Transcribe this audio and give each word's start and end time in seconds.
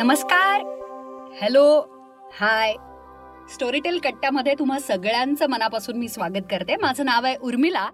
नमस्कार. 0.00 0.60
Hello 1.42 1.80
hi 2.32 2.74
Storytel 3.54 3.98
कट्ट्यामध्ये 3.98 4.54
तुम्हा 4.58 4.78
सगळ्यांचं 4.78 5.46
मनापासून 5.46 5.96
मी 5.96 6.08
स्वागत 6.08 6.44
करते. 6.50 6.76
माझं 6.76 7.04
नाव 7.04 7.24
आहे 7.24 7.36
उर्मिला 7.36 7.90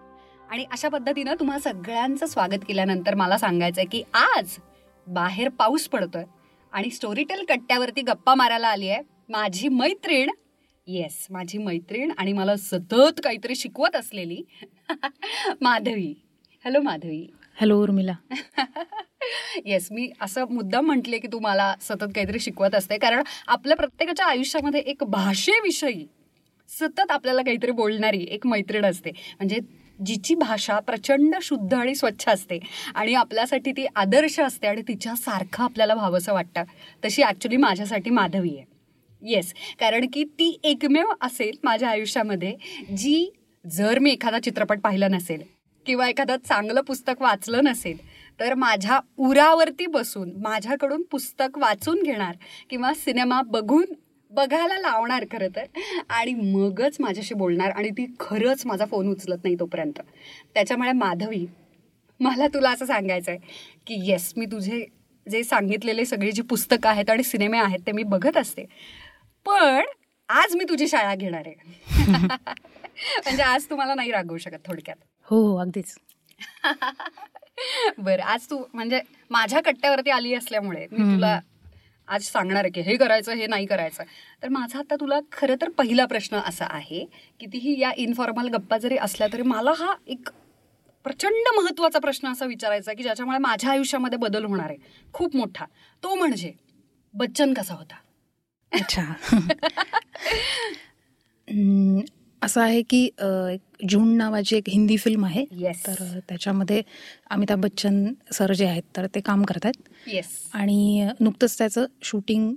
आणि 0.51 0.65
अशा 0.73 0.89
पद्धतीनं 0.89 1.35
तुम्हा 1.35 1.59
सगळ्यांचं 1.59 2.27
स्वागत 2.27 2.65
केल्यानंतर 2.69 3.15
मला 3.15 3.39
सांगायचं 3.39 3.81
आहे 3.81 3.89
की 3.89 4.03
आज 4.15 4.57
बाहेर 5.07 5.49
पाऊस 5.49 5.89
पडतोय 5.89 6.25
आणि 6.73 6.91
स्टोरीटेल 6.91 7.45
कट्ट्यावरती 7.49 8.03
गप्पा 8.03 8.35
मारायला 8.35 8.69
आली 8.69 8.89
आहे 8.89 9.03
माझी 9.29 9.69
मैत्रीण. 9.69 10.31
येस 10.87 11.27
माझी 11.31 11.59
मैत्रीण 11.59 12.13
आणि 12.19 12.33
मला 12.33 12.57
सतत 12.57 13.21
काहीतरी 13.25 13.55
शिकवत 13.55 13.97
असलेली 13.97 14.43
Madhavi. 15.61 16.23
Hello 16.65 16.81
Madhavi. 16.81 17.27
Hello 17.61 17.83
Urmila. 17.83 18.15
Yes 19.67 19.89
मी 19.91 20.11
असं 20.21 20.45
मुद्दाम 20.51 20.87
म्हटले 20.87 21.19
की 21.19 21.29
तू 21.33 21.39
मला 21.39 21.75
सतत 21.81 22.05
काहीतरी 22.15 22.41
शिकवत 22.41 22.75
असते. 22.75 22.99
कारण 22.99 23.23
आपल्या 23.47 23.77
प्रत्येकाच्या 23.77 24.27
आयुष्यामध्ये 24.27 24.81
एक 24.81 25.05
भाषेविषयी 25.05 26.07
सतत 26.69 27.11
आपल्याला 27.11 27.43
काहीतरी 27.43 27.71
बोलणारी 27.71 28.27
एक 28.31 28.47
मैत्रीण 28.47 28.85
असते. 28.85 29.11
म्हणजे 29.11 29.61
जिची 30.07 30.35
भाषा 30.35 30.79
प्रचंड 30.81 31.35
शुद्ध 31.43 31.75
आणि 31.75 31.95
स्वच्छ 31.95 32.29
असते. 32.29 32.59
आणि 32.95 33.15
आपल्यासाठी 33.15 33.73
ती 33.73 33.87
आदर्श 33.97 34.41
असते 34.41 34.67
आणि 34.67 34.83
तिच्यासारखं 34.89 35.65
आपल्याला 35.65 35.95
व्हावंसं 35.95 36.33
वाटतं. 36.33 36.63
तशी 37.05 37.23
ॲक्च्युली 37.23 37.57
माझ्यासाठी 37.57 38.11
माधवी 38.11 38.57
आहे. 38.57 38.65
येस 39.23 39.55
कारण 39.81 40.07
की 40.13 40.25
ती 40.25 40.61
एकमेव 40.65 41.13
असेल 41.21 41.57
माझ्या 41.65 41.89
आयुष्यामध्ये 41.89 42.55
जी 42.97 43.31
जर 43.65 43.99
मी 43.99 44.11
एखादा 44.11 44.39
चित्रपट 44.39 44.81
पाहिला 44.81 45.09
नसेल 45.09 45.56
किंवा 45.87 46.09
एखादं 46.09 46.37
चांगलं 46.37 46.81
पुस्तक 46.81 47.23
वाचलं 47.23 47.65
नसेल 47.65 47.97
तर 48.41 48.55
माझ्या 48.55 49.01
उरावरती 49.17 49.87
बसून 49.87 50.33
माझ्याकडून 50.37 51.03
पुस्तक 51.03 51.59
वाचून 51.59 52.03
घेणार 52.03 52.35
किंवा 52.71 52.95
सिनेमा 52.95 53.41
बघून 53.43 53.85
बघायला 54.31 54.79
लावणार 54.79 55.25
खरं 55.33 55.49
तर. 55.57 55.65
आणि 56.09 56.35
मगच 56.35 56.97
माझ्याशी 57.01 57.35
बोलणार 57.35 57.71
आणि 57.71 57.91
ती 57.91 58.07
खरंच 58.21 58.67
माझा 58.67 58.85
फोन 58.85 59.09
उचलत 59.09 59.39
नाही 59.45 59.57
तोपर्यंत. 59.61 60.01
त्याच्यामुळे 60.55 60.93
माधवी 60.93 61.47
मला 62.21 62.47
तुला 62.47 62.71
असं 62.71 62.87
सांगायचं 62.87 63.31
आहे 63.31 63.41
की 63.87 64.11
येस 64.11 64.33
मी 64.37 64.47
तुझे 64.47 64.85
जे 65.27 65.45
सांगितलेले 65.45 66.05
सगळी 66.05 66.33
जी 66.33 66.43
पुस्तकं 66.43 66.89
आहेत 66.89 67.11
आणि 67.11 67.23
सिनेमे 67.23 67.59
आहेत 67.59 67.79
ते 67.87 67.93
मी 67.93 68.03
बघत 68.03 68.37
असते. 68.37 68.65
पण 69.47 69.85
आज 70.29 70.57
मी 70.57 70.65
तुझी 70.65 70.89
शाळा 70.89 71.15
घेणार 71.15 71.43
आहे. 71.47 71.55
म्हणजे 73.25 73.43
आज 73.43 73.65
तुम्हाला 73.71 73.95
नाही 73.95 74.11
रागवू 74.11 74.39
शकत 74.39 74.67
थोडक्यात. 74.67 74.97
हो 75.29 75.37
हो 75.47 75.57
अगदीच. 75.57 75.95
बरं 77.99 78.23
आज 78.23 78.47
तू 78.51 78.63
म्हणजे 78.75 79.01
माझ्या 79.31 79.61
कट्ट्यावरती 79.61 80.11
आली 80.11 80.35
असल्यामुळे 80.35 80.87
मी 80.91 81.15
तुला 81.15 81.41
आज 82.09 82.23
सांगणार 82.23 82.65
आहे 82.65 82.71
की 82.71 82.81
हे 82.81 82.97
करायचं 82.97 83.33
हे 83.33 83.47
नाही 83.47 83.67
करायचं. 83.67 84.03
तर 84.43 84.49
माझा 84.49 84.79
आता 84.79 84.95
तुला 84.95 85.19
खरं 85.33 85.55
तर 85.61 85.69
पहिला 85.69 86.07
प्रश्न 86.07 86.37
असा 86.37 86.67
आहे 86.71 87.05
कितीही 87.41 87.81
या 87.81 87.93
इनफॉर्मल 87.97 88.49
गप्पा 88.49 88.79
जरी 88.79 88.97
असल्या 88.97 89.29
तरी 89.33 89.43
मला 89.43 89.73
हा 89.79 89.95
एक 90.07 90.29
प्रचंड 91.05 91.49
महत्त्वाचा 91.57 91.99
प्रश्न 91.99 92.29
असा 92.29 92.47
विचारायचा 92.47 92.93
की 92.93 93.03
ज्याच्यामुळे 93.03 93.39
माझ्या 93.39 93.71
आयुष्यामध्ये 93.71 94.19
बदल 94.19 94.45
होणार 94.45 94.71
आहे. 94.71 94.77
खूप 95.13 95.37
मोठा. 95.37 95.65
तो 96.03 96.15
म्हणजे 96.15 96.53
बच्चन 97.15 97.55
कसा 97.55 97.75
होता? 97.75 97.97
अच्छा. 98.73 99.03
असं 102.47 102.61
आहे 102.61 102.83
की 102.83 103.03
एक 103.05 103.87
जून 103.89 104.17
नावाची 104.17 104.57
एक 104.57 104.69
हिंदी 104.69 104.97
फिल्म 104.97 105.25
आहे. 105.25 105.45
Yes. 105.63 105.87
तर 105.87 106.19
त्याच्यामध्ये 106.29 106.83
अमिताभ 107.31 107.61
बच्चन 107.61 108.05
सर 108.33 108.53
जे 108.53 108.67
आहेत 108.67 108.83
तर 108.97 109.07
ते 109.15 109.21
काम 109.21 109.43
करतात 109.45 109.89
येस 110.07 110.29
आणि 110.55 111.09
नुकतंच 111.21 111.57
त्याचं 111.59 111.87
शूटिंग 112.03 112.55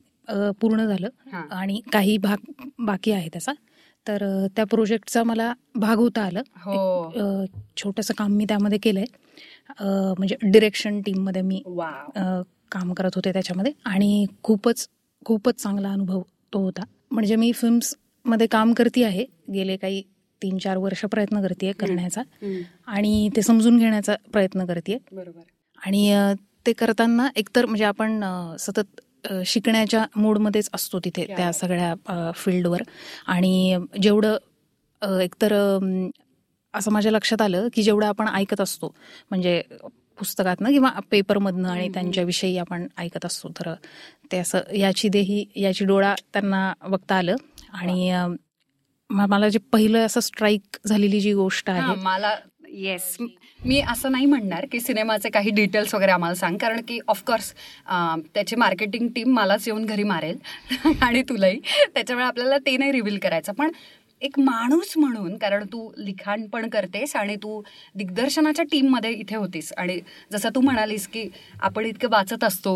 पूर्ण 0.61 0.85
झालं. 0.85 1.07
आणि 1.51 1.79
काही 1.93 2.17
भाग 2.17 2.51
बाकी 2.85 3.11
आहे 3.11 3.29
त्याचा. 3.29 3.51
तर 4.07 4.23
त्या 4.55 4.65
प्रोजेक्टचा 4.65 5.23
मला 5.23 5.51
भाग 5.75 5.97
होता 5.97 6.21
आलं. 6.21 6.41
हो. 6.57 7.45
छोटंसं 7.77 8.13
काम 8.17 8.31
मी 8.33 8.45
त्यामध्ये 8.49 8.77
केलंय. 8.83 9.05
म्हणजे 9.81 10.35
डिरेक्शन 10.43 11.01
टीममध्ये 11.01 11.41
मी 11.41 11.61
काम 12.71 12.93
करत 12.93 13.15
होते 13.15 13.33
त्याच्यामध्ये. 13.33 13.71
आणि 13.85 14.25
खूपच 14.43 14.87
खूपच 15.25 15.61
चांगला 15.61 15.91
अनुभव 15.91 16.21
तो 16.53 16.59
होता. 16.59 16.83
म्हणजे 17.11 17.35
मी 17.35 17.51
फिल्म्समध्ये 18.25 18.47
काम 18.47 18.73
करते 18.73 19.03
आहे. 19.03 19.25
गेले 19.53 19.75
काही 19.77 20.01
तीन 20.41 20.57
चार 20.57 20.77
वर्ष 20.77 21.03
प्रयत्न 21.11 21.41
करते 21.41 21.71
करण्याचा. 21.79 22.21
आणि 22.87 23.29
ते 23.35 23.41
समजून 23.41 23.77
घेण्याचा 23.77 24.15
प्रयत्न 24.33 24.65
करते 24.65 24.97
बरोबर. 25.11 25.41
आणि 25.81 26.33
ते 26.65 26.73
करताना 26.73 27.27
एकतर 27.35 27.65
म्हणजे 27.65 27.83
आपण 27.85 28.23
सतत 28.59 29.01
शिकण्याच्या 29.45 30.05
मूडमध्येच 30.15 30.69
असतो 30.73 30.99
तिथे 31.05 31.25
त्या. 31.27 31.51
सगळ्या 31.51 32.31
फील्डवर 32.35 32.81
आणि 33.27 33.77
जेवढं 34.01 34.37
एकतर 35.21 35.53
असं 36.73 36.91
माझ्या 36.91 37.11
लक्षात 37.11 37.41
आलं 37.41 37.67
की 37.73 37.83
जेवढं 37.83 38.05
आपण 38.07 38.27
ऐकत 38.29 38.61
असतो 38.61 38.93
म्हणजे 39.29 39.61
पुस्तकातनं 40.17 40.69
किंवा 40.71 40.89
पेपरमधनं 41.11 41.69
आणि. 41.69 41.87
त्यांच्याविषयी 41.89 42.57
आपण 42.57 42.87
ऐकत 42.97 43.25
असतो. 43.25 43.49
तर 43.59 43.73
ते 44.31 44.37
असं 44.37 44.75
याची 44.75 45.09
देही 45.09 45.43
याची 45.55 45.85
डोळा 45.85 46.13
त्यांना 46.33 46.71
बघता 46.89 47.15
आलं. 47.15 47.35
आणि 47.73 48.11
मला 49.09 49.49
जे 49.49 49.59
पहिलं 49.73 50.05
असं 50.05 50.19
स्ट्राईक 50.19 50.77
झालेली 50.85 51.19
जी 51.19 51.33
गोष्ट 51.33 51.69
आहे. 51.69 51.95
मला 51.95 52.35
येस 52.71 53.15
मी 53.65 53.79
असं 53.81 54.11
नाही 54.11 54.25
म्हणणार 54.25 54.65
की 54.71 54.79
सिनेमाचे 54.79 55.29
काही 55.29 55.49
डिटेल्स 55.49 55.93
वगैरे 55.95 56.11
आम्हाला 56.11 56.35
सांग. 56.35 56.57
कारण 56.57 56.81
की 56.87 56.99
ऑफकोर्स 57.07 57.53
त्याची 58.33 58.55
मार्केटिंग 58.55 59.07
टीम 59.07 59.33
मलाच 59.33 59.67
येऊन 59.67 59.85
घरी 59.85 60.03
मारेल. 60.03 60.37
आणि 61.01 61.21
तुलाही. 61.21 61.59
त्याच्यामुळे 61.95 62.25
आपल्याला 62.27 62.57
ते 62.57 62.75
नाही 62.77 62.91
रिव्हील 62.91 63.17
करायचं. 63.19 63.53
पण 63.53 63.71
एक 64.21 64.39
माणूस 64.39 64.93
म्हणून 64.97 65.37
कारण 65.37 65.65
तू 65.65 65.89
लिखाण 65.97 66.45
पण 66.47 66.69
करतेस 66.69 67.15
आणि 67.15 67.35
तू 67.35 67.61
दिग्दर्शनाच्या 67.95 68.65
टीममध्ये 68.71 69.11
इथे 69.11 69.35
होतीस. 69.35 69.71
आणि 69.77 69.99
जसं 70.31 70.49
तू 70.55 70.61
म्हणालीस 70.61 71.07
की 71.07 71.29
आपण 71.61 71.85
इतकं 71.85 72.09
वाचत 72.11 72.43
असतो 72.43 72.73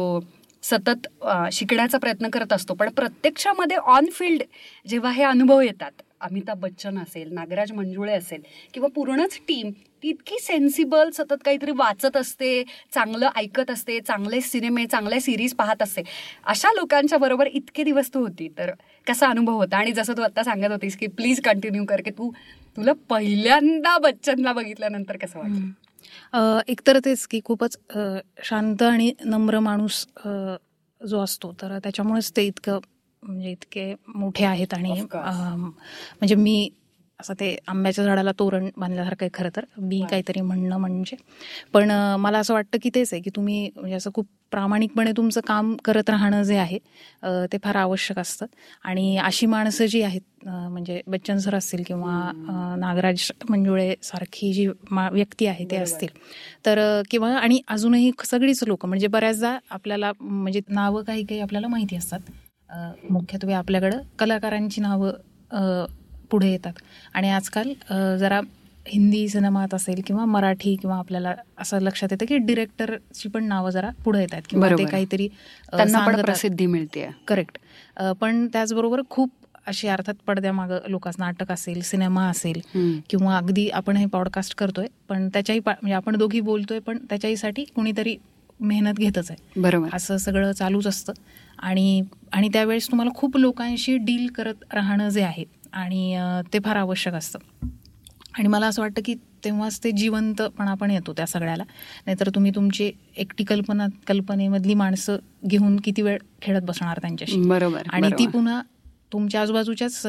सतत 0.63 1.07
शिकण्याचा 1.53 1.97
प्रयत्न 1.97 2.29
करत 2.33 2.53
असतो. 2.53 2.73
पण 2.73 2.89
प्रत्यक्षामध्ये 2.89 3.77
ऑन 3.77 4.05
फील्ड 4.13 4.43
जेव्हा 4.85 5.11
हे 5.11 5.23
अनुभव 5.23 5.61
येतात 5.61 6.01
अमिताभ 6.21 6.59
बच्चन 6.59 6.97
असेल 6.97 7.33
नागराज 7.33 7.71
मंजुळे 7.71 8.13
असेल 8.13 8.41
किंवा 8.73 8.89
पूर्णच 8.95 9.37
टीम 9.47 9.71
ती 10.03 10.09
इतकी 10.09 10.37
सेन्सिबल 10.41 11.09
सतत 11.13 11.43
काहीतरी 11.45 11.71
वाचत 11.77 12.17
असते 12.17 12.63
चांगलं 12.93 13.29
ऐकत 13.35 13.71
असते 13.71 13.99
चांगले 13.99 14.39
सिनेमे 14.41 14.85
चांगले 14.85 15.19
सिरीज 15.19 15.53
पाहत 15.55 15.81
असते. 15.81 16.01
अशा 16.45 16.71
लोकांच्या 16.75 17.17
बरोबर 17.17 17.47
इतके 17.47 17.83
दिवस 17.83 18.13
तू 18.13 18.19
होती 18.19 18.47
तर 18.57 18.71
कसा 19.07 19.27
अनुभव 19.27 19.53
होता? 19.53 19.77
आणि 19.77 19.91
जसं 19.91 20.17
तू 20.17 20.21
आता 20.21 20.43
सांगत 20.43 20.71
होतीस 20.71 20.97
की 20.97 21.07
प्लीज 21.07 21.41
कंटिन्यू 21.41 21.85
कर 21.85 22.01
की 22.01 22.11
तू 22.11 22.31
तुला 22.77 22.93
पहिल्यांदा 23.09 23.97
बच्चनला 23.97 24.53
बघितल्यानंतर 24.53 25.17
कसं 25.17 25.39
वाटलं? 25.39 25.65
एकतर 26.67 26.99
तेच 27.05 27.27
की 27.27 27.39
खूपच 27.45 27.77
शांत 28.43 28.81
आणि 28.83 29.13
नम्र 29.25 29.59
माणूस 29.59 30.05
जो 31.01 31.19
असतो 31.19 31.53
तर 31.61 31.77
त्याच्यामुळेच 31.79 32.31
ते 32.37 32.43
इतकं 32.43 32.79
म्हणजे 33.23 33.51
इतके 33.51 33.93
मोठे 34.07 34.45
आहेत 34.45 34.73
आणि 34.73 35.01
म्हणजे 35.13 36.35
मी 36.35 36.69
असं 37.23 37.33
ते 37.39 37.57
आंब्याच्या 37.67 38.05
झाडाला 38.05 38.31
तोरण 38.39 38.69
बांधल्यासारखं 38.77 39.25
आहे 39.25 39.29
खरं 39.33 39.49
तर. 39.55 39.65
मी. 39.77 40.05
काहीतरी 40.09 40.41
म्हणणं 40.41 40.77
म्हणजे. 40.77 41.15
पण 41.73 41.91
मला 42.19 42.39
असं 42.39 42.53
वाटतं 42.53 42.77
की 42.81 42.89
तेच 42.95 43.13
आहे 43.13 43.21
की 43.21 43.29
तुम्ही 43.35 43.69
म्हणजे 43.75 43.95
असं 43.95 44.09
खूप 44.13 44.27
प्रामाणिकपणे 44.51 45.11
तुमचं 45.11 45.41
काम 45.47 45.75
करत 45.85 46.09
राहणं 46.09 46.43
जे 46.43 46.57
आहे 46.57 46.77
ते 47.25 47.57
फार 47.63 47.75
आवश्यक 47.75 48.19
असतं. 48.19 48.45
आणि 48.83 49.17
अशी 49.17 49.45
माणसं 49.45 49.85
जी 49.85 50.01
आहेत 50.01 50.47
म्हणजे 50.47 51.01
बच्चन 51.07 51.37
सर 51.37 51.55
असतील 51.55 51.83
किंवा 51.87 52.31
नागराज 52.77 53.31
मंजुळे 53.49 53.95
सारखी 54.03 54.53
जी 54.53 54.67
मा- 54.91 55.11
व्यक्ती 55.11 55.45
आहे 55.45 55.65
ते. 55.71 55.75
असतील. 55.75 56.07
तर 56.65 57.01
किंवा 57.11 57.35
आणि 57.35 57.61
अजूनही 57.67 58.11
सगळीच 58.25 58.63
लोक 58.63 58.85
म्हणजे 58.85 59.07
बऱ्याचदा 59.07 59.57
आपल्याला 59.69 60.11
म्हणजे 60.19 60.61
नावं 60.69 61.03
काही 61.03 61.23
काही 61.23 61.39
आपल्याला 61.39 61.67
माहिती 61.67 61.95
असतात. 61.95 62.19
मुख्यत्वे 63.09 63.53
आपल्याकडं 63.53 63.99
कलाकारांची 64.19 64.81
नावं 64.81 65.85
पुढे 66.31 66.51
येतात. 66.51 66.73
आणि 67.13 67.29
आजकाल 67.31 67.73
जरा 68.19 68.39
हिंदी 68.85 69.27
सिनेमात 69.29 69.73
असेल 69.73 70.01
किंवा 70.07 70.23
मराठी 70.25 70.75
किंवा 70.75 70.97
आपल्याला 70.97 71.33
असं 71.57 71.79
लक्षात 71.81 72.11
येतं 72.11 72.25
की 72.25 72.37
डिरेक्टरची 72.37 73.29
पण 73.29 73.43
नावं 73.43 73.69
जरा 73.69 73.89
पुढे 74.05 74.21
येतात 74.21 74.41
किंवा 74.49 74.69
ते. 74.69 74.85
काहीतरी. 74.85 75.27
प्रसिद्धी 75.71 76.65
मिळते. 76.65 77.07
करेक्ट 77.27 77.57
पण 78.19 78.45
त्याचबरोबर 78.53 79.01
खूप 79.09 79.29
अशी 79.67 79.87
अर्थात 79.87 80.13
पडद्यामागं 80.27 80.89
लोकांचं 80.89 81.23
नाटक 81.23 81.51
असेल 81.51 81.81
सिनेमा 81.81 82.27
असेल 82.29 82.59
किंवा 83.09 83.37
अगदी 83.37 83.67
आपण 83.69 83.97
हे 83.97 84.05
पॉडकास्ट 84.05 84.55
करतोय 84.57 84.87
पण 85.09 85.27
त्याच्याही 85.29 85.59
म्हणजे 85.65 85.93
आपण 85.93 86.15
दोघी 86.17 86.39
बोलतोय 86.41 86.79
पण 86.79 86.97
त्याच्याहीसाठी 87.09 87.63
कोणीतरी 87.75 88.15
मेहनत 88.59 88.93
घेतच 88.93 89.29
आहे. 89.31 89.61
बरोबर. 89.61 89.89
असं 89.93 90.17
सगळं 90.17 90.51
चालूच 90.51 90.87
असतं. 90.87 91.13
आणि 91.59 92.01
आणि 92.33 92.47
त्यावेळेस 92.53 92.87
तुम्हाला 92.91 93.11
खूप 93.15 93.37
लोकांशी 93.37 93.97
डील 93.97 94.27
करत 94.27 94.73
राहणं 94.73 95.09
जे 95.09 95.21
आहे 95.23 95.43
आणि 95.73 96.17
ते 96.53 96.59
फार 96.59 96.75
आवश्यक 96.75 97.13
असतं 97.13 97.39
आणि 98.33 98.47
मला 98.47 98.67
असं 98.67 98.81
वाटतं 98.81 99.01
की 99.05 99.13
तेव्हाच 99.45 99.79
ते 99.83 99.91
जिवंतपणा 99.91 100.73
पण 100.73 100.91
येतो 100.91 101.13
त्या 101.13 101.25
सगळ्याला 101.27 101.63
नाहीतर 102.05 102.29
तुम्ही 102.35 102.51
तुमची 102.55 102.91
एकटी 103.17 103.43
कल्पना 103.43 103.87
कल्पनेमधली 104.07 104.73
माणसं 104.73 105.17
घेऊन 105.45 105.75
किती 105.79 106.01
वेळ 106.01 106.17
खेळत 106.41 106.61
बसणार 106.61 106.99
त्यांच्याशी 106.99 107.41
बरोबर 107.41 107.87
आणि 107.89 108.09
ती. 108.09 108.27
पुन्हा 108.27 108.61
तुमच्या 109.13 109.41
आजूबाजूच्याच 109.41 110.01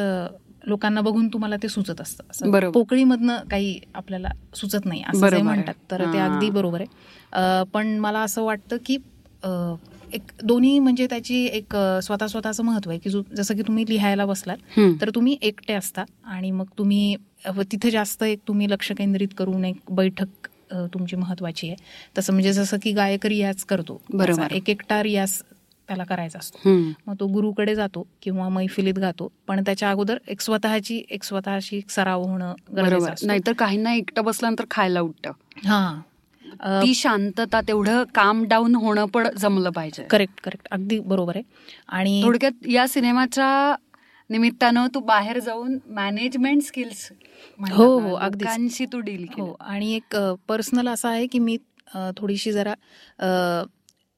लोकांना 0.67 1.01
बघून 1.01 1.29
तुम्हाला 1.29 1.57
ते 1.63 1.69
सुचत 1.69 2.01
असतं 2.01 2.25
असं. 2.31 2.71
पोकळीमधनं 2.71 3.49
काही 3.51 3.79
आपल्याला 3.95 4.29
सुचत 4.55 4.85
नाही 4.85 5.03
असं. 5.05 5.43
म्हणतात 5.43 5.75
तर 5.91 6.05
ते. 6.05 6.19
अगदी 6.19 6.51
बरोबर 6.51 6.81
आहे 6.81 7.63
पण 7.73 7.97
मला 7.99 8.21
असं 8.21 8.43
वाटतं 8.43 8.77
की 8.87 8.97
एक 10.15 10.31
दोन्ही 10.45 10.79
म्हणजे 10.79 11.07
त्याची 11.07 11.45
एक 11.47 11.77
स्वतः 12.03 12.27
स्वतःचं 12.27 12.65
महत्त्व 12.65 12.91
आहे 12.91 12.99
की 12.99 13.11
जसं 13.37 13.55
की 13.55 13.63
तुम्ही 13.63 13.85
लिहायला 13.89 14.27
बसलात. 14.27 14.57
तर 15.01 15.11
तुम्ही 15.15 15.37
एकटे 15.43 15.75
असता 15.75 16.05
आणि 16.25 16.51
मग 16.51 16.67
तुम्ही 16.79 17.17
तिथे 17.73 17.91
जास्त 17.91 18.23
एक 18.23 18.39
तुम्ही 18.49 18.71
लक्ष 18.71 18.93
केंद्रित 18.93 19.29
करून 19.39 19.65
एक 19.65 19.77
बैठक 19.91 20.47
तुमची 20.95 21.17
महत्वाची 21.17 21.69
आहे 21.69 21.77
तसं 22.19 22.33
म्हणजे 22.33 22.53
जसं 22.53 22.77
की 22.83 22.93
गायक 22.93 23.27
रियाज 23.27 23.65
करतो 23.65 24.01
बरोबर. 24.13 24.53
एक 24.53 24.71
एकटा 24.71 25.03
रियाज 25.03 25.41
त्याला 25.89 26.05
करायचा 26.05 26.39
असतो. 26.39 26.69
मग 27.07 27.15
तो 27.21 27.27
गुरुकडे 27.27 27.75
जातो 27.75 28.07
किंवा 28.23 28.49
मैफिलीत 28.49 28.99
गातो 28.99 29.31
पण 29.47 29.63
त्याच्या 29.63 29.91
अगोदर 29.91 30.19
एक 30.29 30.41
स्वतःची 30.41 31.03
एक 31.11 31.25
स्वतःशी 31.25 31.77
एक 31.77 31.91
सराव 31.91 32.23
होणं 32.23 32.55
नाहीतर 33.27 33.53
काहींना 33.53 33.95
एकटं 33.95 34.25
बसल्यानंतर 34.25 34.65
खायला 34.71 35.01
उठतं 35.01 35.31
हा 35.65 36.01
ती 36.63 36.95
शांतता 36.95 37.61
तेवढं 37.61 38.03
काम 38.15 38.45
डाऊन 38.45 38.75
होणं 38.75 39.07
पण 39.07 39.29
जमलं 39.39 39.71
पाहिजे. 39.71 40.03
करेक्ट 40.03 40.41
करेक्ट 40.41 40.69
अगदी 40.71 40.99
बरोबर 40.99 41.37
आहे. 41.37 41.45
आणि 41.89 42.21
थोडक्यात 42.23 42.67
या 42.69 42.87
सिनेमाच्या 42.89 43.75
निमित्तानं 44.31 44.87
तू 44.95 45.01
बाहेर 45.01 45.39
जाऊन 45.39 45.79
मॅनेजमेंट 45.87 46.63
स्किल्स 46.63 47.11
हो, 47.61 47.85
हो. 47.99 48.19
लोकांशी 48.19 48.87
तू 48.87 49.01
डील 49.01 49.27
हो 49.39 49.55
आणि 49.61 49.93
एक 49.95 50.17
पर्सनल 50.49 50.89
असा 50.89 51.09
आहे 51.09 51.27
की 51.27 51.39
मी 51.39 51.57
थोडीशी 52.17 52.53
जरा 52.53 52.75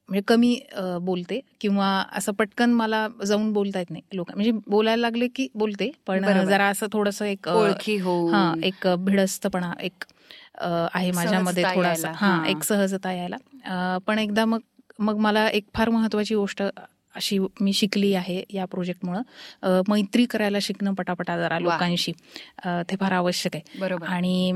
म्हणजे 0.08 0.20
कमी 0.28 0.58
बोलते 1.00 1.40
किंवा 1.60 1.86
असं 2.12 2.32
पटकन 2.32 2.70
मला 2.70 3.06
जाऊन 3.26 3.52
बोलता 3.52 3.78
येत 3.78 3.90
नाही. 3.90 4.02
लोक 4.12 4.30
म्हणजे 4.34 4.50
बोलायला 4.66 5.00
लागले 5.00 5.28
की 5.28 5.48
बोलते 5.54 5.90
पण. 6.06 6.24
जरा 6.44 6.66
असं 6.66 6.86
थोडंसं 6.92 7.24
एक 7.24 7.48
ओळखी 7.48 7.96
हो 7.98 8.14
हा 8.28 8.52
एक 8.62 8.86
भिडस्तपणा 8.98 9.72
एक 9.80 10.04
आहे 10.60 11.10
माझ्यामध्ये 11.10 11.64
थोडासा. 11.74 12.12
हा. 12.16 12.44
एक 12.48 12.62
सहजता 12.64 13.12
यायला. 13.12 13.98
पण 14.06 14.18
एकदा 14.18 14.44
मग 14.44 14.60
मग 14.98 15.16
मला 15.18 15.48
एक 15.48 15.64
फार 15.74 15.88
महत्वाची 15.90 16.34
गोष्ट 16.34 16.62
अशी 17.14 17.38
मी 17.60 17.72
शिकली 17.72 18.12
आहे 18.14 18.42
या 18.50 18.64
प्रोजेक्टमुळं. 18.64 19.82
मैत्री 19.88 20.24
करायला 20.26 20.58
शिकणं 20.62 20.94
पटापटा 20.94 21.36
जरा. 21.38 21.58
लोकांशी. 21.58 22.12
ते 22.66 22.96
फार 23.00 23.12
आवश्यक 23.12 23.56
आहे. 23.56 23.78
बरोबर. 23.80 24.06
आणि 24.06 24.52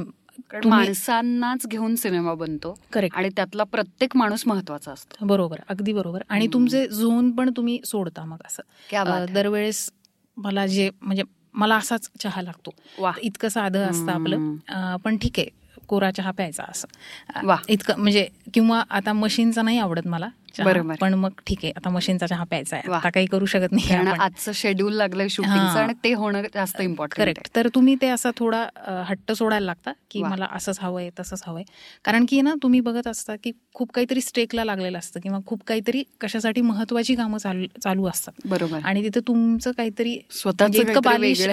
माणसांनाच 0.64 1.66
घेऊन 1.66 1.94
सिनेमा 1.96 2.34
बनतो 2.34 2.74
करेक्ट 2.92 3.16
आणि 3.16 3.28
त्यातला 3.36 3.64
प्रत्येक 3.64 4.16
माणूस 4.16 4.42
महत्त्वाचा 4.46 4.92
असतो. 4.92 5.26
बरोबर 5.26 5.60
अगदी 5.68 5.92
बरोबर. 5.92 6.22
आणि. 6.28 6.46
तुमचे 6.52 6.86
झोन 6.88 7.30
पण 7.32 7.50
तुम्ही 7.56 7.78
सोडता 7.84 8.24
मग 8.24 8.42
असं. 8.46 9.26
दरवेळेस 9.32 9.88
मला 10.36 10.66
जे 10.66 10.90
म्हणजे 11.02 11.22
मला 11.54 11.76
असाच 11.76 12.10
चहा 12.20 12.42
लागतो. 12.42 12.70
वा 12.98 13.12
इतकं 13.22 13.48
साधं 13.48 13.90
असतं 13.90 14.12
आपलं. 14.12 14.96
पण 15.04 15.16
ठीक 15.16 15.38
आहे. 15.38 15.48
कोरा 15.90 16.10
चहा 16.10 16.30
प्यायचा 16.30 16.64
असं. 16.68 17.46
इतकं 17.68 17.98
म्हणजे 17.98 18.28
किंवा 18.54 18.82
आता 18.90 19.12
मशीनचा 19.12 19.62
नाही 19.62 19.78
आवडत 19.78 20.06
मला 20.06 20.28
बरोबर. 20.58 20.94
पण 21.00 21.14
मग 21.14 21.30
ठीक 21.46 21.58
आहे 21.62 21.72
आता 21.76 21.90
मशीनचा 21.90 22.26
चहा 22.26 22.44
प्यायचा 22.44 22.76
आहे. 22.76 22.92
आता 22.92 23.10
काही 23.10 23.26
करू 23.26 23.46
शकत 23.46 23.72
नाही 23.72 23.94
आजचं 24.20 24.52
शेड्यूल 24.52 25.00
हा. 25.00 25.80
आणि 25.80 25.92
ते 26.04 26.12
होणं 26.14 26.42
जास्त 26.54 26.80
इम्पॉर्टंट 26.80 27.16
करेक्ट 27.16 27.48
तर 27.56 27.68
तुम्ही 27.74 27.94
ते 28.02 28.08
असा 28.08 28.30
थोडा 28.36 28.64
हट्ट 29.06 29.32
सोडायला 29.32 29.66
लागता 29.66 29.92
की. 30.10 30.22
मला 30.22 30.46
असंच 30.52 30.78
हवंय 30.80 31.08
तसंच 31.20 31.42
हवंय. 31.46 31.62
कारण 32.04 32.24
की 32.28 32.40
ना 32.40 32.54
तुम्ही 32.62 32.80
बघत 32.80 33.06
असता 33.06 33.36
की 33.44 33.52
खूप 33.74 33.92
काहीतरी 33.92 34.20
स्टेकला 34.20 34.64
लागलेलं 34.64 34.98
असतं 34.98 35.20
किंवा 35.20 35.38
खूप 35.46 35.62
काहीतरी 35.66 36.02
कशासाठी 36.20 36.60
महत्वाची 36.60 37.14
कामं 37.14 37.38
चालू 37.38 37.66
चालू 37.82 38.08
असतात. 38.08 38.32
बरोबर. 38.44 38.78
आणि 38.84 39.02
तिथे 39.02 39.20
तुमचं 39.20 39.72
काहीतरी 39.72 40.18
स्वतःच 40.30 40.60
म्हणजे 40.60 40.84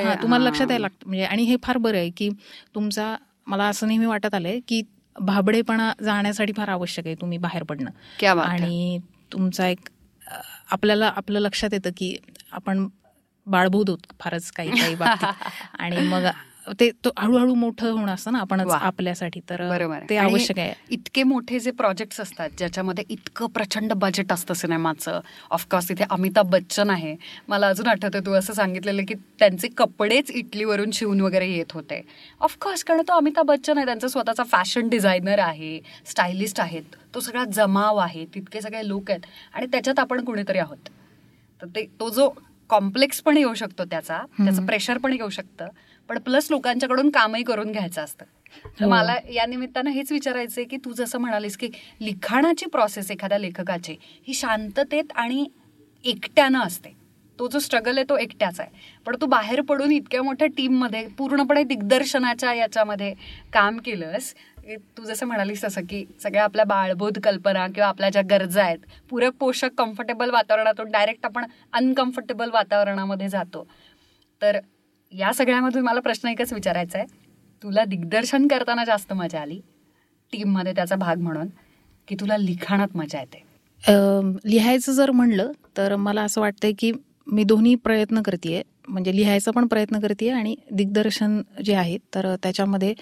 हा, 0.01 0.15
तुम्हाला 0.21 0.45
लक्षात 0.45 0.71
यायला 0.71 0.81
लागतं. 0.81 1.07
म्हणजे 1.07 1.25
आणि 1.25 1.43
हे 1.43 1.55
फार 1.63 1.77
बरं 1.77 1.97
आहे 1.97 2.09
की 2.09 2.29
तुमचा 2.75 3.15
मला 3.47 3.63
असं 3.63 3.87
नेहमी 3.87 4.05
वाटत 4.05 4.35
आलंय 4.35 4.59
की 4.67 4.81
भाबडेपणा 5.15 5.91
जाण्यासाठी 6.03 6.53
फार 6.57 6.69
आवश्यक 6.69 7.05
आहे 7.05 7.15
तुम्ही 7.15 7.37
बाहेर 7.37 7.63
पडणं. 7.63 7.89
आणि 8.41 8.99
तुमचा 9.33 9.67
एक 9.67 9.89
आपल्याला 10.71 11.11
आपलं 11.15 11.39
लक्षात 11.39 11.69
येतं 11.73 11.89
की 11.97 12.15
आपण 12.51 12.87
बाळबोध 13.47 13.89
होत 13.89 13.97
फारच 14.19 14.51
काही 14.51 14.69
काही 14.69 14.95
बाबतीत 14.95 15.43
आणि 15.79 16.07
मग 16.07 16.25
ते 16.79 16.91
तो 17.05 17.09
हळूहळू 17.17 17.53
मोठं 17.53 17.91
होणं 17.91 18.13
असतं 18.13 18.31
ना 18.31 18.39
आपणच 18.39 18.65
वा. 18.65 18.77
आपल्यासाठी 18.77 19.39
तर 19.49 19.69
बरोबर. 19.69 19.99
ते 20.09 20.17
आवश्यक 20.17 20.59
आहे. 20.59 20.73
इतके 20.89 21.23
मोठे 21.23 21.59
जे 21.59 21.71
प्रोजेक्ट्स 21.71 22.21
असतात 22.21 22.49
ज्याच्यामध्ये 22.57 23.03
इतकं 23.09 23.45
प्रचंड 23.45 23.93
बजेट 23.93 24.31
असतं 24.31 24.53
सिनेमाचं 24.53 25.19
ऑफकोर्स 25.51 25.89
तिथे 25.89 26.03
अमिताभ 26.09 26.49
बच्चन 26.49 26.89
आहे. 26.89 27.15
मला 27.47 27.67
अजून 27.67 27.87
आठवतं 27.87 28.19
तू 28.19 28.33
असं 28.33 28.53
सांगितलेलं 28.53 29.05
की 29.07 29.13
त्यांचे 29.13 29.67
कपडेच 29.67 30.31
इटलीवरून 30.31 30.91
शिवून 30.91 31.21
वगैरे 31.21 31.49
येत 31.49 31.73
होते. 31.73 32.01
ऑफकोर्स 32.41 32.83
कारण 32.83 33.01
तो 33.01 33.13
अमिताभ 33.13 33.45
बच्चन 33.45 33.77
आहे 33.77 33.85
त्यांचा 33.85 34.07
स्वतःचा 34.07 34.43
फॅशन 34.43 34.89
डिझायनर 34.89 35.39
आहे 35.39 35.79
स्टायलिस्ट 36.05 36.59
आहेत. 36.59 36.83
तो 37.15 37.19
सगळा 37.19 37.43
जमाव 37.45 37.97
आहे 37.97 38.25
तितके 38.25 38.61
सगळे 38.61 38.87
लोक 38.87 39.11
आहेत. 39.11 39.21
आणि 39.53 39.65
त्याच्यात 39.65 39.99
आपण 39.99 40.23
कुणीतरी 40.25 40.57
आहोत. 40.57 40.89
तर 41.61 41.67
ते 41.67 41.85
तो 41.99 42.09
जो 42.09 42.29
कॉम्प्लेक्स 42.69 43.21
पण 43.21 43.37
येऊ 43.37 43.53
शकतो 43.53 43.85
त्याचा 43.85 44.17
त्याचं 44.17 44.65
प्रेशर 44.65 44.97
पण 44.97 45.13
येऊ 45.13 45.29
शकतं. 45.29 45.67
पण 46.09 46.19
प्लस 46.19 46.47
लोकांच्याकडून 46.49 47.09
कामही 47.09 47.43
करून 47.43 47.71
घ्यायचं 47.71 48.01
असतं. 48.01 48.25
तर 48.79 48.83
हो. 48.83 48.89
मला 48.89 49.15
या 49.33 49.45
निमित्तानं 49.45 49.89
हेच 49.89 50.11
विचारायचंय 50.11 50.63
की 50.63 50.77
तू 50.77 50.91
जसं 50.91 51.19
म्हणालीस 51.19 51.57
की 51.57 51.69
लिखाणाची 52.01 52.65
प्रोसेस 52.65 53.11
एखाद्या 53.11 53.37
लेखकाची 53.37 53.95
ही 54.27 54.33
शांततेत 54.33 55.11
आणि 55.15 55.45
एकट्यानं 56.05 56.59
असते. 56.59 56.95
तो 57.39 57.47
जो 57.47 57.59
स्ट्रगल 57.59 57.97
आहे 57.97 58.03
तो 58.09 58.17
एकट्याचा 58.17 58.63
आहे. 58.63 59.01
पण 59.05 59.15
तू 59.21 59.25
बाहेर 59.25 59.61
पडून 59.61 59.91
इतक्या 59.91 60.21
मोठ्या 60.23 60.47
टीममध्ये 60.47 61.07
पूर्णपणे 61.17 61.63
दिग्दर्शनाच्या 61.63 62.53
याच्यामध्ये 62.53 63.13
काम 63.53 63.77
केलंस 63.77 64.33
तू 64.97 65.03
जसं 65.03 65.25
म्हणालीस 65.25 65.63
तसं 65.63 65.81
की 65.81 66.03
सगळ्या 66.23 66.43
आपल्या 66.43 66.65
बाळबोध 66.65 67.19
कल्पना 67.23 67.67
किंवा 67.67 67.87
आपल्या 67.89 68.09
ज्या 68.09 68.21
गरजा 68.29 68.63
आहेत 68.63 68.79
पूरक 69.09 69.33
पोषक 69.39 69.69
कम्फर्टेबल 69.77 70.29
वातावरणातून 70.29 70.91
डायरेक्ट 70.91 71.25
आपण 71.25 71.45
अनकम्फर्टेबल 71.73 72.49
वातावरणामध्ये 72.53 73.29
जातो. 73.29 73.67
तर 74.41 74.59
या 75.11 75.31
सगळ्यामधून 75.33 75.83
मला 75.83 75.99
प्रश्न 75.99 76.27
एकच 76.29 76.53
विचारायचा 76.53 76.99
आहे 76.99 77.07
तुला 77.63 77.83
दिग्दर्शन 77.85 78.47
करताना 78.47 78.83
जास्त 78.85 79.13
मजा 79.13 79.41
आली? 79.41 79.59
टीममध्ये 80.33 80.73
त्याचा 80.75 80.95
भाग 80.95 81.19
म्हणून. 81.19 81.47
की 82.07 82.15
तुला 82.15 82.37
लिखाणात 82.37 82.95
मजा 82.95 83.19
येते? 83.19 83.43
लिहायचं 84.45 84.91
जर 84.91 85.11
म्हणलं 85.11 85.51
तर 85.77 85.95
मला 85.95 86.21
असं 86.21 86.41
वाटतंय 86.41 86.71
की 86.79 86.91
मी 87.27 87.43
दोन्ही 87.43 87.73
प्रयत्न 87.75 88.21
करते 88.21 88.61
म्हणजे 88.87 89.15
लिहायचा 89.15 89.51
पण 89.51 89.67
प्रयत्न 89.67 89.99
करते 89.99 90.29
आणि 90.29 90.55
दिग्दर्शन 90.71 91.41
जे 91.65 91.73
आहे 91.73 91.97
तर 92.15 92.35
त्याच्यामध्ये 92.43 92.93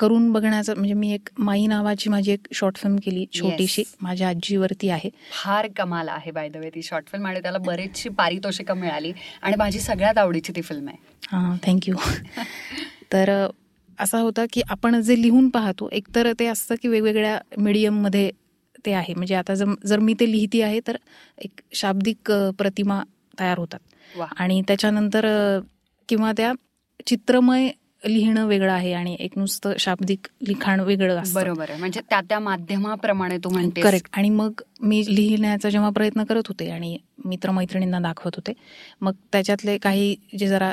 करून 0.00 0.30
बघण्याचं 0.32 0.74
म्हणजे 0.74 0.94
मी 0.94 1.12
एक 1.12 1.28
माई 1.38 1.66
नावाची 1.66 2.10
माझी 2.10 2.32
एक 2.32 2.46
शॉर्ट 2.54 2.76
फिल्म 2.76 2.96
केली 2.96 3.24
छोटीशी 3.32 3.82
माझ्या 4.00 4.28
आजीवरती 4.28 4.88
आहे. 4.90 5.10
फार 5.32 5.66
कमाल 5.76 6.08
आहे 6.08 6.30
बाय 6.30 6.48
द 6.48 6.56
वे 6.56 6.70
ती 6.70 6.82
शॉर्ट 6.82 7.08
फिल्म 7.08 7.26
आणि 7.26 7.40
त्याला 7.40 7.58
बरीचशी 7.58 8.08
पारितोषिकं 8.08 8.76
मिळाली. 8.76 9.12
आणि 9.42 9.56
माझी 9.56 9.80
सगळ्यात 9.80 10.18
आवडीची 10.18 10.52
ती 10.56 10.62
फिल्म 10.62 10.88
आहे. 10.88 10.98
हां 11.32 11.56
थँक्यू 11.62 11.94
तर 13.12 13.46
असा 13.98 14.18
होता 14.18 14.44
की 14.52 14.60
आपण 14.68 15.00
जे 15.00 15.20
लिहून 15.22 15.48
पाहतो 15.48 15.88
एकतर 15.92 16.32
ते 16.32 16.46
असतं 16.46 16.74
की 16.82 16.88
वेगवेगळ्या 16.88 17.38
मीडियममध्ये 17.58 18.30
ते 18.86 18.92
आहे. 18.92 19.14
म्हणजे 19.14 19.34
आता 19.34 19.54
जर 19.54 19.74
जर 19.84 19.98
मी 19.98 20.14
ते 20.20 20.30
लिहिती 20.30 20.62
आहे 20.62 20.80
तर 20.86 20.96
एक 21.38 21.60
शाब्दिक 21.74 22.32
प्रतिमा 22.58 23.02
तयार 23.40 23.58
होतात. 23.58 23.78
आणि 24.36 24.62
त्याच्यानंतर 24.68 25.26
किंवा 26.08 26.32
त्या 26.36 26.52
चित्रमय 27.06 27.70
लिहिणं 28.04 28.46
वेगळं 28.46 28.72
आहे 28.72 28.92
आणि 28.92 29.16
एक 29.20 29.32
नुसतं 29.36 29.72
शाब्दिक 29.78 30.26
लिखाण 30.48 30.80
वेगळं 30.80 31.16
असतं. 31.16 31.34
बरोबर 31.34 31.70
म्हणजे 31.78 32.00
त्या 32.10 32.20
त्या 32.20 32.38
माध्यमाप्रमाणे 32.38 33.38
तू 33.38 33.48
म्हणते 33.48 33.80
करेक्ट 33.80 34.08
आणि 34.12 34.28
मग 34.30 34.62
मी 34.80 35.02
लिहिण्याचा 35.08 35.70
जेव्हा 35.70 35.90
प्रयत्न 35.90 36.24
करत 36.24 36.48
होते 36.48 36.70
आणि 36.70 36.96
मित्रमैत्रिणींना 37.24 37.98
दाखवत 37.98 38.36
होते 38.36 38.52
मग 39.00 39.12
त्याच्यातले 39.32 39.78
काही 39.78 40.14
जे 40.38 40.46
जरा 40.46 40.72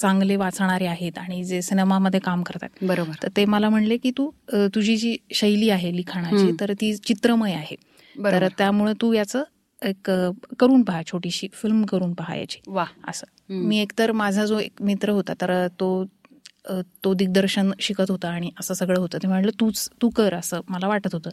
चांगले 0.00 0.36
वाचणारे 0.36 0.86
आहेत 0.86 1.18
आणि 1.18 1.44
जे 1.44 1.62
सिनेमामध्ये 1.62 2.20
काम 2.20 2.42
करतात 2.42 2.84
बरोबर. 2.84 3.12
तर 3.22 3.28
ते 3.36 3.44
मला 3.44 3.68
म्हणले 3.68 3.96
की 3.96 4.10
तू 4.10 4.30
तुझी 4.52 4.96
जी 4.96 5.16
शैली 5.34 5.70
आहे 5.70 5.96
लिखाणाची. 5.96 6.50
तर 6.60 6.72
ती 6.72 6.96
चित्रमय 6.96 7.52
आहे. 7.52 7.76
तर 8.24 8.48
त्यामुळे 8.58 8.92
तू 9.00 9.12
याचं 9.12 9.42
एक 9.82 10.10
करून 10.58 10.82
पहा 10.82 11.02
छोटीशी 11.02 11.48
फिल्म 11.52 11.84
करून 11.84 12.12
पहा 12.14 12.36
याची. 12.36 12.60
वा 12.66 12.84
असं. 13.08 13.26
मी 13.48 13.78
एकतर 13.78 14.12
माझा 14.12 14.44
जो 14.44 14.58
एक 14.58 14.82
मित्र 14.82 15.10
होता 15.10 15.32
तर 15.40 15.66
तो 15.66 16.04
तो 17.04 17.14
दिग्दर्शन 17.14 17.72
शिकत 17.80 18.10
होता 18.10 18.28
आणि 18.28 18.50
असं 18.60 18.74
सगळं 18.74 18.98
होतं. 18.98 19.18
ते 19.22 19.28
म्हटलं 19.28 19.50
तूच 19.60 19.88
तू 20.02 20.08
कर 20.08 20.34
असं 20.34 20.60
मला 20.68 20.88
वाटत 20.88 21.08
होतं. 21.12 21.30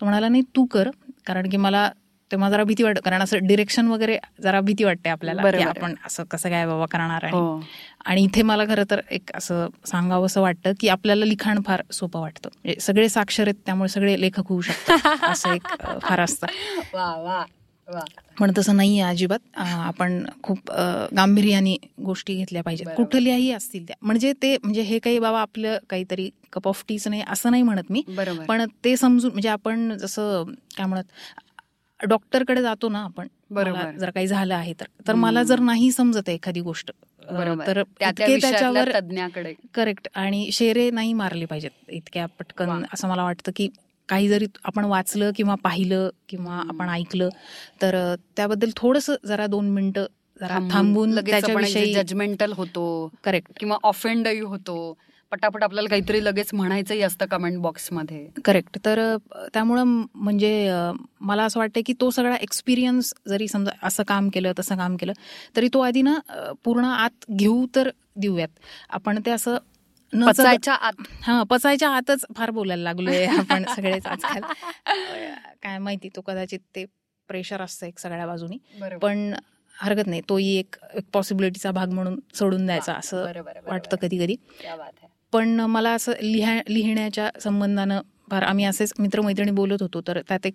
तो 0.00 0.04
म्हणाला 0.04 0.28
नाही 0.28 0.42
तू 0.56 0.64
कर 0.64 0.90
कारण 1.26 1.48
की 1.48 1.56
मला 1.56 1.90
तेव्हा 2.32 2.50
जरा 2.50 2.64
भीती 2.64 2.82
वाटत 2.82 3.00
कारण 3.04 3.22
असं 3.22 3.38
डिरेक्शन 3.46 3.88
वगैरे 3.88 4.18
जरा 4.42 4.60
भीती 4.60 4.84
वाटते 4.84 5.08
आपल्याला. 5.08 5.42
आपण 5.68 5.94
असं 6.06 6.24
कसं 6.24 6.50
काय 6.50 6.66
बाबा 6.66 6.86
करणार 6.86 7.24
आणि 7.24 7.36
हो. 7.36 7.60
आणि 8.04 8.22
इथे 8.22 8.42
मला 8.42 8.64
खरं 8.64 8.84
तर 8.90 9.00
एक 9.10 9.30
असं 9.34 9.68
सांगावं 9.86 10.26
असं 10.26 10.40
वाटतं 10.40 10.72
की 10.80 10.88
आपल्याला 10.88 11.24
लिखाण 11.24 11.60
फार 11.66 11.82
सोपं 11.92 12.20
वाटतं. 12.20 12.48
म्हणजे 12.54 12.80
सगळे 12.80 13.08
साक्षर 13.08 13.42
आहेत 13.42 13.54
त्यामुळे 13.66 13.88
सगळे 13.88 14.20
लेखक 14.20 14.46
होऊ 14.46 14.60
शकतात. 14.60 15.22
असं 15.22 15.52
एक 15.52 15.66
फार 16.02 16.20
असतं. 16.20 16.46
वा 16.94 17.16
वा. 17.16 17.44
पण 18.38 18.52
तसं 18.58 18.76
नाही 18.76 18.98
आहे 19.00 19.10
अजिबात 19.10 19.58
आपण 19.58 20.24
खूप 20.42 20.70
गांभीर्याने 21.16 21.76
गोष्टी 22.04 22.34
घेतल्या 22.34 22.62
पाहिजेत. 22.62 22.86
कुठल्याही 22.96 23.50
असतील 23.52 23.86
त्या. 23.88 23.96
म्हणजे 24.02 24.32
ते 24.42 24.56
म्हणजे 24.56 24.82
हे 24.82 24.98
काही 24.98 25.18
बाबा 25.18 25.40
आपलं 25.40 25.78
काहीतरी 25.90 26.28
कप 26.52 26.68
ऑफ 26.68 26.84
टीच 26.88 27.06
नाही 27.08 27.22
असं 27.26 27.50
नाही 27.50 27.62
म्हणत 27.62 27.90
मी. 27.90 28.02
पण 28.48 28.64
ते 28.84 28.96
समजून 28.96 29.30
म्हणजे 29.30 29.48
आपण 29.48 29.96
जसं 29.96 30.52
काय 30.76 30.86
म्हणत 30.86 32.04
डॉक्टरकडे 32.06 32.62
जातो 32.62 32.88
ना 32.88 33.02
आपण 33.04 33.26
बरोबर. 33.50 33.90
जर 33.98 34.10
काही 34.10 34.26
झालं 34.26 34.54
आहे 34.54 34.72
तर. 34.72 34.86
तर 35.08 35.14
मला 35.14 35.42
जर 35.42 35.60
नाही 35.60 35.90
समजत 35.92 36.28
आहे 36.28 36.34
एखादी 36.34 36.60
गोष्ट 36.60 36.90
तर 37.66 37.82
त्याच्यावर 38.08 38.90
तज्ञाकडे 38.94 39.52
करेक्ट 39.74 40.08
आणि 40.14 40.48
शेरे 40.52 40.90
नाही 40.90 41.12
मारले 41.12 41.44
पाहिजेत 41.44 41.90
इतक्या. 41.90 42.26
पटकन 42.38 42.84
असं 42.92 43.08
मला 43.08 43.24
वाटतं 43.24 43.52
की 43.56 43.68
काही 44.08 44.28
जरी 44.28 44.46
आपण 44.64 44.84
वाचलं 44.84 45.30
किंवा 45.36 45.54
पाहिलं 45.54 46.08
किंवा. 46.28 46.54
आपण 46.68 46.88
ऐकलं 46.88 47.28
तर 47.82 48.14
त्याबद्दल 48.36 48.70
थोडस 48.76 49.10
जरा 49.26 49.46
दोन 49.46 49.70
मिनिटं 49.70 50.06
जरा 50.40 50.58
थांबून 50.70 51.14
जजमेंटल 51.94 52.52
होतो. 52.52 53.12
करेक्ट 53.24 53.58
किंवा 53.60 53.76
ऑफेंडही 53.82 54.40
होतो. 54.40 54.98
पटापट 55.32 55.62
आपल्याला 55.62 55.88
काहीतरी 55.88 56.24
लगेच 56.24 56.50
म्हणायचंही 56.54 57.00
असतं 57.02 57.26
कमेंट 57.26 57.58
बॉक्समध्ये 57.58 58.26
करेक्ट 58.44 58.78
तर 58.84 59.16
त्यामुळं 59.54 59.84
म्हणजे 60.14 60.70
मला 61.20 61.44
असं 61.44 61.60
वाटतं 61.60 61.80
की 61.86 61.92
तो 61.92 62.10
सगळा 62.10 62.36
एक्सपिरियन्स 62.36 63.12
जरी 63.28 63.48
समजा 63.48 63.70
असं 63.82 64.02
काम 64.02 64.28
केलं 64.28 64.52
तसं 64.58 64.76
काम 64.76 64.96
केलं 64.96 65.12
तरी 65.56 65.68
तो 65.74 65.80
आधी 65.80 66.02
ना 66.02 66.18
पूर्ण 66.64 66.84
आत 66.84 67.24
घेऊ 67.30 67.66
तर 67.74 67.90
देऊयात. 68.16 68.48
आपण 68.90 69.20
ते 69.26 69.30
असं 69.30 69.56
पचायच्या 70.22 70.74
आत. 70.74 71.02
हा 71.22 71.42
पचायच्या 71.42 71.90
आतच 71.90 72.24
फार 72.36 72.50
बोलायला 72.50 72.82
लागलोय 72.82 73.24
आपण 73.48 73.64
सगळेच 73.76 74.06
आजकाल. 74.06 74.42
काय 75.62 75.78
माहिती 75.78 76.08
तो 76.16 76.20
कदाचित 76.20 76.60
ते 76.76 76.84
प्रेशर 77.28 77.60
असतं 77.60 77.86
एक 77.86 77.98
सगळ्या 77.98 78.26
बाजूनी. 78.26 78.58
पण 79.02 79.34
हरकत 79.74 80.06
नाही 80.06 80.20
तोही 80.28 80.56
एक 80.56 80.76
पॉसिबिलिटीचा 81.12 81.70
भाग 81.70 81.92
म्हणून 81.92 82.18
सोडून 82.34 82.66
द्यायचा 82.66 82.92
असं. 82.92 83.24
वाटतं 83.66 83.96
कधी 83.96 84.18
कधी. 84.18 84.36
पण 85.32 85.60
मला 85.60 85.90
असं 85.90 86.12
लिहा 86.20 86.58
लिहिण्याच्या 86.68 87.30
संबंधानं 87.40 88.00
फार 88.30 88.42
आम्ही 88.42 88.64
असेच 88.64 88.92
मित्रमैत्रिणी 88.98 89.50
बोलत 89.50 89.82
होतो 89.82 90.00
तर 90.00 90.20
त्यात 90.28 90.46
एक 90.46 90.54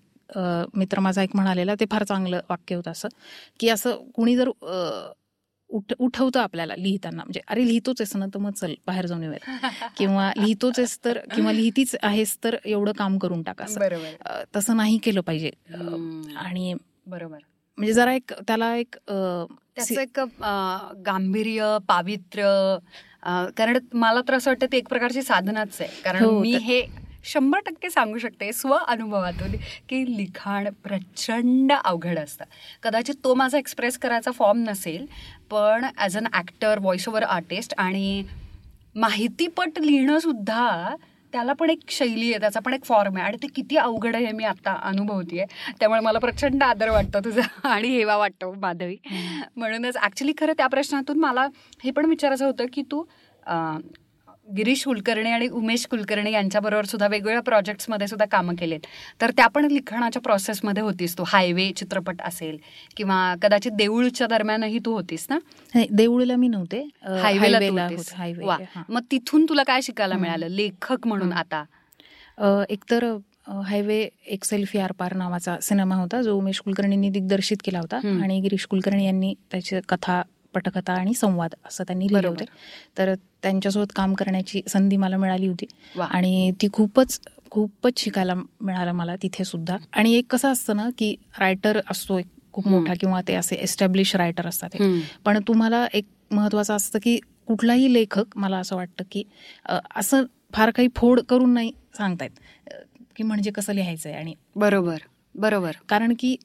मित्र 0.74 1.00
माझा 1.00 1.24
एक 1.24 1.30
म्हणालेला 1.34 1.74
ते 1.80 1.86
फार 1.92 2.04
चांगलं 2.04 2.40
वाक्य 2.50 2.76
होतं 2.76 2.92
असं 2.92 3.08
की 3.60 3.70
असं 3.70 3.98
कुणी 4.16 4.36
जर 4.36 4.50
उठ 5.70 5.94
उठवतं 6.00 6.40
आपल्याला 6.40 6.74
लिहिताना. 6.78 7.24
म्हणजे 7.24 7.40
अरे 7.48 7.68
लिहितोच 7.68 8.02
आहेस 8.02 8.16
ना 8.16 8.26
तर 8.26 8.40
मग 8.40 8.52
चल 8.52 8.74
बाहेर 8.88 9.06
जाऊन 9.06 9.24
येऊयात. 9.24 9.46
किंवा 9.98 10.32
लिहितोच 10.38 10.80
आहेस 10.80 11.00
तर 11.06 11.18
किंवा 11.36 11.52
लिहितीच 11.52 11.96
आहेस 12.02 12.38
तर 12.44 12.56
एवढं 12.66 12.92
काम 12.92 13.18
करून 13.18 13.44
टाक 13.44 13.62
बरोबर. 13.78 14.44
तसं 14.56 14.78
नाही 14.78 14.98
केलं 14.98 15.22
पाहिजे. 15.22 15.52
आणि 16.36 16.74
बरोबर. 17.08 17.38
म्हणजे 17.78 17.94
जरा 17.94 18.14
एक 18.14 18.34
त्याला 18.48 18.76
एक 18.76 18.96
त्याचं 19.10 20.02
एक 20.02 20.20
गांभीर्य 21.06 21.78
पावित्र्य 21.88 22.78
कारण 23.58 23.78
मला 23.94 24.22
तर 24.28 24.34
असं 24.34 24.52
वाटतं 24.52 24.66
ते 24.72 24.78
एक 24.78 24.88
प्रकारची 24.88 25.22
साधनाच 25.22 25.82
आहे. 25.82 26.02
कारण 26.02 26.24
हो, 26.24 26.40
मी 26.40 26.52
हे 26.52 26.82
शंभर 27.24 27.60
टक्के 27.66 27.90
सांगू 27.90 28.18
शकते 28.18 28.52
स्व 28.54 28.74
अनुभवातून 28.76 29.56
की 29.90 30.04
लिखाण 30.18 30.70
प्रचंड 30.84 31.72
अवघड 31.74 32.20
असतं. 32.20 32.46
कदाचित 32.84 33.16
तो 33.24 33.34
माझा 33.34 33.58
एक्सप्रेस 33.58 33.98
करायचा 33.98 34.32
फॉर्म 34.32 34.60
नसेल 34.60 35.06
पण 35.52 35.86
as 35.98 36.18
an 36.18 36.28
actor 36.34 36.80
voice 36.80 37.08
over 37.08 37.24
artist 37.24 37.74
आणि 37.78 38.24
माहितीपट 38.96 39.80
लिहिणं 39.80 40.20
सुद्धा 40.20 40.96
त्याला 41.34 41.54
पण 41.54 41.70
एक 41.70 41.80
शैली 41.90 42.30
आहे 42.32 42.40
त्याचा 42.40 42.60
पण 42.60 42.74
एक 42.74 42.84
फॉर्म 42.86 43.18
आहे 43.18 43.26
आणि 43.26 43.38
ते 43.44 43.48
किती 43.48 43.78
अवघड 43.78 44.16
आहे 44.16 44.32
मी 44.32 44.44
आता 44.44 44.74
अनुभवतीये. 44.84 45.46
त्यामुळे 45.80 46.00
मला 46.00 46.20
प्रचंड 46.20 46.64
आदर 46.64 46.90
वाटतो 46.90 47.20
तुझा 47.20 47.42
आणि 47.64 47.88
हेवा 47.88 48.16
वाटतो 48.18 48.52
माधवी. 48.54 48.96
म्हणूनच 49.56 49.98
ऍक्च्युली 49.98 50.34
खरं 50.38 50.54
त्या 50.58 50.68
प्रश्नातून 50.68 51.20
मला 51.20 51.48
हे 51.84 51.92
पण 51.92 52.06
विचारायचं 52.06 52.46
होतं 52.46 52.66
की 52.74 52.82
तू 52.82 53.04
गिरीश 54.50 54.84
कुलकर्णी 54.86 55.30
आणि 55.30 55.48
उमेश 55.48 55.86
कुलकर्णी 55.86 56.32
यांच्याबरोबर 56.32 56.86
सुद्धा 56.86 57.08
वेगवेगळ्या 57.08 57.42
प्रोजेक्ट्समध्ये 57.42 58.08
सुद्धा 58.08 58.26
कामं 58.32 58.56
केलेत 58.56 58.86
तर 59.22 59.32
त्या 59.38 59.48
पण 59.48 59.66
लिखाणाच्या 59.72 60.22
प्रोसेसमध्ये 60.22 60.84
होतीस 60.84 61.18
तू 61.18 61.24
हायवे 61.28 61.70
चित्रपट 61.78 62.22
असेल 62.22 62.58
किंवा 62.98 63.34
कदाचित 63.42 63.72
देऊळच्या 63.72 64.28
दरम्यानही 64.28 64.80
तू 64.86 64.94
होतीस 64.94 65.26
ना 65.30 65.38
देऊळला 65.92 66.36
मी 66.36 66.48
नव्हते 66.48 66.82
हायवेला 67.22 67.88
हायवे 68.16 68.46
वा. 68.46 68.58
मग 68.90 69.02
तिथून 69.12 69.46
तुला 69.50 69.64
काय 69.64 69.82
शिकायला. 69.84 70.18
मिळालं 70.18 70.48
लेखक 70.50 71.08
म्हणून. 71.08 71.32
आता 71.34 71.64
एकतर 72.70 73.06
हायवे 73.66 74.08
एक 74.28 74.44
सेल्फी 74.46 74.80
आर 74.80 74.92
पार 74.98 75.14
नावाचा 75.16 75.56
सिनेमा 75.62 75.96
होता 75.96 76.22
जो 76.22 76.36
उमेश 76.38 76.60
कुलकर्णींनी 76.62 77.10
दिग्दर्शित 77.10 77.58
केला 77.66 77.80
होता. 77.80 77.98
आणि 78.24 78.40
गिरीश 78.42 78.66
कुलकर्णी 78.70 79.06
यांनी 79.06 79.34
त्याची 79.52 79.80
कथा 79.90 80.22
पटकथा 80.56 80.94
आणि 80.94 81.14
संवाद 81.14 81.54
असं 81.66 81.84
त्यांनी 81.84 82.08
लिहिले. 82.08 82.28
होते 82.28 82.46
तर 82.98 83.14
त्यांच्यासोबत 83.44 83.92
काम 83.96 84.14
करण्याची 84.14 84.62
संधी 84.68 84.98
मला 84.98 85.18
मिळाली 85.18 85.48
होती. 85.48 85.66
आणि 86.02 86.52
ती 86.62 86.68
खूपच 86.74 87.20
खूपच 87.52 88.00
शिकायला 88.00 88.34
मिळालं 88.36 88.92
मला 88.92 89.16
तिथे 89.16 89.44
सुद्धा 89.44 89.78
आणि 89.94 90.14
एक 90.14 90.26
कसं 90.30 90.52
असतं 90.52 90.76
ना 90.76 90.90
की 90.98 91.16
रायटर 91.40 91.80
असतो 91.92 92.18
एक 92.18 92.26
खूप. 92.54 92.68
मोठा 92.68 92.94
किंवा 93.00 93.22
ते 93.28 93.34
असे 93.36 93.56
एस्टॅब्लिश 93.56 94.16
रायटर 94.16 94.48
असतात. 94.48 94.76
पण 95.26 95.40
तुम्हाला 95.48 95.86
एक 95.94 96.06
महत्वाचं 96.32 96.76
असतं 96.76 97.00
की 97.04 97.20
कुठलाही 97.48 97.94
लेखक 97.94 98.38
मला 98.38 98.58
असं 98.58 98.76
वाटतं 98.76 99.04
की 99.12 99.24
असं 99.96 100.24
फार 100.54 100.70
काही 100.72 100.88
फोड 100.96 101.20
करून 101.20 101.54
नाही 101.54 101.72
सांगतायत 101.98 102.74
की 103.16 103.24
म्हणजे 103.24 103.52
कसं 103.52 103.74
लिहायचंय 103.74 104.14
आणि 104.14 104.34
बरोबर 104.56 104.98
बरोबर 105.36 105.72
कारण 105.90 106.14
की 106.20 106.36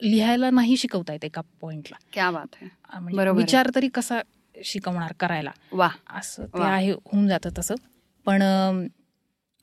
लिहायला 0.00 0.50
नाही 0.50 0.76
शिकवतायत 0.76 1.24
एका 1.24 1.40
पॉइंटला 1.60 1.96
क्या 2.12 2.30
बात 2.30 2.56
म्हणजे 2.94 3.20
आहे. 3.20 3.30
विचार 3.30 3.70
तरी 3.74 3.88
कसा 3.88 4.20
शिकवणार 4.64 5.12
करायला. 5.20 5.50
वा. 5.72 5.88
असं 6.10 6.44
ते. 6.46 6.62
आहे 6.62 6.90
होऊन 6.92 7.28
जातं 7.28 7.50
तसं. 7.58 7.74
पण 8.26 8.42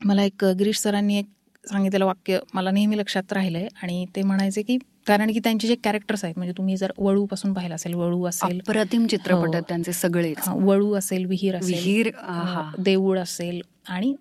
मला 0.02 0.24
एक 0.24 0.46
गिरीश 0.46 0.80
सरांनी 0.80 1.18
एक 1.18 1.26
सांगितलेलं 1.64 2.06
वाक्य 2.06 2.40
मला 2.54 2.72
नेहमी 2.72 2.98
लक्षात 2.98 3.34
राहिलंय 3.34 3.68
आणि 3.84 4.06
ते 4.16 4.22
म्हणायचे 4.24 4.62
की 4.62 4.78
कारण 5.08 5.32
की 5.32 5.40
त्यांचे 5.40 5.68
जे 5.68 5.76
कॅरेक्टर्स 5.76 6.24
आहेत 6.24 6.38
म्हणजे 6.38 6.54
तुम्ही 6.58 6.76
जर 6.78 6.92
वळू 6.98 7.26
पासून 7.26 7.54
पाहिलं 7.54 7.76
असेल 7.76 7.94
वळू 7.94 8.24
असेल 8.24 8.60
अप्रतिम 8.60 9.08
चित्रपट 9.08 9.56
हो. 9.56 9.62
त्यांचे 9.62 9.94
सगळेच. 9.94 10.38
हा, 10.40 10.54
वळू 10.56 10.94
असेल 10.94 11.26
विहीर 11.26 11.56
असेल 11.56 11.74
विहीर 11.74 12.10
आहा. 12.18 12.70
देऊळ 12.80 13.20
असेल 13.20 13.62
आणि 13.88 14.14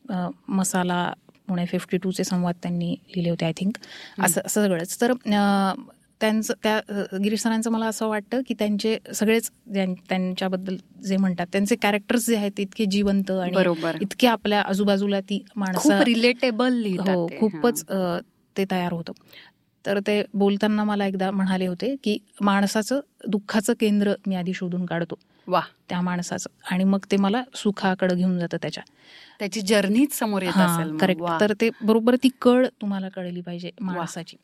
मसाला 0.49 1.13
पुणे 1.49 1.65
फिफ्टी 1.67 1.97
टूचे 1.97 2.25
संवाद 2.25 2.55
त्यांनी 2.63 2.91
लिहिले 2.91 3.31
होते 3.31 3.45
आय 3.45 3.53
थिंक 3.57 3.77
असं 4.19 4.41
असं 4.47 4.65
सगळंच. 4.65 5.01
तर 5.01 5.13
त्यांचं 6.21 6.55
त्या 6.63 6.77
अ, 6.77 7.17
गिरीश 7.17 7.43
सरांचं 7.43 7.71
मला 7.71 7.87
असं 7.87 8.09
वाटतं 8.09 8.41
की 8.47 8.55
त्यांचे 8.59 8.99
सगळेच 9.15 9.51
त्यांच्याबद्दल 10.09 10.77
जे 11.05 11.17
म्हणतात 11.17 11.47
त्यांचे 11.53 11.77
कॅरेक्टर्स 11.77 12.27
जे 12.27 12.37
आहेत 12.37 12.51
ते 12.59 12.63
इतके 12.63 12.85
जिवंत 12.85 13.31
आणि 13.31 13.53
बरोबर. 13.55 13.97
इतके 14.01 14.27
आपल्या 14.27 14.61
आजूबाजूला 14.61 15.21
ती 15.21 15.43
माणसं 15.57 16.01
रिलेटेबल 16.03 16.85
हो. 16.99 17.27
खूपच 17.41 17.85
ते 18.57 18.65
तयार 18.71 18.93
होतं. 18.93 19.13
तर 19.87 19.99
ते 20.07 20.23
बोलताना 20.35 20.85
मला 20.85 21.07
एकदा 21.07 21.31
म्हणाले 21.31 21.67
होते 21.67 21.95
की 22.05 22.19
माणसाचं 22.41 23.01
दुःखाचं 23.27 23.73
केंद्र 23.81 24.15
मी 24.27 24.35
आधी 24.35 24.55
शोधून 24.55 24.87
काढतो. 24.87 25.19
वा 25.49 25.61
त्या 25.89 26.01
माणसाचं. 26.01 26.51
आणि 26.71 26.85
मग 26.85 26.99
ते 27.11 27.17
मला 27.17 27.43
सुखाकडे 27.55 28.15
घेऊन 28.15 28.39
जातं 28.39 28.57
त्याच्या. 28.63 28.83
त्याची 29.39 29.61
जर्नीच 29.61 30.19
समोर 30.19 30.43
येत 30.43 30.57
असेल. 30.57 30.97
करेक्ट. 30.99 31.23
तर 31.41 31.53
ते 31.61 31.71
बरोबर 31.81 32.17
ती 32.17 32.29
कळ 32.41 32.67
तुम्हाला 32.81 33.09
कळली 33.09 33.41
पाहिजे 33.41 33.71
माणसाची. 33.81 34.37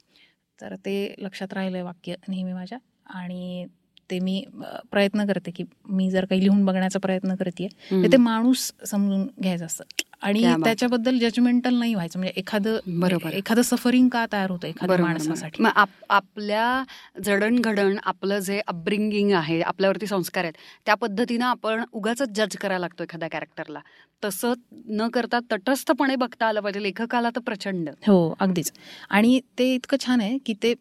तर 0.61 0.75
ते 0.77 1.15
लक्षात 1.19 1.53
राहिलंय 1.53 1.83
वाक्य 1.83 2.15
नेहमी 2.29 2.53
माझ्या 2.53 2.79
आणि 3.07 3.67
ते 4.11 4.19
मी 4.19 4.45
प्रयत्न 4.91 5.27
करते 5.27 5.51
की 5.51 5.65
मी 5.89 6.11
जर 6.11 6.25
काही 6.25 6.43
लिहून 6.43 6.65
बघण्याचा 6.65 6.99
प्रयत्न 6.99 7.35
करते. 7.35 7.69
तर 7.91 8.13
ते 8.13 8.17
माणूस 8.17 8.73
समजून 8.87 9.27
घ्यायचं 9.43 9.67
असतं 9.67 9.85
आणि. 10.25 10.43
त्याच्याबद्दल 10.65 11.19
जजमेंटल 11.19 11.75
नाही 11.75 11.95
व्हायचं. 11.95 12.19
म्हणजे 12.19 12.41
एखादं 12.41 12.79
बरोबर. 12.87 13.33
एखादं 13.33 13.63
सफरिंग 13.63 14.09
का 14.09 14.27
तयार 14.33 14.51
होतं 14.51 14.69
एखाद्या 14.69 14.99
माणसासाठी. 14.99 15.63
मग 15.63 15.71
आप- 15.75 16.05
आपल्या 16.11 16.85
जडणघडण 17.25 17.97
आपलं 18.05 18.39
जे 18.39 18.61
अपब्रिंगिंग 18.67 19.33
आहे 19.33 19.61
आपल्यावरती 19.61 20.07
संस्कार 20.07 20.45
आहेत 20.45 20.55
त्या 20.87 20.95
पद्धतीनं 20.95 21.45
आपण 21.45 21.85
उगाच 21.93 22.23
जज 22.23 22.57
करायला 22.57 22.79
लागतो 22.79 23.03
एखाद्या 23.03 23.29
कॅरेक्टरला 23.29 23.81
तसं 24.25 24.53
न 24.89 25.09
करता 25.09 25.39
तटस्थपणे 25.53 26.17
बघता 26.17 26.47
आलं 26.47 26.61
पाहिजे. 26.61 26.83
लेखकाला 26.83 27.31
तर 27.31 27.41
प्रचंड. 27.41 27.89
हो 27.89 28.37
अगदीच. 28.41 28.73
आणि 29.11 29.41
ते 29.59 29.75
इतकं 29.75 29.97
छान 30.07 30.21
आहे 30.21 30.39
की 30.39 30.55
ते 30.63 30.75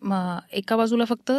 एका 0.52 0.76
बाजूला 0.76 1.06
फक्त 1.06 1.32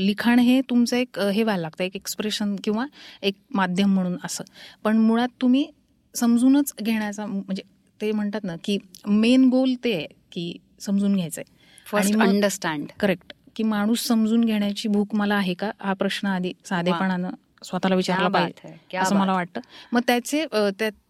लिखाण 0.00 0.38
हे 0.38 0.60
तुमचं 0.60 0.96
एक 0.96 1.20
हे 1.20 1.42
व्हायला 1.42 1.60
लागतं. 1.60 1.84
एक 1.84 1.96
एक्सप्रेशन 1.96 2.56
किंवा 2.64 2.86
एक 3.22 3.34
माध्यम 3.50 3.94
म्हणून 3.94 4.16
असं. 4.24 4.44
पण 4.84 4.96
मुळात 4.96 5.28
तुम्ही 5.40 5.70
समजूनच 6.16 6.74
घेण्याचा 6.82 7.26
म्हणजे 7.26 7.62
ते 8.00 8.12
म्हणतात 8.12 8.40
ना 8.44 8.56
की 8.64 8.78
मेन 9.06 9.48
गोल 9.48 9.74
ते 9.84 9.94
आहे 9.94 10.06
की 10.32 10.56
समजून 10.80 11.16
घ्यायचंय. 11.16 11.44
फर्स्ट 11.86 12.12
आणि 12.12 12.20
मग- 12.20 12.28
अंडरस्टँड 12.28 12.86
करेक्ट 13.00 13.32
की 13.56 13.62
माणूस 13.62 14.06
समजून 14.06 14.44
घेण्याची 14.44 14.88
भूक 14.88 15.14
मला 15.14 15.34
आहे 15.34 15.54
का? 15.54 15.70
हा 15.80 15.92
प्रश्न 15.92 16.28
आधी 16.28 16.52
साधेपणानं 16.64 17.30
स्वतःला 17.64 17.94
विचारला 17.94 18.28
पाहिजे 18.28 18.96
असं 18.96 19.16
मला 19.16 19.32
वाटतं. 19.32 19.60
मग 19.92 20.00
त्याचे 20.06 20.44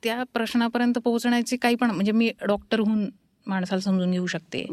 त्या 0.02 0.22
प्रश्नापर्यंत 0.34 0.98
पोहोचण्याची 0.98 1.56
काही 1.56 1.74
पण 1.74 1.90
म्हणजे 1.90 2.12
मी 2.12 2.30
डॉक्टर 2.46 2.80
होऊन 2.80 3.10
माणसाला 3.46 3.80
समजून 3.80 4.10
घेऊ 4.10 4.26
शकते. 4.26 4.66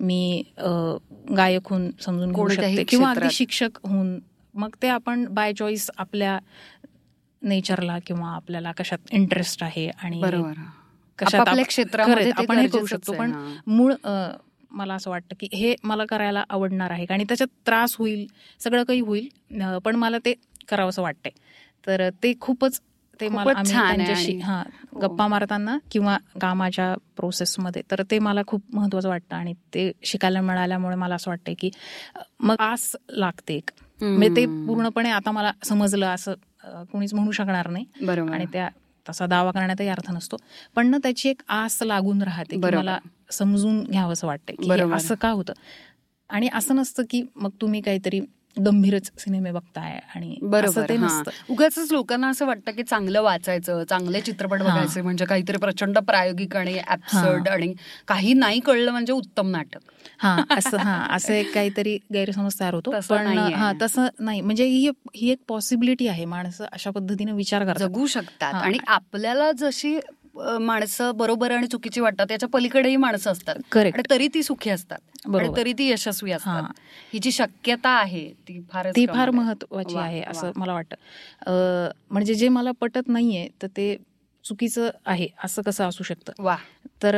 मी 0.00 0.42
गायक 1.36 1.68
होऊन 1.68 1.90
समजून 2.00 2.32
घेऊ 2.32 2.48
शकते 2.48 2.84
किंवा. 2.84 3.10
अगदी 3.10 3.30
शिक्षक 3.30 3.78
होऊन 3.84 4.18
मग 4.54 4.68
ते 4.82 4.88
आपण 4.88 5.24
बाय 5.30 5.52
चॉईस 5.52 5.90
आपल्या 5.98 6.38
नेचरला 7.42 7.98
किंवा 8.06 8.28
आपल्याला 8.28 8.72
कशात 8.72 9.12
इंटरेस्ट 9.12 9.62
आहे 9.62 9.88
आणि 9.98 10.20
कशात 11.18 11.48
क्षेत्रामध्ये 11.68 12.30
आपण 12.32 12.58
हे 12.58 12.66
करू 12.68 12.86
शकतो 12.86 13.12
पण. 13.12 13.32
मूळ 13.66 13.92
मला 14.70 14.94
असं 14.94 15.10
वाटतं 15.10 15.34
की 15.40 15.48
हे 15.52 15.74
मला 15.84 16.04
करायला 16.04 16.44
आवडणार 16.48 16.90
आहे 16.90 17.06
आणि 17.10 17.24
त्याच्यात 17.24 17.48
त्रास 17.66 17.96
होईल 17.98 18.26
सगळं 18.60 18.84
काही 18.84 19.00
होईल 19.00 19.68
पण 19.78 19.96
मला 19.96 20.18
ते 20.24 20.34
करावंसं 20.68 21.02
वाटतंय 21.02 21.30
तर 21.86 22.08
ते 22.22 22.32
खूपच 22.40 22.80
ते 23.20 23.28
मला 23.28 23.52
त्यांच्याशी 23.62 24.38
हा. 24.38 24.62
गप्पा 25.00 25.26
मारताना 25.28 25.76
किंवा 25.90 26.16
कामाच्या 26.40 26.94
प्रोसेसमध्ये 27.16 27.82
तर 27.90 28.02
ते 28.10 28.18
मला 28.18 28.40
खूप 28.46 28.62
महत्वाचं 28.74 29.08
वाटतं 29.08 29.36
आणि 29.36 29.52
ते 29.74 29.90
शिकायला 30.04 30.40
मिळाल्यामुळे 30.40 30.96
मला 30.96 31.14
असं 31.14 31.30
वाटतंय 31.30 31.54
की 31.58 31.70
मग 32.40 32.60
आस 32.60 32.94
लागते 33.10 33.54
एक 33.56 33.70
म्हणजे 34.00 34.28
ते. 34.36 34.46
पूर्णपणे 34.66 35.10
आता 35.10 35.30
मला 35.30 35.52
समजलं 35.64 36.06
असं 36.06 36.34
कोणीच 36.64 37.14
म्हणू 37.14 37.30
शकणार 37.30 37.68
नाही 37.68 37.84
बरोबर 38.00 38.32
आणि 38.32 38.46
त्या 38.52 38.68
तसा 39.08 39.26
दावा 39.26 39.50
करण्यातही 39.50 39.88
अर्थ 39.88 40.10
नसतो 40.10 40.36
पण 40.74 40.86
ना 40.86 40.98
त्याची 40.98 41.28
एक 41.28 41.42
आस 41.48 41.82
लागून 41.82 42.22
राहते. 42.22 42.56
मला 42.56 42.98
समजून 43.30 43.84
घ्यावं 43.84 44.12
असं 44.12 44.26
वाटतंय. 44.26 44.90
असं 44.94 45.14
का 45.14 45.30
होतं 45.30 45.52
आणि 46.28 46.48
असं 46.52 46.76
नसतं 46.76 47.02
की 47.10 47.22
मग 47.36 47.50
तुम्ही 47.60 47.80
काहीतरी 47.80 48.20
गंभीरच 48.56 49.10
सिनेमे 49.18 49.52
बघताय 49.52 49.98
आणि 50.14 50.36
बरोबर 50.42 50.92
नसतं. 50.92 51.30
उगाच 51.48 51.78
लोकांना 51.90 52.28
असं 52.28 52.46
वाटतं 52.46 52.72
की 52.72 52.82
चांगलं 52.82 53.22
वाचायचं 53.22 53.84
चांगले 53.84 54.20
चित्रपट. 54.20 54.62
बघायचे 54.62 55.02
म्हणजे 55.02 55.24
काहीतरी 55.24 55.56
प्रचंड 55.56 55.98
प्रायोगिक 55.98 56.56
आणि 56.56 56.78
ऍब्सर्ड 56.88 57.48
आणि 57.48 57.72
काही 58.08 58.34
नाही 58.34 58.60
कळलं 58.60 58.90
म्हणजे 58.90 59.12
उत्तम 59.12 59.48
नाटक. 59.48 59.78
हा 60.18 60.36
असं 60.50 60.76
हा 60.76 61.06
असं 61.10 61.32
एक 61.32 61.54
काहीतरी 61.54 61.98
गैरसमज 62.14 62.60
तयार 62.60 62.74
होतो. 62.74 62.90
पण. 63.10 63.38
हा 63.38 63.72
तसं 63.82 64.06
नाही. 64.18 64.40
म्हणजे 64.40 64.64
ही 64.64 64.90
ही 65.16 65.30
एक 65.30 65.38
पॉसिबिलिटी 65.48 66.08
आहे 66.08 66.24
माणसं 66.24 66.64
अशा 66.72 66.90
पद्धतीने 66.90 67.32
विचार 67.32 67.64
करतात. 67.64 67.88
जगू 67.88 68.06
शकतात. 68.06 68.54
आणि 68.54 68.78
आपल्याला 68.86 69.52
जशी 69.52 69.98
माणसं 70.36 71.16
बरोबर 71.16 71.50
आणि 71.50 71.66
चुकीची 71.66 72.00
वाटतात. 72.00 72.26
त्याच्या 72.28 72.48
पलीकडेही 72.48 72.96
माणसं 72.96 73.32
असतात. 73.32 73.54
आणि 73.76 74.02
तरी 74.10 74.28
ती 74.34 74.42
सुखी 74.42 74.70
असतात. 74.70 74.98
तरी 75.56 75.72
ती 75.72 75.90
यशस्वी 75.90 76.32
असतात. 76.32 76.62
हां. 76.62 77.18
जी 77.22 77.32
शक्यता 77.32 77.88
आहे 77.88 78.32
ती 78.48 78.60
फार 78.70 78.90
ती 78.96 79.06
फार 79.06 79.30
महत्वाची 79.30 79.96
आहे. 79.96 80.22
असं 80.22 80.50
मला 80.56 80.72
वाटतं. 80.72 81.90
म्हणजे 82.10 82.34
जे 82.34 82.48
मला 82.48 82.70
पटत 82.80 83.08
नाहीये 83.08 83.48
तर 83.62 83.66
ते 83.66 83.96
चुकीचं 84.44 84.90
आहे 85.06 85.26
असं 85.44 85.62
कसं 85.62 85.88
असू 85.88 86.04
शकतं? 86.04 86.32
वा. 86.38 86.56
तर 87.02 87.14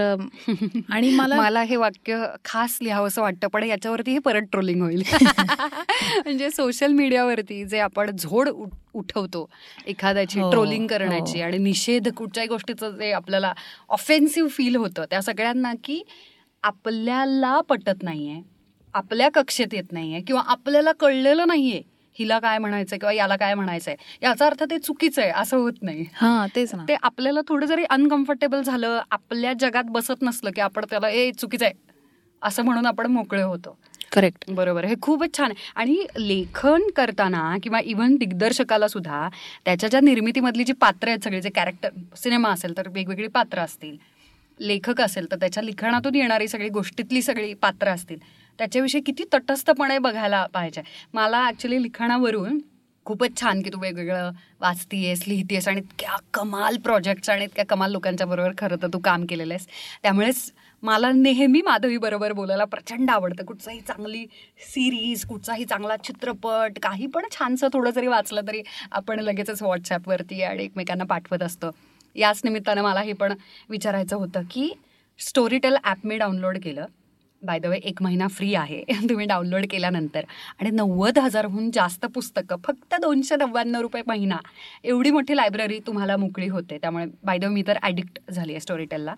आणि 0.90 1.10
मला 1.10 1.36
मला 1.36 1.62
हे 1.62 1.76
वाक्य 1.76 2.24
खास 2.44 2.78
लिहावं 2.82 3.06
असं 3.06 3.22
वाटतं 3.22 3.48
पण 3.48 3.64
याच्यावरती 3.64 4.12
हे 4.12 4.18
परत 4.18 4.42
ट्रोलिंग 4.52 4.82
होईल. 4.82 5.02
म्हणजे 6.24 6.50
सोशल 6.50 6.92
मीडियावरती 6.92 7.64
जे 7.64 7.78
आपण 7.78 8.10
झोड 8.16 8.48
उठ- 8.48 8.74
उठवतो 8.94 9.48
एखाद्याची 9.86 10.40
हो, 10.40 10.50
ट्रोलिंग 10.50 10.86
करण्याची 10.86 11.38
हो. 11.38 11.44
आणि 11.46 11.58
निषेध 11.58 12.08
कुठच्याही 12.08 12.48
गोष्टीचं 12.48 12.96
जे 12.96 13.12
आपल्याला 13.12 13.52
ऑफेन्सिव्ह 13.88 14.48
फील 14.48 14.76
होतं 14.76 15.04
त्या 15.10 15.22
सगळ्यांना 15.22 15.72
की 15.84 16.02
आपल्याला 16.62 17.60
पटत 17.60 18.02
नाहीये 18.02 18.40
आपल्या 18.94 19.28
कक्षेत 19.34 19.66
येत 19.72 19.92
नाहीये 19.92 20.20
किंवा 20.20 20.42
आपल्याला 20.46 20.92
कळलेलं 20.92 21.46
नाहीये 21.46 21.82
हिला 22.18 22.38
काय 22.38 22.58
म्हणायचंय 22.58 22.98
किंवा 22.98 23.12
याला 23.12 23.36
काय 23.36 23.54
म्हणायचंय? 23.54 23.94
याचा 24.22 24.46
अर्थ 24.46 24.64
ते 24.70 24.78
चुकीचं 24.78 25.22
आहे 25.22 25.30
असं 25.30 25.56
होत 25.56 25.72
नाही. 25.82 26.04
हा 26.14 26.46
तेच 26.56 26.74
ना. 26.74 26.84
ते 26.88 26.94
आपल्याला 27.02 27.40
थोडं 27.48 27.66
जरी 27.66 27.84
अनकम्फर्टेबल 27.90 28.62
झालं 28.62 29.00
आपल्या 29.10 29.52
जगात 29.60 29.84
बसत 29.84 30.22
नसलं 30.22 30.50
की 30.50 30.60
आपण 30.60 30.84
त्याला 30.90 31.08
ए 31.08 31.30
चुकीचं 31.30 31.64
आहे 31.64 31.74
असं 32.42 32.64
म्हणून 32.64 32.86
आपण 32.86 33.06
मोकळे 33.06 33.42
होतो. 33.42 33.78
करेक्ट. 34.12 34.50
बरोबर 34.50 34.84
हे 34.84 34.94
खूपच 35.02 35.36
छान 35.36 35.50
आहे. 35.50 35.72
आणि 35.74 36.06
लेखन 36.18 36.82
करताना 36.96 37.56
किंवा 37.62 37.80
इव्हन 37.80 38.16
दिग्दर्शकाला 38.16 38.88
सुद्धा 38.88 39.28
त्याच्या 39.64 39.88
ज्या 39.88 40.00
निर्मितीमधली 40.00 40.64
जी 40.64 40.72
पात्र 40.72 41.08
आहेत 41.08 41.24
सगळी 41.24 41.40
जे 41.40 41.50
कॅरेक्टर 41.50 41.88
सिनेमा 42.16 42.48
असेल 42.48 42.76
तर 42.76 42.88
वेगवेगळी 42.88 43.28
पात्र 43.28 43.58
असतील. 43.60 43.96
लेखक 44.60 45.00
असेल 45.00 45.30
तर 45.30 45.36
त्याच्या 45.36 45.62
लिखाणातून 45.62 46.14
येणारी 46.14 46.48
सगळी 46.48 46.68
गोष्टीतली 46.68 47.22
सगळी 47.22 47.54
पात्र 47.54 47.88
असतील. 47.88 48.18
त्याच्याविषयी 48.58 49.00
किती 49.06 49.24
तटस्थपणे 49.32 49.98
बघायला 49.98 50.44
पाहिजे. 50.54 50.82
मला 51.14 51.44
ॲक्च्युली 51.46 51.82
लिखाणावरून 51.82 52.58
खूपच 53.06 53.40
छान 53.40 53.60
की 53.62 53.70
तू 53.70 53.78
वेगवेगळं 53.80 54.30
वाचतीयस 54.60 55.22
लिहितेस 55.28 55.66
आणि 55.68 55.80
इतक्या 55.80 56.16
कमाल 56.34 56.76
प्रोजेक्ट्स 56.84 57.30
आणि 57.30 57.44
इतक्या 57.44 57.64
कमाल 57.68 57.92
लोकांच्या 57.92 58.26
बरोबर 58.26 58.52
खरं 58.58 58.76
तर 58.82 58.88
तू 58.92 58.98
काम 59.04 59.24
केलेलं 59.28 59.54
आहेस 59.54 59.66
त्यामुळेच 60.02 60.52
मला 60.82 61.10
नेहमी 61.12 61.60
माधवी 61.62 61.96
बरोबर 61.98 62.32
बोलायला 62.32 62.64
प्रचंड 62.64 63.10
आवडतं. 63.10 63.44
कुठचाही 63.44 63.80
चांगली 63.80 64.24
सिरीज 64.72 65.24
कुठचाही 65.26 65.64
चांगला 65.64 65.96
चित्रपट 65.96 66.78
काही 66.82 67.06
पण 67.06 67.26
छानसं 67.32 67.68
थोडं 67.72 67.90
जरी 67.90 68.06
वाचलं 68.06 68.46
तरी 68.48 68.62
आपण 68.92 69.20
लगेचच 69.20 69.62
व्हॉट्सॲपवरती 69.62 70.42
आणि 70.42 70.64
एकमेकांना 70.64 71.04
पाठवत 71.04 71.42
असतो. 71.42 71.70
याच 72.16 72.40
निमित्तानं 72.44 72.82
मला 72.82 73.00
हे 73.00 73.12
पण 73.12 73.34
विचारायचं 73.70 74.16
होतं 74.16 74.42
की 74.50 74.72
स्टोरीटेल 75.20 75.76
ॲप 75.84 76.06
मी 76.06 76.18
डाउनलोड 76.18 76.58
केलं. 76.58 76.86
बाय 77.44 77.58
द 77.58 77.66
वे 77.66 77.76
एक 77.76 78.02
महिना 78.02 78.26
फ्री 78.28 78.54
आहे. 78.54 78.82
तुम्ही 79.08 79.26
डाउनलोड 79.26 79.64
केल्यानंतर. 79.70 80.24
आणि 80.60 80.70
नव्वद 80.70 81.18
हजारहून 81.18 81.70
जास्त 81.70 82.06
पुस्तकं 82.06 82.56
फक्त 82.64 82.94
दोनशे 82.94 83.36
नव्याण्णव 83.36 83.80
रुपये 83.80 84.02
महिना. 84.06 84.36
एवढी 84.84 85.10
मोठी 85.10 85.36
लायब्ररी 85.36 85.78
तुम्हाला 85.86 86.16
मोकळी 86.16 86.48
होते. 86.48 86.78
त्यामुळे 86.78 87.06
बाय 87.24 87.38
द 87.38 87.44
वे 87.44 87.50
मी 87.50 87.62
तर 87.66 87.78
ॲडिक्ट 87.82 88.18
झाली 88.30 88.52
आहे 88.52 88.60
स्टोरीटेलला 88.60 89.14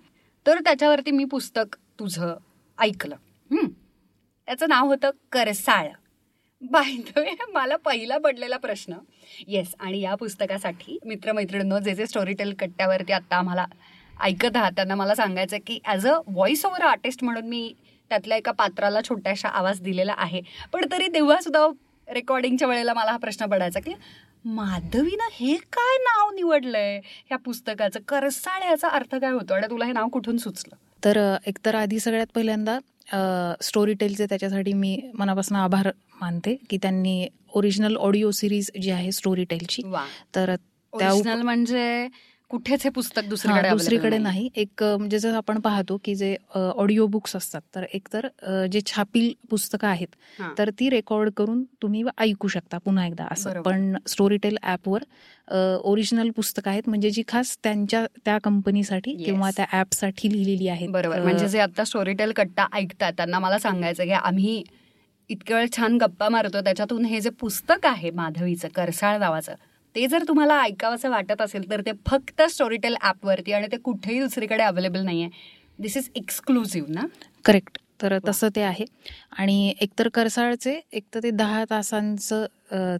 तर 0.46 0.58
त्याच्यावरती 0.58 1.10
मी 1.10 1.24
पुस्तक 1.24 1.76
तुझं 1.98 2.34
ऐकलं. 2.78 3.16
त्याचं 4.48 4.68
नाव 4.68 4.86
होतं 4.86 5.10
करसाळ. 5.32 5.88
बाय 6.62 6.96
द 6.96 7.18
वे 7.18 7.34
मला 7.52 7.76
पहिला 7.76 8.18
पडलेला 8.18 8.56
प्रश्न. 8.56 8.94
येस 9.48 9.74
आणि 9.80 10.00
या 10.00 10.14
पुस्तकासाठी 10.14 10.98
मित्रमैत्रिणींनो 11.04 11.78
जे 11.78 11.94
जे 11.94 12.06
स्टोरीटेल 12.06 12.54
कट्ट्यावरती 12.58 13.12
आत्ता 13.12 13.36
आम्हाला 13.36 13.66
ऐकत 14.20 14.56
आहात 14.56 14.72
त्यांना 14.72 14.94
मला 14.94 15.14
सांगायचं 15.14 15.56
की 15.66 15.78
as 15.84 16.06
a 16.06 16.18
voice 16.26 16.64
over 16.66 16.82
artist 16.82 17.24
म्हणून 17.24 17.48
मी 17.48 17.72
त्यातल्या 18.10 18.36
एका 18.36 18.52
पात्राला 18.52 19.00
छोट्याशा 19.08 19.48
आवाज 19.48 19.80
दिलेला 19.82 20.14
आहे. 20.18 20.40
पण 20.72 20.86
तरी 20.92 21.06
तेव्हा 21.14 21.40
सुद्धा 21.42 21.66
रेकॉर्डिंगच्या 22.08 22.68
वेळेला 22.68 22.94
मला 22.94 23.10
हा 23.10 23.16
प्रश्न 23.16 23.46
पडायचा 23.46 23.80
की 23.80 23.94
माधवीनं 24.44 25.28
हे 25.32 25.54
काय 25.72 25.96
नाव 25.98 26.30
निवडलंय? 26.34 26.98
ह्या 27.28 27.38
पुस्तकाचं 27.38 28.00
करसाळ 28.08 28.62
याचा 28.62 28.88
अर्थ 28.88 29.14
काय 29.14 29.30
होतो? 29.30 29.54
आणि 29.54 29.66
तुला 29.70 29.84
हे 29.84 29.92
नाव 29.92 30.08
कुठून 30.08 30.36
सुचलं? 30.36 30.74
तर 31.04 31.18
एकतर 31.46 31.74
आधी 31.74 31.98
सगळ्यात 32.00 32.26
पहिल्यांदा 32.34 32.78
स्टोरी 33.62 33.94
टेलचे 33.94 34.26
त्याच्यासाठी 34.26 34.72
मी 34.72 34.98
मनापासून 35.14 35.56
आभार 35.56 35.90
मानते 36.20 36.56
की 36.70 36.76
त्यांनी 36.82 37.26
ओरिजिनल 37.54 37.96
ऑडिओ 37.96 38.30
सिरीज 38.30 38.70
जी 38.82 38.90
आहे 38.90 39.12
स्टोरी 39.12 39.44
टेलची 39.44 39.82
तर 40.34 40.54
त्या 40.92 41.42
म्हणजे 41.42 42.08
कुठेच 42.50 42.84
हे 42.84 42.90
पुस्तक 42.90 43.24
दुसरीकडे 43.24 43.70
दुसरीकडे 43.70 44.18
नाही 44.18 44.48
एक 44.56 44.82
म्हणजे 44.82 45.18
जसं 45.18 45.36
आपण 45.36 45.58
पाहतो 45.60 45.96
की 46.04 46.14
जे 46.14 46.34
ऑडिओ 46.54 47.06
बुक्स 47.06 47.34
असतात 47.36 47.60
तर 47.74 47.84
एकतर 47.94 48.26
जे 48.72 48.80
छापील 48.86 49.32
पुस्तकं 49.50 49.88
आहेत. 49.88 50.06
तर 50.58 50.70
ती 50.78 50.90
रेकॉर्ड 50.90 51.30
करून 51.36 51.62
तुम्ही 51.82 52.04
ऐकू 52.18 52.48
शकता 52.48 52.78
पुन्हा 52.78 53.06
एकदा 53.06 53.26
असं. 53.30 53.60
पण 53.62 53.96
स्टोरी 54.06 54.36
टेल 54.36 54.56
ॲपवर 54.62 55.04
ओरिजिनल 55.82 56.30
पुस्तकं 56.36 56.70
आहेत 56.70 56.88
म्हणजे 56.88 57.10
जी 57.10 57.22
खास 57.28 57.56
त्यांच्या 57.64 58.06
त्या 58.24 58.38
कंपनीसाठी. 58.44 59.14
किंवा 59.16 59.50
त्या 59.56 59.66
ॲपसाठी 59.72 60.32
लिहिलेली 60.32 60.68
आहेत 60.68 60.88
बरोबर 60.90 61.22
म्हणजे 61.22 61.48
जे 61.48 61.60
आता 61.60 61.84
स्टोरीटेल 61.84 62.32
कट्टा 62.36 62.66
ऐकतात 62.74 63.12
त्यांना 63.16 63.38
मला 63.38 63.58
सांगायचं 63.58 64.04
की 64.04 64.12
आम्ही 64.12 64.62
इतक्या 65.30 65.56
वेळ 65.56 65.66
छान 65.76 65.96
गप्पा 65.98 66.28
मारतो 66.28 66.60
त्याच्यातून 66.60 67.04
हे 67.04 67.20
जे 67.20 67.30
पुस्तक 67.40 67.86
आहे 67.86 68.10
माधवीचं 68.12 68.68
करसाळ 68.74 69.18
नावाचं 69.18 69.54
ते 69.96 70.06
जर 70.06 70.24
तुम्हाला 70.28 70.60
ऐकावंसं 70.62 71.10
वाटत 71.10 71.40
असेल 71.42 71.70
तर 71.70 71.80
ते 71.80 71.92
फक्त 72.06 72.42
स्टोरीटेल 72.50 72.96
ॲपवरती 73.00 73.52
आणि 73.52 73.66
ते 73.72 73.76
कुठेही 73.76 74.20
दुसरीकडे 74.20 74.62
अवेलेबल 74.62 75.04
नाही 75.04 75.22
आहे 75.22 75.54
दिस 75.78 75.96
इज 75.96 76.08
एक्सक्लुझिव्ह 76.14 76.92
ना? 76.92 77.06
करेक्ट 77.44 77.78
तर 78.02 78.18
तसं 78.28 78.48
ते 78.56 78.62
आहे. 78.62 78.84
आणि 79.32 79.72
एकतर 79.80 80.08
करसाळचे 80.14 80.80
एक 80.92 81.04
तर 81.14 81.20
ते 81.22 81.30
दहा 81.30 81.64
तासांचं 81.70 82.46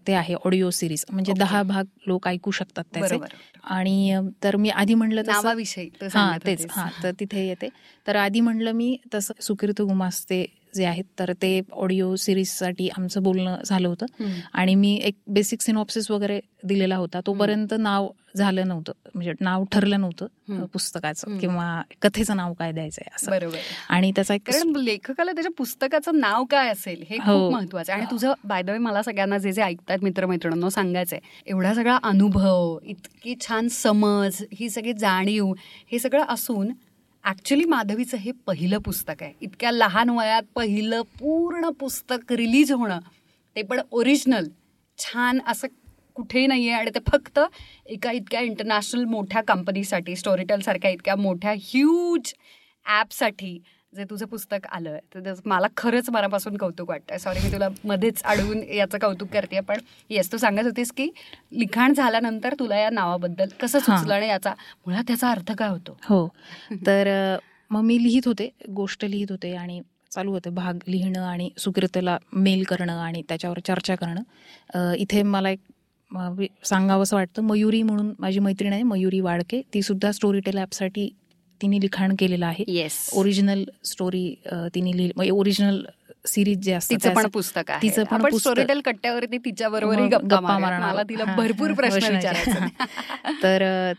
ते 0.07 0.13
आहे 0.13 0.35
ऑडिओ 0.45 0.71
सिरीज 0.71 1.05
म्हणजे 1.11 1.33
Okay. 1.33 1.45
दहा 1.45 1.63
भाग 1.63 1.85
लोक 2.07 2.29
ऐकू 2.29 2.51
शकतात 2.51 2.85
त्याचे. 2.95 3.19
आणि 3.65 4.19
तर 4.43 4.57
मी 4.57 4.69
आधी 4.71 4.95
म्हणलं 4.95 5.23
तसं 5.23 5.33
नावाविषयी 5.33 5.89
हा 6.13 6.37
तेच. 6.47 6.67
हा 6.71 6.89
तर 7.03 7.11
तिथे 7.21 7.47
येते. 7.47 7.69
तर 8.07 8.17
आधी 8.17 8.41
म्हणलं 8.41 8.73
मी 8.73 8.97
तसं 9.15 9.41
सुकीर्त 9.41 9.83
गुमास्ते 9.83 10.45
जे 10.77 10.85
आहेत 10.85 11.05
तर 11.19 11.33
ते 11.43 11.61
ऑडिओ 11.73 12.15
सिरीजसाठी 12.17 12.89
आमचं 12.89 13.23
बोलणं 13.23 13.57
झालं 13.65 13.89
होतं. 13.89 14.07
आणि 14.53 14.75
मी 14.75 14.95
एक 15.05 15.17
बेसिक 15.29 15.63
सिनॉप्सिस 15.63 16.11
वगैरे 16.11 16.41
दिलेला 16.65 16.97
होता. 16.97 17.21
तोपर्यंत 17.27 17.75
नाव 17.79 18.09
झालं 18.37 18.69
नव्हतं. 18.69 18.93
म्हणजे 19.15 19.33
नाव 19.41 19.65
ठरलं 19.73 20.01
नव्हतं 20.01 20.65
पुस्तकाचं. 20.73 21.37
किंवा 21.39 21.67
कथेचं 22.03 22.37
नाव 22.37 22.53
काय 22.53 22.73
द्यायचंय 22.73 23.09
असं. 23.17 23.31
बरोबर. 23.31 23.59
आणि 23.89 24.11
त्याचा 24.17 24.35
एक 24.35 24.43
कारण 24.51 24.73
लेखकाला 24.77 25.33
त्याच्या 25.33 25.53
पुस्तकाचं 25.59 26.19
नाव 26.21 26.45
काय 26.45 26.71
असेल 26.71 27.03
हे 27.11 27.17
हो. 27.17 27.33
खूप 27.39 27.53
महत्वाचं 27.53 27.93
आणि 27.93 28.05
तुझं 28.11 28.33
बाय 28.45 28.63
द 28.63 28.71
वे 28.71 28.79
मला 28.79 29.03
सगळ्यांना 29.03 29.39
जे 29.39 29.53
जे 29.53 29.63
ऐकतात 29.63 30.03
मित्रमैत्रिणींनो 30.03 30.69
सांगायचंय 30.69 31.19
एवढा 31.47 31.75
सगळा 31.75 31.99
अनुभव 32.03 32.79
इतकी 32.85 33.35
छान 33.41 33.69
समज 33.69 34.43
ही 34.53 34.69
सगळी 34.71 34.93
जाणीव 34.93 35.53
हे 35.93 35.99
सगळं 35.99 36.25
असून 36.29 36.73
ॲक्च्युली 37.27 37.65
माधवीचं 37.65 38.17
हे 38.17 38.31
पहिलं 38.47 38.79
पुस्तक 38.79 39.23
आहे. 39.23 39.33
इतक्या 39.41 39.71
लहान 39.71 40.11
वयात 40.11 40.43
पहिलं 40.55 41.03
पूर्ण 41.21 41.71
पुस्तक 41.81 42.33
रिलीज 42.33 42.73
होणं 42.73 42.99
ते 43.57 43.63
पण 43.63 43.81
ओरिजिनल 43.91 44.47
छान 44.99 45.39
असं 45.49 45.69
कुठेही 46.17 46.47
नाही 46.47 46.69
आहे 46.69 46.79
आणि 46.81 46.91
ते 46.95 46.99
फक्त 47.07 47.39
एका 47.87 48.11
इतक्या 48.13 48.41
इंटरनॅशनल 48.41 49.05
मोठ्या 49.05 49.43
कंपनीसाठी 49.49 50.15
स्टोरीटेलसारख्या 50.17 50.91
इतक्या 50.91 51.17
मोठ्या 51.17 51.53
ह्यूज 51.61 52.33
ॲपसाठी 52.87 53.59
जे 53.97 54.05
तुझं 54.11 54.27
पुस्तक 54.27 54.67
आलं 54.67 54.97
तर 55.15 55.33
मला 55.47 55.67
खरंच 55.77 56.11
मनापासून 56.11 56.57
कौतुक 56.57 56.89
वाटतंय. 56.89 57.19
सॉरी 57.19 57.41
मी 57.45 57.53
तुला 57.53 57.69
मध्येच 57.85 58.23
अडवून 58.25 58.63
याचं 58.75 58.99
कौतुक 58.99 59.29
करते 59.33 59.61
पण 59.61 59.81
येस 60.11 60.33
तू 60.33 60.37
सांगत 60.37 60.65
होतीस 60.65 60.93
की 60.97 61.09
लिखाण 61.53 61.95
झाल्यानंतर 61.95 62.55
तुला 62.59 62.79
या 62.79 62.91
नावाबद्दल 62.91 63.49
कसं. 63.61 63.79
सुचलं 63.79 64.15
आणि 64.15 64.29
याचा 64.29 64.53
मुळात 64.87 65.05
त्याचा 65.07 65.31
अर्थ 65.31 65.53
काय 65.53 65.69
होतो? 65.69 65.97
हो. 66.05 66.27
तर 66.87 67.37
मग 67.71 67.81
मी 67.83 68.03
लिहित 68.03 68.27
होते 68.27 68.49
गोष्ट 68.75 69.05
लिहित 69.05 69.31
होते 69.31 69.55
आणि 69.57 69.81
चालू 70.13 70.33
होते 70.33 70.51
भाग 70.51 70.79
लिहिणं 70.89 71.23
आणि 71.23 71.49
सुकृतेला 71.59 72.17
मेल 72.35 72.63
करणं 72.65 72.99
आणि 72.99 73.23
त्याच्यावर 73.29 73.59
चर्चा 73.67 73.95
करणं. 73.95 74.93
इथे 74.95 75.23
मला 75.25 75.51
एक 75.51 75.61
सांगावंसं 76.65 77.17
वाटतं 77.17 77.43
मयुरी 77.43 77.83
म्हणून 77.83 78.13
माझी 78.19 78.39
मैत्रीण 78.39 78.73
आहे 78.73 78.83
मयुरी 78.83 79.21
वाडके. 79.21 79.61
ती 79.75 79.83
सुद्धा 79.83 80.13
स्टोरी 80.13 80.41
टेल 80.41 80.59
ॲपसाठी 80.59 81.09
तिने 81.63 81.81
लिखाण 81.81 82.15
केलेलं 82.19 82.47
आहे 82.47 82.65
येस 82.69 83.11
ओरिजिनल 83.13 83.65
स्टोरी 83.85 84.35
तिने 84.75 84.97
लिहिली 84.97 85.31
ओरिजिनल 85.31 85.85
सिरीज 86.27 86.59
जे 86.59 86.73
असतं 86.73 86.95
तिचं 86.95 87.15
पण 87.15 87.27
पुस्तक 87.27 87.71
आहे 87.71 87.83
तिचं 87.83 88.05
पण 88.05 88.37
स्टोरीटेल 88.37 88.81
कट्ट्यावरती 88.81 89.39
तिच्याबरोबरही 89.39 90.05
मग 90.05 90.15
गप्पा. 90.15 90.59
मारणार. 90.59 91.03
तिला 91.03 91.25
भरपूर 91.25 91.73
प्रश्न 91.73 92.15
विचारायचे. 92.15 92.85
तर 93.43 93.93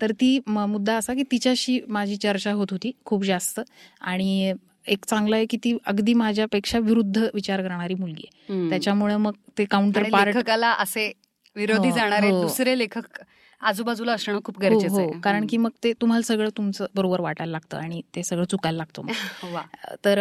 तर 0.00 0.10
ती 0.10 0.38
मुद्दा 0.46 0.96
असा 0.96 1.14
की 1.14 1.22
तिच्याशी 1.22 1.80
माझी 1.88 2.16
चर्चा 2.16 2.52
होत 2.52 2.66
होती 2.70 2.92
खूप 3.04 3.24
जास्त 3.24 3.60
आणि 4.00 4.52
एक 4.86 5.04
चांगलं 5.04 5.36
आहे 5.36 5.46
की 5.46 5.56
ती 5.56 5.76
अगदी 5.86 6.14
माझ्यापेक्षा 6.14 6.78
विरुद्ध 6.78 7.26
विचार 7.34 7.62
करणारी 7.62 7.94
मुलगी 7.94 8.24
आहे. 8.28 8.68
त्याच्यामुळे 8.70 9.16
मग 9.16 9.32
ते 9.58 9.64
काउंटर 9.64 10.02
पार्ट 10.02 10.50
असे 10.78 11.12
विरोधी 11.56 11.90
हो, 11.90 11.96
जाणारे 11.96 12.30
हो. 12.30 12.42
दुसरे 12.42 12.78
लेखक 12.78 13.22
आजूबाजूला 13.64 14.12
असणं 14.12 14.38
खूप 14.44 14.56
हो 14.56 14.62
गरजेचं 14.62 14.94
हो 14.94 14.98
आहे 15.00 15.20
कारण 15.20 15.46
की 15.46 15.56
मग 15.56 15.70
ते 15.84 15.92
तुम्हाला 15.92 16.22
सगळं 16.22 16.48
तुमचं 16.56 16.86
बरोबर 16.94 17.20
वाटायला 17.20 17.50
लागतं 17.52 17.76
आणि 17.76 18.00
ते 18.16 18.22
सगळं 18.22 18.44
चुकायला 18.44 18.76
लागतं. 18.76 19.02
तर 20.04 20.20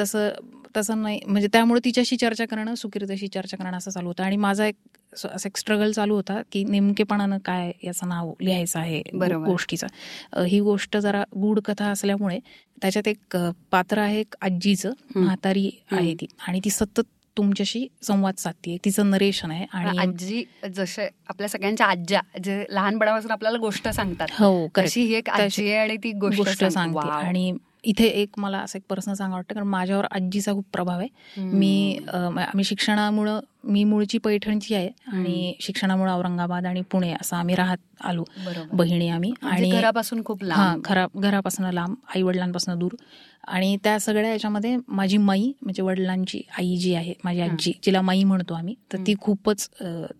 तसं 0.00 0.28
तसं 0.76 1.02
नाही 1.02 1.20
म्हणजे 1.26 1.48
त्यामुळे 1.52 1.80
तिच्याशी 1.84 2.16
चर्चा 2.16 2.44
करणं 2.44 2.74
सुकिरतेशी 2.74 3.26
चर्चा 3.28 3.56
करणं 3.56 3.76
असं 3.76 3.90
चालू 3.90 4.08
होतं 4.08 4.22
आणि 4.24 4.36
माझा 4.36 4.66
एक 4.66 4.74
असं 5.12 5.48
एक 5.48 5.56
स्ट्रगल 5.56 5.92
चालू 5.92 6.14
होता 6.14 6.40
की 6.52 6.62
नेमकेपणानं 6.64 7.38
काय 7.38 7.72
याचं 7.82 8.08
नाव 8.08 8.32
लिहायचं 8.40 8.78
आहे. 8.78 9.02
गोष्टीचं 9.44 10.42
ही 10.44 10.60
गोष्ट 10.60 10.96
जरा 10.96 11.22
गूढ 11.34 11.60
कथा 11.60 11.90
असल्यामुळे 11.90 12.38
त्याच्यात 12.82 13.08
एक 13.08 13.36
पात्र 13.70 13.98
आहे 13.98 14.20
एक 14.20 14.34
आजीचं 14.40 14.92
हं. 15.16 15.22
म्हातारी 15.22 15.70
आहे 15.92 16.08
हं. 16.08 16.14
ती 16.20 16.26
आणि 16.48 16.60
ती 16.64 16.70
सतत 16.70 17.02
तुमच्याशी 17.36 17.86
संवाद 18.02 18.34
साधतीये. 18.38 18.76
तिचं 18.84 19.10
नरेशन 19.10 19.50
आहे 19.50 19.66
आणि 19.72 19.98
आजी 19.98 20.44
जसे 20.74 21.08
आपल्या 21.28 21.48
सगळ्यांच्या 21.48 21.86
आज्या 21.86 22.20
जे 22.44 22.64
लहानपणापासून 22.70 23.30
आपल्याला 23.30 23.58
गोष्ट 23.58 23.88
सांगतात. 23.88 24.28
हो. 24.38 24.66
तशी 24.78 25.02
ही 25.02 25.14
एक 25.14 25.30
आजी 25.30 25.70
आहे 25.70 25.78
आणि 25.78 25.96
ती 25.96 26.12
गोष्ट 26.20 26.64
सांगते. 26.64 27.08
आणि 27.10 27.52
इथे 27.84 28.06
एक 28.06 28.38
मला 28.38 28.58
असं 28.58 28.78
एक 28.78 28.82
पर्सनल 28.88 29.14
सांगा 29.14 29.34
वाटतं 29.34 29.54
कारण 29.54 29.66
माझ्यावर 29.66 30.06
आजीचा 30.10 30.52
खूप 30.52 30.64
प्रभाव 30.72 30.98
आहे. 30.98 31.08
मी 31.42 31.98
आम्ही 32.12 32.64
शिक्षणामुळं 32.64 33.40
मी 33.64 33.82
मूळची 33.84 34.18
पैठणची 34.18 34.74
आहे 34.74 34.88
आणि 35.12 35.54
शिक्षणामुळे 35.60 36.12
औरंगाबाद 36.12 36.66
आणि 36.66 36.80
पुणे 36.90 37.12
असं 37.20 37.36
आम्ही 37.36 37.54
राहत 37.54 38.04
आलो 38.04 38.24
बहिणी 38.72 39.08
आम्ही. 39.08 39.32
म्हणजे 39.42 39.70
घरापासून 39.70 40.22
खूप 40.24 40.44
लांब. 40.44 40.82
घरा 40.84 41.06
घरापासून 41.16 41.66
लांब 41.74 41.94
आई 42.14 42.22
वडिलांपासून 42.22 42.78
दूर. 42.78 42.94
आणि 43.44 43.76
त्या 43.84 43.98
सगळ्या 43.98 44.30
याच्यामध्ये 44.30 44.76
माझी 44.88 45.16
माई 45.16 45.50
म्हणजे 45.62 45.82
वडिलांची 45.82 46.40
आई 46.58 46.76
जी 46.76 46.94
आहे 46.94 47.14
माझी 47.24 47.40
हं. 47.40 47.48
आजी 47.50 47.72
जिला 47.82 48.00
माई 48.02 48.22
म्हणतो 48.24 48.54
आम्ही 48.54 48.74
तर 48.92 48.98
हं. 48.98 49.04
ती 49.06 49.14
खूपच 49.20 49.68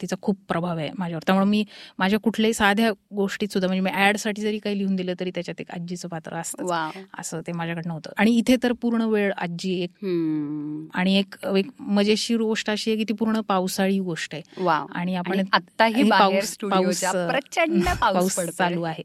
तिचा 0.00 0.16
खूप 0.22 0.38
प्रभाव 0.48 0.78
आहे 0.78 0.90
माझ्यावर 0.98 1.22
त्यामुळे 1.26 1.46
मी 1.46 1.64
माझ्या 1.98 2.18
कुठल्याही 2.18 2.54
साध्या 2.54 2.90
गोष्टीत 3.14 3.48
सुद्धा 3.48 3.68
म्हणजे 3.68 3.80
मी 3.80 3.90
ऍडसाठी 4.02 4.42
जरी 4.42 4.58
काही 4.58 4.78
लिहून 4.78 4.96
दिलं 4.96 5.14
तरी 5.20 5.30
त्याच्यात 5.30 5.60
एक 5.60 5.70
आजीचं 5.70 6.08
पात्र 6.08 6.36
असतं 6.36 6.64
असं 7.18 7.40
ते 7.40 7.52
माझ्याकडनं 7.52 7.92
होतं 7.92 8.12
आणि 8.16 8.36
इथे 8.36 8.56
तर 8.62 8.72
पूर्ण 8.72 9.02
वेळ 9.02 9.32
आजी 9.36 9.72
एक. 9.82 9.90
आणि 10.94 11.14
एक 11.16 11.34
एक 11.56 11.66
मजेशीर 11.80 12.40
गोष्ट 12.40 12.70
अशी 12.70 12.90
आहे 12.90 12.98
की 12.98 13.04
ती 13.04 13.14
पूर्ण 13.14 13.40
पावसाळी 13.40 13.98
गोष्ट 14.00 14.34
आहे 14.34 14.68
आणि 14.94 15.14
आपण 15.14 15.42
आत्ताही 15.52 15.94
आणि 15.94 16.08
बाहेर 16.10 16.40
पाऊस- 16.40 16.70
पाऊस, 16.70 17.00
प्रचंड 17.28 17.88
पाऊस. 18.00 18.38
चालू 18.50 18.82
आहे 18.82 19.02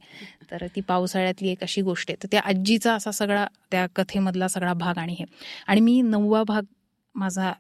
तर 0.51 0.65
ती 0.75 0.81
पावसाळ्यातली 0.81 1.49
एक 1.49 1.61
अशी 1.61 1.81
गोष्ट 1.81 2.09
आहे. 2.11 2.17
तर 2.23 2.27
त्या 2.31 2.41
आजीचा 2.45 2.93
असा 2.93 3.11
सगळा 3.11 3.45
त्या 3.71 3.85
कथेमधला 3.95 4.47
सगळा 4.47 4.73
भाग 4.73 4.97
आणि 4.97 5.15
हे. 5.19 5.25
आणि 5.67 5.81
मी 5.81 6.01
नववा 6.01 6.43
भाग 6.43 6.65
माझा 7.15 7.51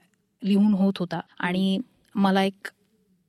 लिहून 0.41 0.73
होत 0.73 0.93
होता 0.99 1.19
आणि 1.39 1.77
मला 2.15 2.43
एक 2.43 2.67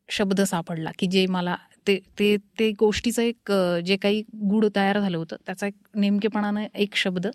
शब्द 0.08 0.40
सापडला 0.40 0.90
की 0.98 1.06
जे 1.06 1.26
मला 1.26 1.56
ते 1.86 1.98
ते 2.18 2.36
ते 2.58 2.70
गोष्टीचं 2.70 3.22
एक 3.22 3.52
जे 3.86 3.96
काही 3.96 4.22
गुढ 4.50 4.66
तयार 4.76 4.98
झालं 5.00 5.16
होतं 5.16 5.36
त्याचा 5.46 5.66
एक 5.66 5.74
नेमकेपणानं 5.94 6.66
एक 6.74 6.96
शब्द 6.96 7.26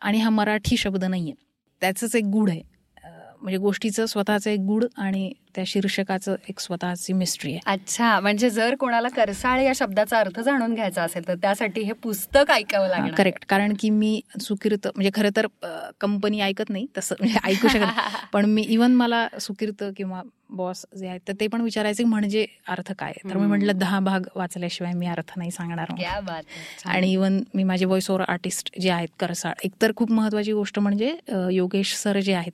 आणि 0.00 0.18
हा 0.18 0.30
मराठी 0.30 0.76
शब्द 0.76 1.04
नाही 1.04 1.22
आहे 1.22 1.44
त्याचंच 1.82 2.16
एक 2.16 2.24
गुढ 2.24 2.50
आहे. 2.50 2.62
म्हणजे 3.42 3.58
गोष्टीचं 3.58 4.06
स्वतःचं 4.06 4.50
एक 4.50 4.60
गुढ 4.60 4.84
आणि 4.96 5.32
त्या 5.54 5.64
शीर्षकाचं 5.66 6.34
एक 6.48 6.60
स्वतःची 6.60 7.12
मिस्ट्री 7.12 7.52
आहे 7.52 7.60
अच्छा 7.66 8.18
म्हणजे 8.20 8.50
जर 8.50 8.74
कोणाला 8.74 9.08
करसाळ 9.08 9.60
या 9.60 9.72
शब्दाचा 9.74 10.18
अर्थ 10.18 10.40
जाणून 10.40 10.74
घ्यायचा 10.74 11.02
असेल 11.02 11.26
तर 11.28 11.34
त्यासाठी 11.34 11.82
हे 11.82 11.92
पुस्तक 11.92 12.50
ऐकावं 12.50 12.88
लागणार 12.88 13.14
करेक्ट 13.14 13.44
कारण 13.48 13.74
की 13.78 13.90
मी 13.90 14.20
सुकीर्त 14.40 14.86
म्हणजे 14.86 15.10
खरं 15.14 15.30
तर 15.36 15.46
कंपनी 16.00 16.40
ऐकत 16.40 16.70
नाही 16.70 16.86
तसं 16.98 17.14
म्हणजे 17.20 17.38
ऐकू 17.44 17.68
शकत. 17.68 17.80
पण 18.32 18.44
मी 18.44 18.62
इवन 18.62 18.94
मला 18.94 19.26
सुकीर्त 19.40 19.84
किंवा 19.96 20.22
बॉस 20.50 20.84
जे 20.98 21.06
आहेत 21.08 21.20
तर 21.28 21.32
ते 21.40 21.46
पण 21.46 21.60
विचारायचे 21.60 22.04
म्हणजे 22.04 22.44
अर्थ 22.68 22.92
काय 22.92 23.12
तर 23.24 23.36
मी. 23.36 23.46
म्हटलं 23.46 23.78
दहा 23.78 23.98
भाग 24.00 24.22
वाचल्याशिवाय 24.36 24.92
मी 24.92 25.06
अर्थ 25.06 25.32
नाही 25.36 25.50
सांगणार. 25.50 25.92
आणि 26.86 27.12
इवन 27.12 27.40
मी 27.54 27.64
माझे 27.64 27.84
व्हॉइस 27.84 28.10
ओव्हर 28.10 28.24
आर्टिस्ट 28.28 28.70
जे 28.80 28.90
आहेत 28.90 29.08
करसाळ 29.20 29.52
एकतर 29.64 29.92
खूप 29.96 30.12
महत्वाची 30.12 30.52
गोष्ट 30.52 30.78
म्हणजे 30.78 31.14
योगेश 31.50 31.94
सर 31.96 32.20
जे 32.20 32.32
आहेत. 32.34 32.52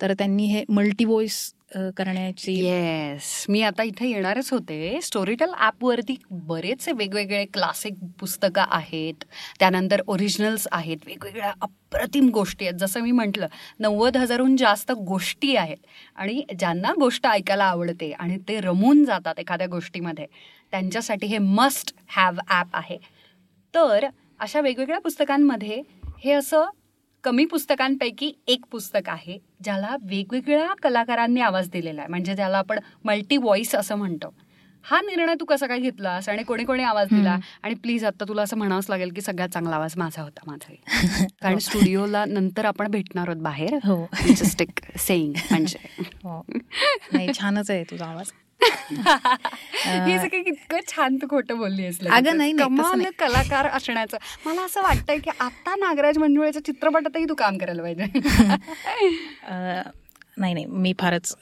तर 0.00 0.12
त्यांनी 0.12 0.46
हे 0.46 0.64
मल्टी 0.68 1.04
व्हॉइस 1.04 1.40
करण्याची 1.72 2.52
येस 2.54 3.44
मी 3.48 3.60
आता 3.62 3.82
इथे 3.82 4.08
येणारच 4.08 4.50
होते. 4.52 5.00
स्टोरीटेल 5.02 5.50
ॲपवरती 5.56 6.16
बरेचसे 6.30 6.92
वेगवेगळे 6.92 7.44
क्लासिक 7.44 7.94
पुस्तकं 8.20 8.64
आहेत. 8.68 9.24
त्यानंतर 9.60 10.02
ओरिजिनल्स 10.06 10.66
आहेत. 10.72 10.96
वेगवेगळ्या 11.06 11.52
अप्रतिम 11.62 12.28
गोष्टी 12.28 12.66
आहेत. 12.66 12.78
जसं 12.78 13.00
मी 13.00 13.10
म्हटलं 13.12 13.46
नव्वद 13.80 14.16
हजारहून 14.16 14.56
जास्त 14.56 14.92
गोष्टी 15.06 15.54
आहेत. 15.56 15.76
आणि 16.16 16.42
ज्यांना 16.58 16.92
गोष्ट 16.98 17.26
ऐकायला 17.26 17.64
आवडते 17.64 18.10
आणि 18.12 18.38
ते 18.48 18.60
रमून 18.60 19.04
जातात 19.04 19.38
एखाद्या 19.38 19.66
गोष्टीमध्ये 19.66 20.26
त्यांच्यासाठी 20.72 21.26
हे 21.26 21.38
मस्ट 21.38 21.94
हॅव 22.08 22.40
ॲप 22.48 22.76
आहे. 22.76 22.98
तर 23.74 24.06
अशा 24.40 24.60
वेगवेगळ्या 24.60 24.98
पुस्तकांमध्ये 25.00 25.82
हे 26.24 26.32
असं 26.32 26.64
कमी 27.24 27.44
पुस्तकांपैकी 27.44 28.32
एक 28.46 28.64
पुस्तक 28.70 29.08
आहे 29.08 29.38
ज्याला 29.64 29.96
वेगवेगळ्या 30.02 30.74
कलाकारांनी 30.82 31.40
आवाज 31.40 31.70
दिलेला 31.70 32.00
आहे. 32.00 32.08
म्हणजे 32.08 32.34
ज्याला 32.34 32.58
आपण 32.58 32.78
मल्टी 33.04 33.36
व्हॉइस 33.36 33.74
असं 33.74 33.94
म्हणतो. 33.94 34.34
हा 34.82 35.00
निर्णय 35.00 35.34
तू 35.40 35.44
कसा 35.44 35.66
काय 35.66 35.78
घेतलास 35.78 36.28
आणि 36.28 36.42
कोणी 36.42 36.64
कोणी 36.64 36.82
आवाज 36.82 37.08
दिला. 37.10 37.38
आणि 37.62 37.74
प्लीज 37.74 38.04
आता 38.04 38.24
तुला 38.28 38.42
असं 38.42 38.56
म्हणावंच 38.56 38.86
लागेल 38.88 39.12
की 39.12 39.20
सगळ्यात 39.20 39.48
चांगला 39.48 39.76
आवाज 39.76 39.94
माझा 39.96 40.22
होता 40.22 40.40
माझा 40.46 40.74
कारण 41.42 41.58
स्टुडिओला 41.58 42.24
नंतर 42.24 42.64
आपण 42.64 42.90
भेटणार 42.90 43.28
आहोत 43.28 43.42
बाहेर. 43.42 43.74
हो. 43.74 44.06
सेईंग 44.96 45.32
म्हणजे. 45.50 46.04
हो. 46.24 46.42
छानच 47.34 47.70
आहे 47.70 47.84
तुझा 47.84 48.06
आवाज. 48.06 48.32
हे 48.60 50.18
सगळं 50.18 50.36
इतकं 50.36 50.78
छान 50.88 51.16
तू 51.16 51.26
खोटं 51.30 51.58
बोलली 51.58 51.86
अगं, 51.86 52.36
नाही, 52.36 52.52
नाही, 52.52 52.52
कमाल 52.52 52.98
नाही. 52.98 53.10
कलाकार 53.18 53.66
असण्याचं. 53.66 54.16
मला 54.46 54.62
असं 54.62 54.82
वाटतंय 54.82 55.18
की 55.18 55.30
आता 55.40 55.74
नागराज 55.76 56.18
मंजुळेच्या 56.18 56.64
चित्रपटातही 56.64 57.24
तू 57.24 57.34
काम 57.34 57.58
करायला 57.58 57.82
पाहिजे. 57.82 58.04
नाही 60.38 60.54
नाही 60.54 60.64
मी 60.64 60.92
फारच 61.00 61.34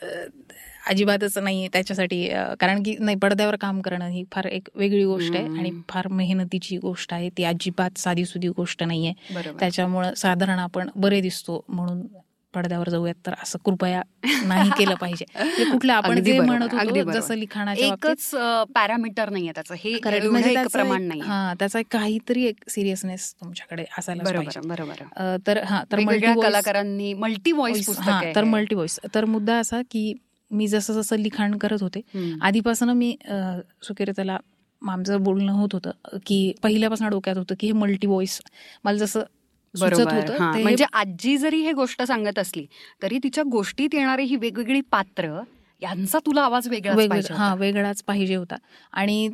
अजिबातच 0.86 1.36
नाही 1.38 1.68
त्याच्यासाठी 1.68 2.28
कारण 2.60 2.82
की 2.82 2.94
नाही 3.00 3.16
पडद्यावर 3.16 3.56
काम 3.56 3.80
करणं 3.80 4.08
ही 4.08 4.24
फार 4.32 4.44
एक 4.44 4.68
वेगळी 4.74 5.04
गोष्ट 5.04 5.36
आहे. 5.36 5.44
आणि 5.58 5.70
फार 5.88 6.08
मेहनतीची 6.08 6.76
गोष्ट 6.78 7.12
आहे. 7.12 7.28
ती 7.38 7.44
अजिबात 7.44 7.98
साधीसुधी 7.98 8.48
गोष्ट 8.48 8.82
नाहीये. 8.82 9.12
बरोबर. 9.34 9.58
त्याच्यामुळं 9.60 10.14
साधारण 10.14 10.58
आपण 10.58 10.88
बरे 10.96 11.20
दिसतो 11.20 11.64
म्हणून 11.68 12.02
पडद्यावर 12.56 12.88
जाऊयात 12.88 13.14
तर 13.26 13.32
असं 13.42 13.58
कृपया 13.64 14.02
नाही 14.44 14.70
केलं 14.70 14.94
पाहिजे. 14.94 15.24
म्हणजे 15.36 15.64
कुठलं 15.64 15.92
आपण 15.92 16.22
जे 16.22 16.40
म्हणत 16.40 16.74
होतो. 16.74 17.12
जसं 17.12 17.34
लिखाणाच्या 17.34 17.86
एकच 17.86 18.30
पॅरामीटर 18.74 19.30
नाहीये 19.30 19.52
त्याचं. 19.54 19.74
हे 19.74 19.98
म्हणजे 20.28 20.56
प्रमाण 20.72 21.02
नाही 21.02 21.20
हा 21.20 21.54
त्याचा 21.58 21.80
काहीतरी 21.90 22.44
एक 22.44 22.56
सिरियसनेस 22.68 23.34
तुमच्याकडे 23.34 23.84
असायला 23.98 24.22
बरोबर 24.22 24.44
पाहिजे. 24.44 24.68
बरोबर. 24.68 25.02
अ, 25.16 25.36
तर 25.46 25.62
हा 25.62 25.82
तर 25.92 25.98
multi-voice- 25.98 26.42
कलाकारांनी 26.42 27.14
मल्टी 27.14 27.52
व्हॉइस 27.52 27.90
हा 27.98 28.20
तर. 28.34 28.44
मल्टी 28.44 28.74
व्हॉइस 28.74 29.00
तर 29.14 29.24
मुद्दा 29.24 29.54
असा 29.54 29.80
की 29.90 30.14
मी 30.50 30.66
जसं 30.66 30.92
जसं 30.92 31.16
लिखाण 31.16 31.56
करत 31.58 31.82
होते. 31.82 32.00
आधीपासून 32.42 32.90
मी 32.90 33.16
सुकिरताला 33.82 34.38
आमचं 34.88 35.22
बोलणं 35.22 35.52
होत 35.52 35.68
होतं 35.72 35.90
की 36.26 36.52
पहिल्यापासून 36.62 37.08
डोक्यात 37.08 37.36
होतं 37.36 37.54
की 37.60 37.66
हे 37.66 37.72
मल्टी 37.72 38.06
व्हॉइस 38.06 38.40
मला 38.84 38.96
जसं 38.96 39.20
बरोबर. 39.80 40.36
म्हणजे 40.52 40.84
आजी 40.92 41.36
जरी 41.36 41.60
हे 41.62 41.72
गोष्ट 41.72 42.02
सांगत 42.02 42.38
असली 42.38 42.66
तरी 43.02 43.18
तिच्या 43.22 43.44
गोष्टीत 43.50 43.94
येणारी 43.94 44.24
ही 44.24 44.36
वेगवेगळी 44.36 44.80
पात्र 44.90 45.40
यांचा 45.82 46.18
तुला 46.26 46.42
आवाज 46.42 46.68
वेगळाच 46.68 46.96
वेगवेगळा 46.96 47.08
पाहिजे 47.14 47.34
हा 47.34 47.44
होता. 47.44 47.60
वेगळाच 47.60 48.02
पाहिजे 48.02 48.34
होता. 48.34 48.56
आणि 48.92 49.28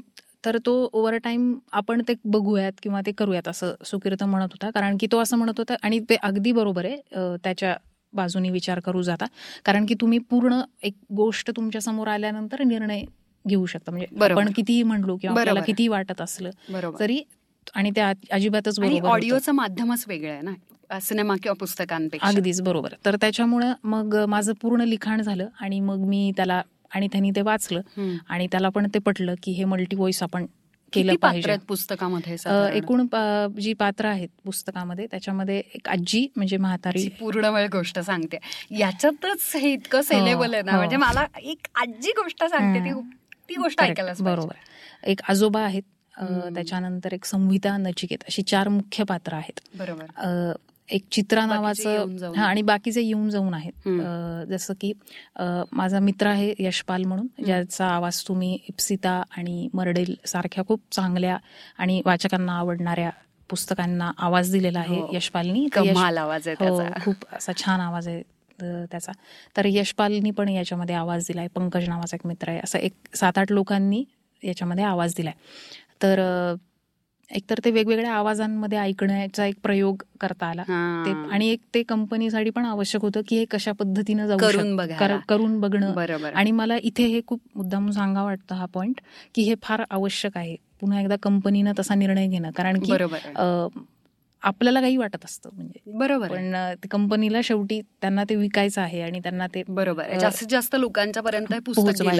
तर 0.45 0.57
तो 0.67 0.73
ओव्हर 0.93 1.17
टाईम 1.25 1.55
आपण 1.73 2.01
ते 2.09 2.15
बघूयात 2.25 2.73
किंवा 2.83 3.01
ते 3.07 3.13
करूयात 3.13 3.49
असं 3.49 3.75
सुकीर्त 3.87 4.23
म्हणत 4.25 4.49
होता. 4.53 4.71
कारण 4.71 4.97
की 5.01 5.07
तो 5.13 5.19
असं 5.19 5.37
म्हणत 5.39 5.59
होता 5.59 5.75
आणि 5.83 5.99
ते 6.11 6.17
अगदी 6.23 6.53
बरोबर 6.53 6.85
आहे 6.85 7.37
त्याच्या 7.45 7.75
बाजूनी 8.13 8.51
विचार 8.51 8.81
करू 8.81 9.03
जाता. 9.03 9.27
कारण 9.65 9.85
की 9.87 9.95
तुम्ही 10.01 10.19
पूर्ण 10.31 10.61
एक 10.83 10.95
गोष्ट 11.17 11.51
तुमच्यासमोर 11.57 12.09
आल्यानंतर 12.09 12.63
निर्णय 12.65 13.03
घेऊ 13.45 13.67
शकता. 13.67 13.91
म्हणजे. 13.91 14.07
आपण 14.25 14.51
कितीही 14.57 14.83
म्हणलो 14.83 15.17
किंवा 15.17 15.41
आपल्याला. 15.41 15.61
कितीही 15.67 15.89
वाटत 15.89 16.21
असलं 16.21 16.51
तरी 16.99 17.23
आणि 17.75 17.91
ते 17.97 18.01
आ- 18.01 18.13
अजिबातच 18.31 18.79
बरोबर. 18.81 19.09
ऑडिओचं 19.09 19.53
माध्यमच 19.53 20.05
वेगळं 20.09 20.33
आहे 20.33 20.43
ना 20.43 20.99
सिनेमा 21.01 21.35
किंवा 21.43 21.55
पुस्तकांपेक्षा 21.55 22.29
अगदीच 22.29 22.61
बरोबर 22.63 22.95
तर 23.05 23.17
त्याच्यामुळं 23.17 23.73
मग 23.85 24.17
माझं 24.29 24.53
पूर्ण 24.53 24.83
लिखाण 24.83 25.23
झालं 25.23 25.49
आणि 25.61 25.81
मग 25.81 25.99
मी 25.99 26.33
त्याला 26.37 26.63
आणि 26.95 27.07
त्यांनी 27.09 27.31
ते 27.31 27.43
वाचलं. 27.43 27.81
आणि 28.29 28.47
त्याला 28.47 28.69
पण 28.69 28.87
ते 28.95 28.99
पटलं 28.99 29.35
की 29.43 29.53
हे 29.53 29.65
मल्टी 29.65 29.97
व्हॉइस 29.97 30.23
आपण 30.23 30.47
केलं 30.93 31.15
पाहिजे 31.17 31.57
पुस्तकामध्ये? 31.69 32.37
एकूण 32.75 33.07
जी 33.59 33.73
पात्र 33.73 34.07
आहेत 34.07 34.29
पुस्तकामध्ये 34.45 35.07
त्याच्यामध्ये 35.11 35.59
एक 35.75 35.89
आजी 35.89 36.27
म्हणजे 36.37 36.57
म्हातारी 36.57 37.09
पूर्ण 37.21 37.45
वेळ 37.47 37.69
गोष्ट 37.73 37.99
सांगते 37.99 38.39
याच्यातच 38.71 39.51
हे 39.57 39.73
इतकं 39.73 40.03
सेलेबल 40.03 40.55
आहे 40.55 40.63
ना 40.63 40.73
हो. 40.73 40.79
म्हणजे 40.79 40.97
मला 40.97 41.25
एक 41.43 41.67
आजी 41.75 42.13
गोष्ट 42.13 42.45
सांगते 42.45 42.93
ती 43.49 43.55
गोष्ट 43.55 43.79
पाहिजे. 43.79 44.23
बरोबर 44.23 44.55
एक 45.07 45.21
आजोबा 45.29 45.61
आहेत. 45.61 45.83
त्याच्यानंतर 46.19 47.13
एक 47.13 47.25
संहिता 47.25 47.77
नचिकेत 47.77 48.25
अशी 48.29 48.43
चार 48.43 48.69
मुख्य 48.69 49.05
पात्र 49.05 49.35
आहेत. 49.35 49.61
बरोबर. 49.79 50.53
एक 50.89 51.05
चित्रा 51.13 51.45
नावाचं 51.47 52.33
आणि 52.41 52.63
बाकीचे 52.63 53.03
येऊन 53.03 53.29
जाऊन 53.31 53.55
आहेत. 53.55 53.89
जसं 54.49 54.75
की 54.81 54.93
माझा 55.73 55.99
मित्र 55.99 56.27
आहे 56.27 56.53
यशपाल 56.59 57.05
म्हणून 57.05 57.27
ज्याचा 57.45 57.87
आवाज 57.87 58.23
तुम्ही 58.29 58.59
इप्सिता 58.69 59.23
आणि 59.37 59.69
मर्डेल 59.75 60.15
सारख्या 60.27 60.65
खूप 60.69 60.81
चांगल्या 60.93 61.39
आणि 61.79 62.01
वाचकांना 62.07 62.59
आवडणाऱ्या 62.59 63.11
पुस्तकांना 63.51 64.11
आवाज 64.19 64.53
दिलेला 64.53 64.79
आहे 64.79 65.01
हो. 65.01 65.09
यशपालनी. 65.13 65.67
आवाज 66.19 66.49
आहे 66.49 66.69
हो 66.69 66.81
खूप 67.05 67.25
असा 67.33 67.53
छान 67.57 67.81
आवाज 67.81 68.09
आहे 68.09 68.23
त्याचा. 68.91 69.13
तर 69.57 69.67
यशपालनी 69.67 70.31
पण 70.31 70.49
याच्यामध्ये 70.49 70.95
आवाज 70.95 71.27
दिलाय 71.29 71.49
पंकज 71.55 71.89
नावाचा 71.89 72.17
एक 72.17 72.27
मित्र 72.27 72.49
आहे. 72.49 72.61
असं 72.65 72.79
एक 72.79 73.17
सात 73.17 73.39
आठ 73.39 73.53
लोकांनी 73.53 74.05
याच्यामध्ये 74.43 74.85
आवाज 74.85 75.15
दिलाय. 75.17 75.33
तर 76.03 76.21
एकतर 77.31 77.61
ते 77.65 77.71
वेगवेगळ्या 77.71 78.13
आवाजांमध्ये 78.13 78.79
ऐकण्याचा 78.79 79.47
एक 79.47 79.55
प्रयोग 79.63 80.03
करता 80.21 80.47
आला. 80.47 80.63
ते 81.07 81.11
आणि 81.33 81.49
एक 81.49 81.61
ते 81.75 81.83
कंपनीसाठी 81.83 82.51
पण 82.51 82.65
आवश्यक 82.65 83.03
होतं 83.03 83.21
की 83.29 83.39
हे 83.39 83.45
कशा 83.45 83.73
पद्धतीनं 83.73 84.27
जाऊ 84.27 84.39
करून 84.39 85.21
करून 85.29 85.61
बघणं. 85.61 85.95
बरोबर. 85.95 86.33
आणि 86.33 86.51
मला 86.51 86.77
इथे 86.83 87.07
हे 87.07 87.21
खूप 87.27 87.41
मुद्दाम 87.55 87.91
सांगा 87.91 88.23
वाटतं 88.23 88.55
हा 88.55 88.67
पॉइंट 88.67 89.01
की 89.35 89.43
हे 89.43 89.55
फार 89.63 89.85
आवश्यक 89.91 90.37
आहे. 90.37 90.57
पुन्हा 90.81 91.01
एकदा 91.01 91.17
कंपनीनं 91.23 91.73
तसा 91.79 91.95
निर्णय 91.95 92.27
घेणं. 92.27 92.51
कारण 92.51 92.81
की 92.81 92.93
आपल्याला 94.43 94.81
काही 94.81 94.97
वाटत 94.97 95.25
असतं 95.25 95.51
म्हणजे. 95.55 95.81
बरोबर. 95.87 96.29
पण 96.29 96.55
कंपनीला 96.91 97.41
शेवटी 97.45 97.81
त्यांना 97.81 98.25
ते 98.25 98.35
विकायचं 98.35 98.81
आहे 98.81 99.01
आणि 99.01 99.21
त्यांना 99.21 99.47
ते 99.47 99.63
बरोबर 99.69 100.19
जास्तीत 100.19 100.49
जास्त 100.49 100.77
लोकांच्या 100.79 101.23
पर्यंत 101.23 101.69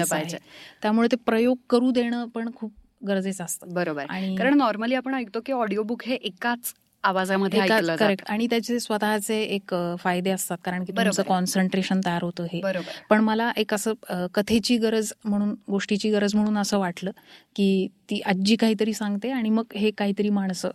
पाहिजे. 0.09 0.37
त्यामुळे 0.81 1.07
ते 1.11 1.15
प्रयोग 1.15 1.57
करू 1.69 1.91
देणं 1.91 2.25
पण 2.25 2.49
खूप 2.55 2.71
गरजेचं 3.07 3.43
असतं. 3.43 3.73
बरोबर. 3.73 4.05
आणि 4.09 4.35
कारण 4.35 4.57
नॉर्मली 4.57 4.95
आपण 4.95 5.13
ऐकतो 5.13 5.39
की 5.45 5.51
ऑडिओ 5.51 5.83
बुक 5.83 6.03
हे 6.05 6.15
एकाच 6.15 6.73
आवाजामध्ये 7.03 7.59
करेक्ट 7.97 8.23
आणि 8.29 8.45
त्याचे 8.49 8.79
स्वतःचे 8.79 9.41
एक 9.45 9.73
फायदे 9.99 10.29
असतात. 10.29 10.57
कारण 10.65 10.83
की 10.83 10.91
तुमचं. 10.91 11.23
कॉन्सन्ट्रेशन 11.23 12.01
तयार 12.05 12.23
होतं 12.23 12.45
हे. 12.53 12.61
पण 13.09 13.21
मला 13.21 13.51
एक 13.57 13.73
असं 13.73 14.25
कथेची 14.33 14.77
गरज 14.77 15.11
म्हणून 15.25 15.53
गोष्टीची 15.69 16.11
गरज 16.11 16.35
म्हणून 16.35 16.57
असं 16.57 16.79
वाटलं 16.79 17.11
की 17.55 17.87
ती 18.09 18.21
आजी 18.25 18.55
काहीतरी 18.55 18.93
सांगते 18.93 19.31
आणि 19.31 19.49
मग 19.49 19.73
हे 19.75 19.91
काहीतरी 19.91 20.29
माणसं 20.29 20.69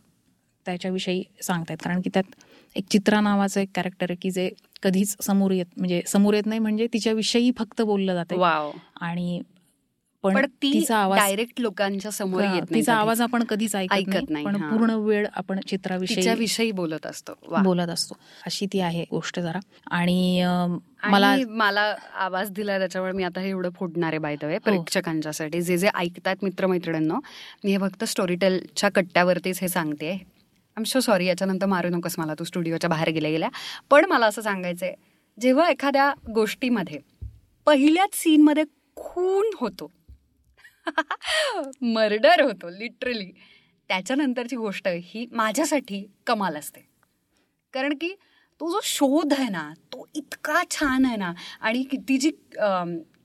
त्याच्याविषयी 0.66 1.22
सांगतायत. 1.42 1.78
कारण 1.84 2.00
की 2.00 2.10
त्यात 2.14 2.34
एक 2.76 2.84
चित्रा 2.90 3.20
नावाचं 3.20 3.60
एक 3.60 3.68
कॅरेक्टर 3.74 4.06
आहे 4.10 4.16
की 4.22 4.30
जे 4.30 4.50
कधीच 4.82 5.16
समोर 5.20 5.50
येत 5.50 5.66
म्हणजे 5.76 6.02
समोर 6.06 6.34
येत 6.34 6.46
नाही 6.46 6.58
म्हणजे 6.58 6.86
तिच्याविषयी 6.92 7.50
फक्त 7.58 7.82
बोललं 7.82 8.14
जाते 8.14 8.34
आणि 9.00 9.40
पण 10.24 10.46
तिचा 10.62 10.96
आवाज 10.96 11.18
डायरेक्ट 11.18 11.61
लोकांच्या 11.61 12.11
समोर 12.11 12.42
येत 12.42 12.50
नाही 12.50 12.74
तिचा. 12.74 12.94
आवाज 12.94 13.20
आपण 13.20 13.42
कधीच 13.44 13.74
ऐकत 13.76 14.31
नाही 14.31 14.44
पण. 14.44 14.57
पूर्ण 14.61 14.94
वेळ 15.00 15.26
आपण 15.33 15.61
चित्राविषयी 15.61 16.70
बोलत 16.72 17.07
असतो. 17.07 17.33
बोलत 17.62 17.88
असतो 17.88 18.16
अशी 18.46 18.66
ती 18.72 18.81
आहे 18.81 19.04
गोष्ट 19.11 19.38
जरा 19.40 19.59
आणि 19.90 20.42
मला 21.04 21.35
मला 21.48 21.94
आवाज 22.16 22.50
दिला 22.50 22.78
त्याच्यामुळे 22.78 23.12
मी 23.12 23.24
आता 23.24 23.40
हे 23.40 23.48
एवढं 23.48 23.70
फोडणार 23.70 24.12
आहे 24.14 24.35
हो. 24.44 24.59
प्रेक्षकांच्यासाठी 24.64 25.61
जे 25.62 25.76
जे 25.78 25.88
ऐकतात 25.94 26.42
मित्रमैत्रिणींनो 26.42 27.18
मी 27.64 27.70
हे 27.70 27.78
फक्त 27.78 28.04
स्टोरी 28.04 28.35
टेलच्या 28.35 28.90
कट्ट्यावरतीच 28.90 29.59
हे 29.62 29.68
सांगते 29.68 30.12
आम 30.76 30.83
शो 30.87 31.00
सॉरी 31.00 31.26
याच्यानंतर 31.26 31.66
मारू 31.66 31.88
नकोस 31.88 32.18
मला 32.18 32.35
तू 32.38 32.44
स्टुडिओच्या 32.44 32.90
बाहेर 32.90 33.09
गेल्या 33.09 33.31
गेल्या 33.31 33.48
पण 33.90 34.04
मला 34.04 34.26
असं 34.26 34.42
सांगायचंय 34.42 34.92
जेव्हा 35.38 35.68
एखाद्या 35.70 36.12
गोष्टीमध्ये 36.35 36.98
पहिल्याच 37.66 38.14
सीनमध्ये 38.14 38.64
खून 38.96 39.50
होतो 39.61 39.90
मर्डर 41.83 42.40
होतो 42.42 42.68
लिटरली 42.70 43.31
त्याच्यानंतरची 43.90 44.57
गोष्ट 44.57 44.88
ही 44.88 45.27
माझ्यासाठी 45.33 46.05
कमाल 46.27 46.57
असते. 46.57 46.81
कारण 47.74 47.94
की 47.94 48.14
तो 48.61 48.70
जो 48.72 48.81
शोध 48.83 49.33
आहे 49.33 49.48
ना 49.48 49.72
तो 49.92 50.07
इतका 50.14 50.62
छान 50.70 51.05
आहे 51.05 51.16
ना 51.16 51.33
आणि 51.61 51.83
किती 51.83 52.03
ती 52.09 52.18
जी 52.18 52.31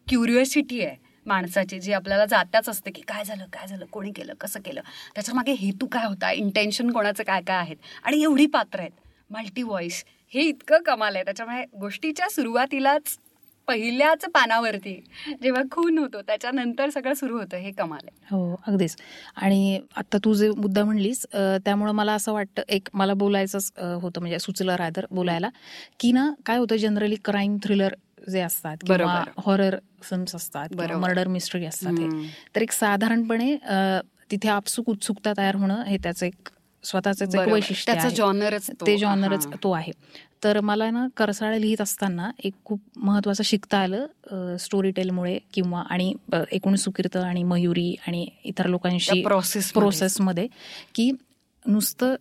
क्युरिओसिटी 0.08 0.82
आहे 0.82 0.96
माणसाची 1.26 1.80
जी 1.80 1.94
आपल्याला 1.94 2.26
जात्याच 2.26 2.70
असते 2.70 2.92
की 2.92 3.02
काय 3.02 3.24
झालं 3.24 3.46
काय 3.54 3.68
झालं 3.68 3.86
कोणी 3.92 4.12
केलं 4.16 4.34
कसं 4.42 4.60
केलं 4.66 4.82
त्याच्यामागे 5.16 5.52
हेतू 5.52 5.86
काय 5.86 6.06
होता 6.06 6.32
इंटेन्शन 6.32 6.92
कोणाचं 6.92 7.24
काय 7.24 7.42
काय 7.42 7.58
आहेत 7.58 7.78
आणि 8.04 8.22
एवढी 8.24 8.46
पात्र 8.46 8.80
आहेत. 8.80 8.92
मल्टी 9.30 9.64
व्हॉइस 9.64 10.04
हे 10.34 10.42
इतकं 10.42 10.82
कमाल 10.86 11.16
आहे. 11.16 11.24
त्याच्यामुळे 11.26 11.64
गोष्टीच्या 11.80 12.30
सुरुवातीलाच 12.30 13.18
पहिल्याच 13.68 14.26
पानावरती 14.26 14.94
जेव्हा 15.42 15.62
खून 15.72 15.98
होतो 15.98 16.22
त्याच्यानंतर 16.22 16.90
सगळं 16.90 17.14
सुरू 17.14 17.38
होतं 17.40 17.58
हे 17.58 17.72
कमाल 17.72 18.00
आहे 18.04 18.36
हो 18.36 18.56
अगदीच 18.68 18.96
आणि 19.36 19.80
आता 19.96 20.18
तू 20.26 20.34
जे 20.34 20.50
मुद्दा 20.50 20.84
म्हणलीस 20.84 21.26
त्यामुळं 21.34 21.92
मला 21.92 22.14
असं 22.14 22.34
वाटतं 22.34 22.62
एक 22.70 22.90
मला 22.94 23.14
बोलायचंच 23.14 23.72
अ, 23.78 23.86
होतं 23.86 24.22
म्हणजे 24.22 24.40
सुचलं 24.40 24.76
रादर 24.76 25.06
बोलायला 25.12 25.50
की 26.00 26.12
ना 26.12 26.30
काय 26.46 26.58
होतं 26.58 26.76
जनरली 26.76 27.16
क्राईम 27.26 27.58
थ्रिलर 27.64 27.94
जे 28.30 28.42
असतात 28.42 28.78
किंवा. 28.82 29.24
हॉरर 29.38 29.78
फिल्म्स 30.02 30.36
असतात. 30.36 30.70
मर्डर 30.98 31.28
मिस्ट्री 31.28 31.66
असतात 31.66 31.94
हे. 32.00 32.08
तर 32.56 32.62
एक 32.62 32.72
साधारणपणे 32.72 33.56
तिथे 34.32 34.50
आपसुक 34.50 34.90
उत्सुकता 34.90 35.34
तयार 35.38 35.56
होणं 35.56 35.82
हे 35.84 35.98
त्याचं 36.04 36.26
एक 36.26 36.50
स्वतःच 36.84 37.22
एक. 37.22 37.48
वैशिष्ट्य 37.50 37.94
त्याचं. 37.94 38.16
जॉनरच 38.16 38.70
ते 38.86 38.98
जॉनरच 38.98 39.48
तो 39.64 39.72
आहे 39.72 39.92
तर 40.44 40.60
मला 40.60 40.90
ना 40.92 41.06
करसाळ 41.18 41.58
लिहित 41.58 41.82
असताना 41.82 42.30
एक 42.44 42.54
खूप 42.66 42.80
महत्वाचं 42.98 43.44
शिकता 43.44 43.78
आलं 43.78 44.56
स्टोरी 44.60 44.92
टेलमुळे 44.92 45.38
किंवा 45.54 45.82
आणि 45.90 46.14
एकूण 46.52 46.76
सुकीर्त 46.76 47.18
आणि 47.18 47.44
मयुरी 47.44 47.94
आणि 48.08 48.26
इतर 48.44 48.68
लोकांशी 48.68 49.22
प्रोसेस 49.24 49.72
प्रोसेसमध्ये 49.72 50.48
की 50.96 51.12
नुसतं 51.66 52.16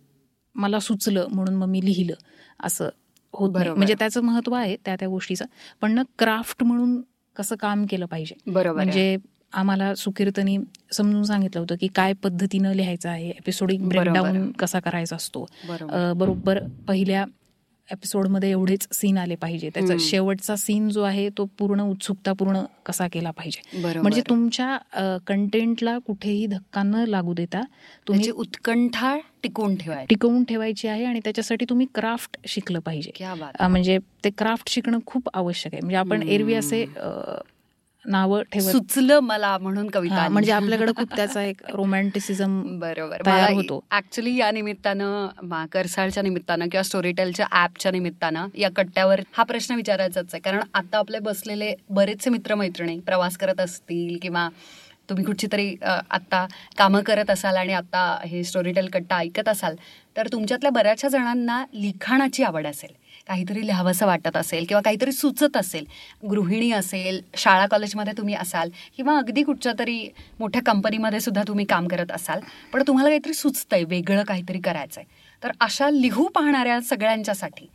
मला 0.55 0.79
सुचलं 0.79 1.27
म्हणून 1.31 1.55
मग 1.55 1.67
मी 1.67 1.83
लिहिलं 1.85 2.13
असं 2.59 2.89
होत. 3.33 3.57
म्हणजे 3.67 3.93
त्याचं 3.99 4.21
महत्त्व 4.21 4.53
आहे 4.53 4.75
त्या 4.85 4.95
त्या 4.95 5.07
गोष्टीचं 5.07 5.45
पण 5.81 5.91
ना 5.91 6.01
क्राफ्ट 6.19 6.63
म्हणून 6.63 7.01
कसं 7.35 7.55
काम 7.55 7.85
केलं 7.85 8.05
पाहिजे 8.05 8.35
बरोबर. 8.47 8.75
म्हणजे 8.75 9.15
आम्हाला 9.53 9.93
सुकीर्तनी 9.95 10.57
समजून 10.91 11.23
सांगितलं 11.23 11.59
होतं 11.59 11.75
की 11.79 11.87
काय 11.95 12.13
पद्धतीनं 12.13 12.73
लिहायचं 12.73 13.09
आहे 13.09 13.29
एपिसोडिक. 13.29 13.87
ब्रेकडाऊन 13.87 14.51
कसा 14.51 14.79
करायचा 14.79 15.15
असतो 15.15 15.45
बरोबर 16.15 16.59
पहिल्या 16.87 17.25
एपिसोडमध्ये 17.91 18.49
एवढेच 18.51 18.87
सीन 18.91 19.17
आले 19.17 19.35
पाहिजे. 19.35 19.69
त्याचा. 19.73 19.93
शेवटचा 19.99 20.55
सीन 20.55 20.89
जो 20.89 21.01
आहे 21.03 21.29
तो 21.29 21.45
पूर्ण 21.57 21.81
उत्सुकतापूर्ण 21.81 22.61
कसा 22.85 23.07
केला 23.13 23.31
पाहिजे. 23.31 23.61
म्हणजे 23.99 24.21
तुमच्या 24.29 25.17
कंटेंटला 25.27 25.97
कुठेही 25.97 26.45
धक्का 26.47 26.83
न 26.83 27.03
लागू 27.07 27.33
देता 27.33 27.61
तुम्ही 28.07 28.29
उत्कंठा 28.31 29.17
टिकवून 29.43 29.75
ठेवायची. 29.75 30.05
टिकवून 30.09 30.43
ठेवायची 30.43 30.87
आहे 30.87 31.05
आणि 31.05 31.19
त्याच्यासाठी 31.23 31.65
तुम्ही 31.69 31.87
क्राफ्ट 31.95 32.37
शिकलं 32.47 32.79
पाहिजे. 32.79 33.11
म्हणजे 33.61 33.97
ते 34.23 34.29
क्राफ्ट 34.29 34.69
शिकणं 34.69 34.99
खूप 35.05 35.29
आवश्यक 35.33 35.73
आहे. 35.73 35.81
म्हणजे 35.81 35.97
आपण. 35.97 36.23
एरवी 36.23 36.53
असे 36.53 36.85
नावं 38.05 38.41
ठेवत 38.51 38.71
सुचलं 38.71 39.19
मला 39.19 39.57
म्हणून 39.57 39.89
कविता. 39.89 40.27
म्हणजे 40.27 40.51
आपल्याकडे 40.51 40.91
खूप 40.97 41.15
त्याचा 41.15 41.43
एक 41.43 41.61
रोमॅन्टिसिझम 41.73 42.61
बरोबर 42.79 43.21
होतो. 43.53 43.79
ऍक्च्युली 43.91 44.35
या 44.37 44.51
निमित्तानं 44.51 45.65
करसाळच्या 45.71 46.23
निमित्तानं 46.23 46.67
किंवा 46.67 46.83
स्टोरीटेलच्या 46.83 47.47
ऍपच्या 47.63 47.91
निमित्तानं 47.91 48.47
या 48.57 48.69
कट्ट्यावर 48.75 49.21
हा 49.33 49.43
प्रश्न 49.43 49.75
विचारायचाच 49.75 50.25
आहे 50.25 50.41
कारण 50.41 50.61
आता 50.73 50.97
आपले 50.97 51.19
बसलेले 51.19 51.73
बरेचसे 51.89 52.29
मित्रमैत्रिणी 52.29 52.99
प्रवास 52.99 53.37
करत 53.37 53.59
असतील 53.59 54.17
किंवा 54.21 54.47
तुम्ही 55.09 55.23
कुठची 55.25 55.47
तरी 55.51 55.75
आत्ता 55.83 56.45
कामं 56.77 57.01
करत 57.01 57.29
असाल 57.29 57.55
आणि 57.55 57.73
आता 57.73 58.03
हे 58.25 58.43
स्टोरीटेल 58.43 58.87
कट्टा 58.89 59.17
ऐकत 59.17 59.49
असाल 59.49 59.75
तर 60.15 60.27
तुमच्यातल्या 60.31 60.71
बऱ्याचशा 60.71 61.07
जणांना 61.07 61.63
लिखाणाची 61.73 62.43
आवड 62.43 62.67
असेल 62.67 62.91
काहीतरी 63.27 63.65
लिहावंसं 63.65 64.05
वाटत 64.05 64.37
असेल 64.37 64.65
किंवा 64.65 64.81
काहीतरी 64.81 65.11
सुचत 65.11 65.57
असेल. 65.57 65.85
गृहिणी 66.23 66.71
असेल 66.71 67.21
शाळा 67.37 67.65
कॉलेजमध्ये 67.67 68.13
तुम्ही 68.17 68.35
असाल 68.35 68.69
किंवा 68.97 69.17
अगदी 69.17 69.43
कुठच्या 69.43 69.73
तरी 69.79 70.07
मोठ्या 70.39 70.61
कंपनीमध्ये 70.65 71.19
सुद्धा 71.19 71.43
तुम्ही 71.47 71.65
काम 71.65 71.87
करत 71.87 72.11
असाल 72.11 72.39
पण 72.73 72.83
तुम्हाला 72.87 73.09
काहीतरी 73.09 73.33
सुचतंय 73.33 73.83
वेगळं 73.83 74.23
काहीतरी 74.23 74.59
करायचं 74.59 75.01
आहे 75.01 75.21
तर 75.43 75.51
अशा 75.61 75.89
लिहू 75.89 76.27
पाहणाऱ्या 76.27 76.79
सगळ्यांच्यासाठी 76.81 77.67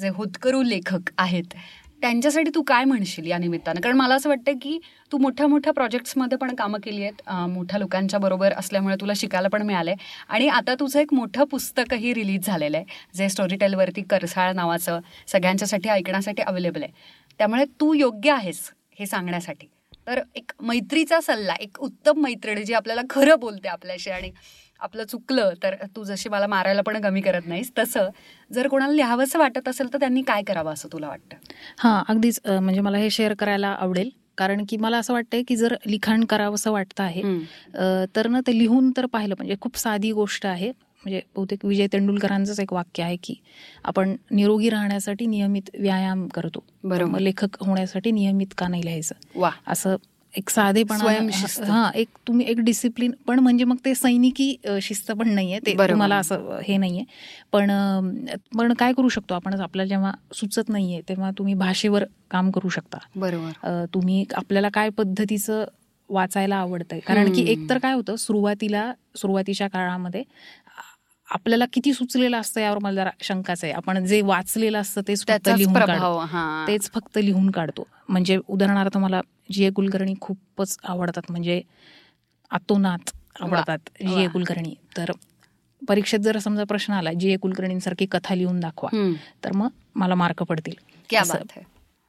जे 0.00 0.08
होतकरू 0.08 0.62
लेखक 0.62 1.10
आहेत 1.18 1.54
त्यांच्यासाठी 2.02 2.50
तू 2.54 2.62
काय 2.66 2.84
म्हणशील 2.84 3.26
या 3.26 3.38
निमित्तानं? 3.38 3.80
कारण 3.80 3.96
मला 3.96 4.14
असं 4.14 4.28
वाटतं 4.28 4.52
की 4.62 4.78
तू 5.12 5.18
मोठ्या 5.18 5.46
मोठ्या 5.46 5.72
प्रोजेक्ट्समध्ये 5.72 6.38
पण 6.38 6.54
कामं 6.54 6.78
केली 6.82 7.02
आहेत. 7.02 7.22
मोठ्या 7.50 7.78
लोकांच्या 7.78 8.20
बरोबर 8.20 8.52
असल्यामुळे 8.52 8.96
तुला 9.00 9.12
शिकायला 9.16 9.48
पण 9.48 9.62
मिळालंय. 9.62 9.94
आणि 10.28 10.48
आता 10.48 10.74
तुझं 10.80 11.00
एक 11.00 11.14
मोठं 11.14 11.44
पुस्तकही 11.50 12.14
रिलीज 12.14 12.46
झालेलं 12.46 12.76
आहे 12.76 13.08
जे 13.16 13.28
स्टोरी 13.28 13.56
टेलवरती 13.56 14.02
करसाळ 14.10 14.52
नावाचं 14.54 15.00
सगळ्यांच्यासाठी 15.28 15.88
ऐकण्यासाठी 15.88 16.42
अवेलेबल 16.42 16.82
आहे. 16.82 16.92
त्यामुळे 17.40 17.64
तू 17.80 17.92
योग्य 17.94 18.32
आहेस 18.32 18.70
हे 18.98 19.06
सांगण्यासाठी. 19.06 19.66
तर 20.06 20.20
एक 20.34 20.52
मैत्रीचा 20.60 21.20
सल्ला 21.22 21.54
एक 21.60 21.80
उत्तम 21.80 22.20
मैत्रीण 22.22 22.62
जी 22.64 22.72
आपल्याला 22.74 23.02
खरं 23.10 23.38
बोलते 23.40 23.68
आपल्याशी 23.68 24.10
आणि 24.10 24.30
आपलं 24.82 25.04
चुकलं 25.04 25.52
तर 25.62 25.74
तू 25.96 26.04
जशी 26.04 26.28
मला 26.28 26.46
मारायला 26.46 26.82
पण 26.82 27.00
कमी 27.00 27.20
करत 27.20 27.46
नाहीस 27.46 27.70
तसं. 27.78 28.08
जर 28.50 28.68
कोणाला 28.68 28.92
लिहावंसं 28.92 29.38
वाटत 29.38 29.68
असेल 29.68 29.92
तर 29.92 29.98
त्यांनी 29.98 30.22
काय 30.22 30.42
करावं 30.42 30.72
असं 30.72 30.88
तुला 30.92 31.08
वाटतं? 31.08 31.36
हां 31.78 32.02
अगदीच. 32.08 32.40
म्हणजे 32.46 32.80
मला 32.80 32.98
हे 32.98 33.10
शेअर 33.10 33.34
करायला 33.34 33.68
आवडेल. 33.68 34.10
कारण 34.38 34.64
की 34.68 34.76
मला 34.76 34.98
असं 34.98 35.12
वाटतंय 35.12 35.42
की 35.48 35.56
जर 35.56 35.74
लिखाण 35.86 36.24
करावंसं 36.24 36.70
वाटतं 36.72 37.02
आहे 37.02 37.22
तर 38.16 38.28
ना 38.28 38.40
ते 38.46 38.58
लिहून 38.58 38.90
तर 38.96 39.06
पाहिलं. 39.06 39.34
म्हणजे 39.38 39.56
खूप 39.60 39.76
साधी 39.78 40.12
गोष्ट 40.12 40.46
आहे. 40.46 40.70
म्हणजे 41.04 41.20
बहुतेक 41.36 41.64
विजय 41.64 41.86
तेंडुलकरांचंच 41.92 42.60
एक 42.60 42.72
वाक्य 42.72 43.02
आहे 43.02 43.16
की 43.22 43.34
आपण 43.84 44.14
निरोगी 44.30 44.68
राहण्यासाठी 44.70 45.26
नियमित 45.26 45.70
व्यायाम 45.78 46.26
करतो. 46.28 46.64
बरोबर. 46.84 47.18
लेखक 47.18 47.62
होण्यासाठी 47.62 48.10
नियमित 48.10 48.54
का 48.58 48.68
नाही 48.68 48.84
लिहायचं? 48.84 49.14
वा. 49.34 49.50
असं 49.66 49.96
एक 50.34 50.50
साधेपणा. 50.50 51.10
हा 51.64 51.90
एक 51.94 52.08
तुम्ही 52.26 52.46
एक 52.46 52.60
डिसिप्लिन 52.60 53.12
पण 53.26 53.38
म्हणजे 53.38 53.64
मग 53.64 53.76
ते 53.84 53.94
सैनिकी 53.94 54.54
शिस्त 54.82 55.10
पण 55.12 55.28
नाहीये 55.28 55.58
ते. 55.58 55.74
तुम्हाला 55.88 56.16
असं 56.16 56.58
हे 56.64 56.76
नाहीये 56.76 57.04
पण 57.52 57.70
पण 58.56 58.72
काय 58.72 58.92
करू 58.92 59.08
शकतो 59.08 59.34
आपण 59.34 59.60
आपल्याला 59.60 59.88
जेव्हा 59.88 60.12
सुचत 60.34 60.68
नाहीये 60.68 61.00
तेव्हा 61.08 61.30
तुम्ही 61.30 61.54
भाषेवर 61.54 62.04
काम 62.30 62.50
करू 62.50 62.68
शकता 62.68 62.98
बरोबर 63.16 63.84
तुम्ही 63.94 64.24
आपल्याला 64.34 64.68
काय 64.68 64.88
पद्धतीचं 64.90 65.64
वाचायला 66.10 66.56
आवडतंय 66.56 66.98
कारण 67.00 67.32
की 67.32 67.40
हम्म. 67.40 67.50
एक 67.52 67.68
तर 67.70 67.78
काय 67.78 67.94
होतं 67.94 68.16
सुरुवातीला 68.16 68.92
सुरुवातीच्या 69.16 69.68
काळामध्ये 69.68 70.22
आपल्याला 71.34 71.64
किती 71.72 71.92
सुचलेलं 71.94 72.40
असतं 72.40 72.60
यावर 72.60 72.78
मला 72.78 72.94
जरा 72.94 73.10
शंकाच 73.22 73.64
आहे. 73.64 73.72
आपण 73.72 74.04
जे 74.06 74.20
वाचलेलं 74.22 74.78
असतं 74.78 75.00
तेच 75.08 75.20
फक्त 75.20 75.48
लिहून 75.58 75.74
काढतो. 75.86 76.18
तेच 76.66 76.90
फक्त 76.90 77.18
लिहून 77.18 77.50
काढतो. 77.50 77.86
म्हणजे 78.08 78.38
उदाहरणार्थ 78.48 78.96
मला 78.98 79.20
जी 79.52 79.64
ए 79.64 79.70
कुलकर्णी 79.70 80.14
खूपच 80.20 80.78
आवडतात. 80.84 81.22
म्हणजे 81.30 81.62
अतोनात 82.50 83.10
आवडतात 83.40 83.78
जी 84.00 84.24
ए. 84.24 84.28
कुलकर्णी. 84.28 84.74
तर 84.96 85.12
परीक्षेत 85.88 86.20
जर 86.20 86.38
समजा 86.38 86.64
प्रश्न 86.64 86.92
आला 86.92 87.12
जी 87.12 87.32
ए 87.32 87.36
कुलकर्णींसारखी 87.36 88.06
कथा 88.06 88.34
लिहून 88.34 88.60
दाखवा. 88.60 88.90
तर 89.44 89.52
मग 89.52 89.68
मला 89.94 90.14
मार्क 90.14 90.42
पडतील. 90.42 90.74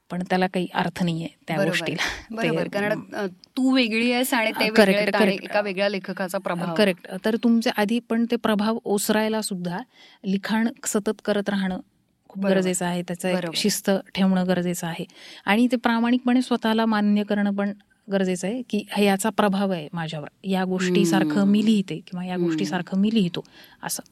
पण 0.09 0.23
त्याला 0.29 0.47
काही 0.47 0.67
अर्थ 0.73 1.03
नाहीये 1.03 1.27
त्या 1.47 1.63
गोष्टीला. 1.65 2.03
बरोबर. 2.31 2.67
कारण 2.67 2.99
तू 3.57 3.73
वेगळी 3.75 4.11
आहेस 4.11 4.33
आणि 4.33 4.51
ते. 4.51 4.65
एका 5.33 5.61
वेगळ्या 5.61 5.89
लेखकाचा 5.89 6.37
प्रभाव. 6.37 6.73
करेक्ट 6.75 7.07
तर 7.25 7.35
तुमचे 7.43 7.69
आधी 7.77 7.99
पण 7.99 8.25
ते 8.31 8.35
प्रभाव 8.35 8.77
ओसरायला 8.83 9.41
सुद्धा 9.41 9.79
लिखाण 10.23 10.67
सतत 10.85 11.21
करत 11.25 11.49
राहणं 11.49 11.79
खूप. 12.29 12.45
गरजेचं 12.45 12.85
आहे. 12.85 13.01
त्याचं. 13.01 13.51
शिस्त 13.55 13.89
ठेवणं 14.15 14.47
गरजेचं 14.47 14.87
आहे. 14.87 15.05
आणि 15.45 15.67
ते 15.71 15.75
प्रामाणिकपणे 15.75 16.41
स्वतःला 16.41 16.85
मान्य 16.85 17.23
करणं 17.23 17.55
पण 17.55 17.73
गरजेचं 18.07 18.47
आहे 18.47 18.61
की 18.69 18.83
हे 18.91 19.05
याचा 19.05 19.29
प्रभाव 19.29 19.71
आहे 19.71 19.87
माझ्यावर. 19.93 20.27
या 20.43 20.63
गोष्टीसारखं 20.65 21.45
मी 21.47 21.65
लिहिते 21.65 21.99
किंवा 22.07 22.25
या. 22.25 22.37
गोष्टीसारखं 22.37 22.97
मी 22.97 23.13
लिहितो 23.13 23.43
असं. 23.83 24.03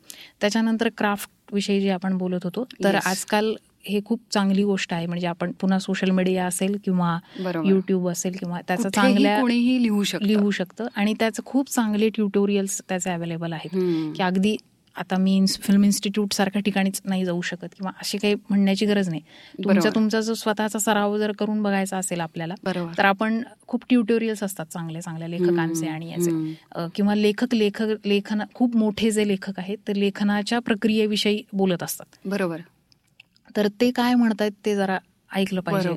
त्याच्यानंतर 0.41 0.89
क्राफ्ट 0.97 1.29
विषयी 1.53 1.81
जे 1.81 1.89
आपण 1.89 2.17
बोलत 2.17 2.43
होतो 2.43 2.63
तर. 2.83 2.95
आजकाल 2.95 3.53
हे 3.85 3.99
खूप 4.05 4.19
चांगली 4.31 4.63
गोष्ट 4.63 4.93
आहे. 4.93 5.05
म्हणजे 5.05 5.27
आपण 5.27 5.51
पुन्हा 5.51 5.79
सोशल 5.79 6.09
मीडिया 6.11 6.45
असेल 6.45 6.77
किंवा 6.85 7.17
युट्यूब 7.65 8.09
असेल 8.09 8.35
किंवा 8.39 8.59
त्याचं 8.67 8.89
चांगल्या 8.89 9.39
कोणीही 9.39 9.81
लिहू 9.83 10.03
शकतो. 10.03 10.25
लिहू 10.25 10.51
शकतं. 10.51 10.87
आणि 10.95 11.13
त्याचं 11.19 11.43
खूप 11.45 11.69
चांगले 11.69 12.09
ट्युटोरियल्स 12.09 12.81
त्याचे 12.89 13.09
अवेलेबल 13.11 13.53
आहेत. 13.53 13.69
की 14.15 14.23
अगदी 14.23 14.55
आता 14.95 15.17
मी 15.17 15.45
फिल्म 15.61 15.83
इन्स्टिट्यूट 15.83 16.33
सारख्या 16.33 16.61
ठिकाणीच 16.61 17.01
नाही 17.05 17.25
जाऊ 17.25 17.41
शकत 17.41 17.67
किंवा 17.77 17.91
अशी 17.99 18.17
काही 18.17 18.35
म्हणण्याची 18.49 18.85
गरज 18.85 19.09
नाही. 19.09 19.21
तुमचा. 19.63 19.89
तुमचा 19.95 20.21
जो 20.21 20.33
स्वतःचा 20.33 20.79
सराव 20.79 21.17
जर 21.17 21.31
करून 21.31 21.61
बघायचा 21.63 21.97
असेल 21.97 22.19
आपल्याला 22.19 22.53
तर 22.97 23.05
आपण 23.05 23.41
खूप 23.67 23.83
ट्युटोरियल्स 23.89 24.43
असतात 24.43 24.65
चांगल्या 24.65 25.01
चांगल्या 25.01 25.27
लेखकांचे. 25.27 25.87
आणि 25.87 26.11
याचे. 26.11 26.31
किंवा 26.95 27.15
लेखक 27.15 27.55
लेखक 27.55 27.95
लेखन 28.05 28.41
खूप 28.53 28.75
मोठे 28.75 29.11
जे 29.11 29.27
लेखक 29.27 29.59
आहेत 29.59 29.77
ते 29.87 29.99
लेखनाच्या 29.99 30.59
प्रक्रियेविषयी 30.59 31.41
बोलत 31.53 31.83
असतात. 31.83 32.15
बरोबर. 32.25 32.61
तर 33.57 33.67
ते 33.81 33.91
काय 33.91 34.15
म्हणतायत 34.15 34.51
ते 34.65 34.75
जरा 34.75 34.97
ऐकलं 35.35 35.61
पाहिजे. 35.61 35.89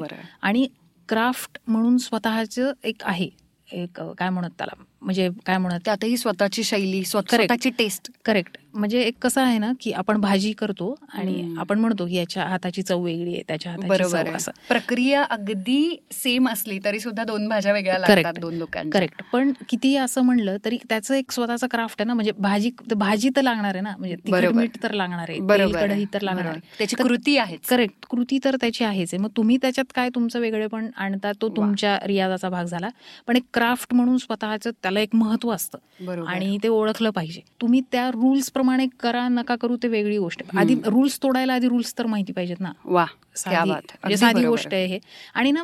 आणि 0.42 0.68
क्राफ्ट 1.08 1.58
म्हणून 1.66 1.98
स्वतःचं 1.98 2.72
एक 2.84 2.96
आहे. 3.02 3.28
एक 3.72 4.00
काय 4.00 4.30
म्हणत 4.30 4.50
त्याला? 4.58 4.82
म्हणजे 5.04 5.28
काय 5.46 5.58
म्हणत 5.58 5.80
त्यातही 5.84 6.16
स्वतःची 6.16 6.62
शैली. 6.64 7.02
स्वतःची 7.04 7.70
टेस्ट 7.70 8.10
करेक्ट 8.24 8.56
म्हणजे 8.74 9.00
एक 9.00 9.14
कसं 9.22 9.40
आहे 9.40 9.58
ना 9.58 9.70
की 9.80 9.92
आपण 9.92 10.20
भाजी 10.20 10.52
करतो 10.52 10.94
आणि. 11.14 11.54
आपण 11.58 11.78
म्हणतो 11.78 12.06
की 12.06 12.16
याच्या 12.16 12.44
हाताची 12.44 12.82
चव 12.82 13.02
वेगळी 13.02 13.34
आहे 13.34 13.42
त्याच्या 13.48 13.74
बरोबर 13.78 14.18
आहे. 14.18 14.32
असं 14.32 14.52
प्रक्रिया 14.68 15.22
अगदी 15.30 15.96
सेम 16.12 16.48
असली 16.48 16.78
तरी 16.84 17.00
सुद्धा 17.00 17.24
दोन 17.24 17.48
भाज्या 17.48 17.72
वेगळ्या 17.72 17.98
लागतात. 17.98 18.38
दोन 18.40 18.54
लोकांच्या 18.54 18.98
करेक्ट 19.00 19.22
पण 19.32 19.52
किती 19.68 19.94
असं 19.96 20.22
म्हणलं 20.22 20.56
तरी 20.64 20.78
त्याचं 20.88 21.14
एक 21.14 21.32
स्वतःचं 21.32 21.66
क्राफ्ट 21.70 22.00
आहे 22.00 22.06
ना 22.06 22.14
म्हणजे 22.14 22.32
भाजी 22.38 22.70
भाजी 22.96 23.30
तर 23.36 23.42
लागणार 23.42 23.74
आहे 23.74 23.80
ना 23.80 23.94
म्हणजे. 23.98 24.16
मीठ 24.54 24.76
तर 24.82 24.92
लागणार 24.92 25.30
आहे 25.30 25.38
आहे. 25.52 25.72
कढई 25.74 26.04
तर 26.14 26.22
लागणार. 26.22 26.46
आहे 26.46 26.60
त्याची 26.78 26.96
कृती 26.96 27.36
आहेच 27.38 27.60
करेक्ट 27.68 28.06
कृती 28.10 28.38
तर 28.44 28.56
त्याची 28.60 28.84
आहेच 28.84 29.14
आहे 29.14 29.22
मग 29.22 29.30
तुम्ही 29.36 29.56
त्याच्यात 29.56 29.92
काय 29.94 30.08
तुमचं 30.14 30.40
वेगळेपण 30.40 30.88
आणता 30.96 31.32
तो. 31.32 31.48
तुमच्या 31.56 31.98
रियाजाचा 32.06 32.48
भाग 32.48 32.64
झाला 32.64 32.88
पण 33.26 33.36
एक 33.36 33.44
क्राफ्ट 33.54 33.94
म्हणून 33.94 34.16
स्वतःचं 34.16 34.70
त्याला 34.82 34.93
एक 35.00 35.14
महत्त्व 35.14 35.50
असतं. 35.50 35.78
आणि 36.26 36.59
ते 36.62 36.68
ओळखलं 36.68 37.11
पाहिजे. 37.11 37.40
तुम्ही 37.61 37.80
त्या 37.92 38.11
रुल्स 38.11 38.50
प्रमाणे 38.50 38.87
करा 39.00 39.28
नका 39.28 39.57
करू 39.57 39.76
ते 39.83 39.88
वेगळी 39.88 40.18
गोष्ट. 40.18 40.42
आधी 40.57 40.74
रुल्स 40.87 41.18
तोडायला 41.22 41.54
आधी 41.54 41.68
रुल्स 41.68 41.94
तर 41.98 42.07
माहिती 42.07 42.33
पाहिजेत 42.33 42.61
ना. 42.61 42.72
वा 42.85 43.07
साधी 43.37 43.54
क्या 43.54 43.64
बात 43.64 43.83
म्हणजे 43.92 44.16
साधी 44.16 44.46
गोष्ट 44.46 44.74
आहे 44.74 44.87
हे. 44.87 44.98
आणि 45.35 45.52
ना 45.52 45.62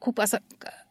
खूप 0.00 0.20
असं 0.20 0.36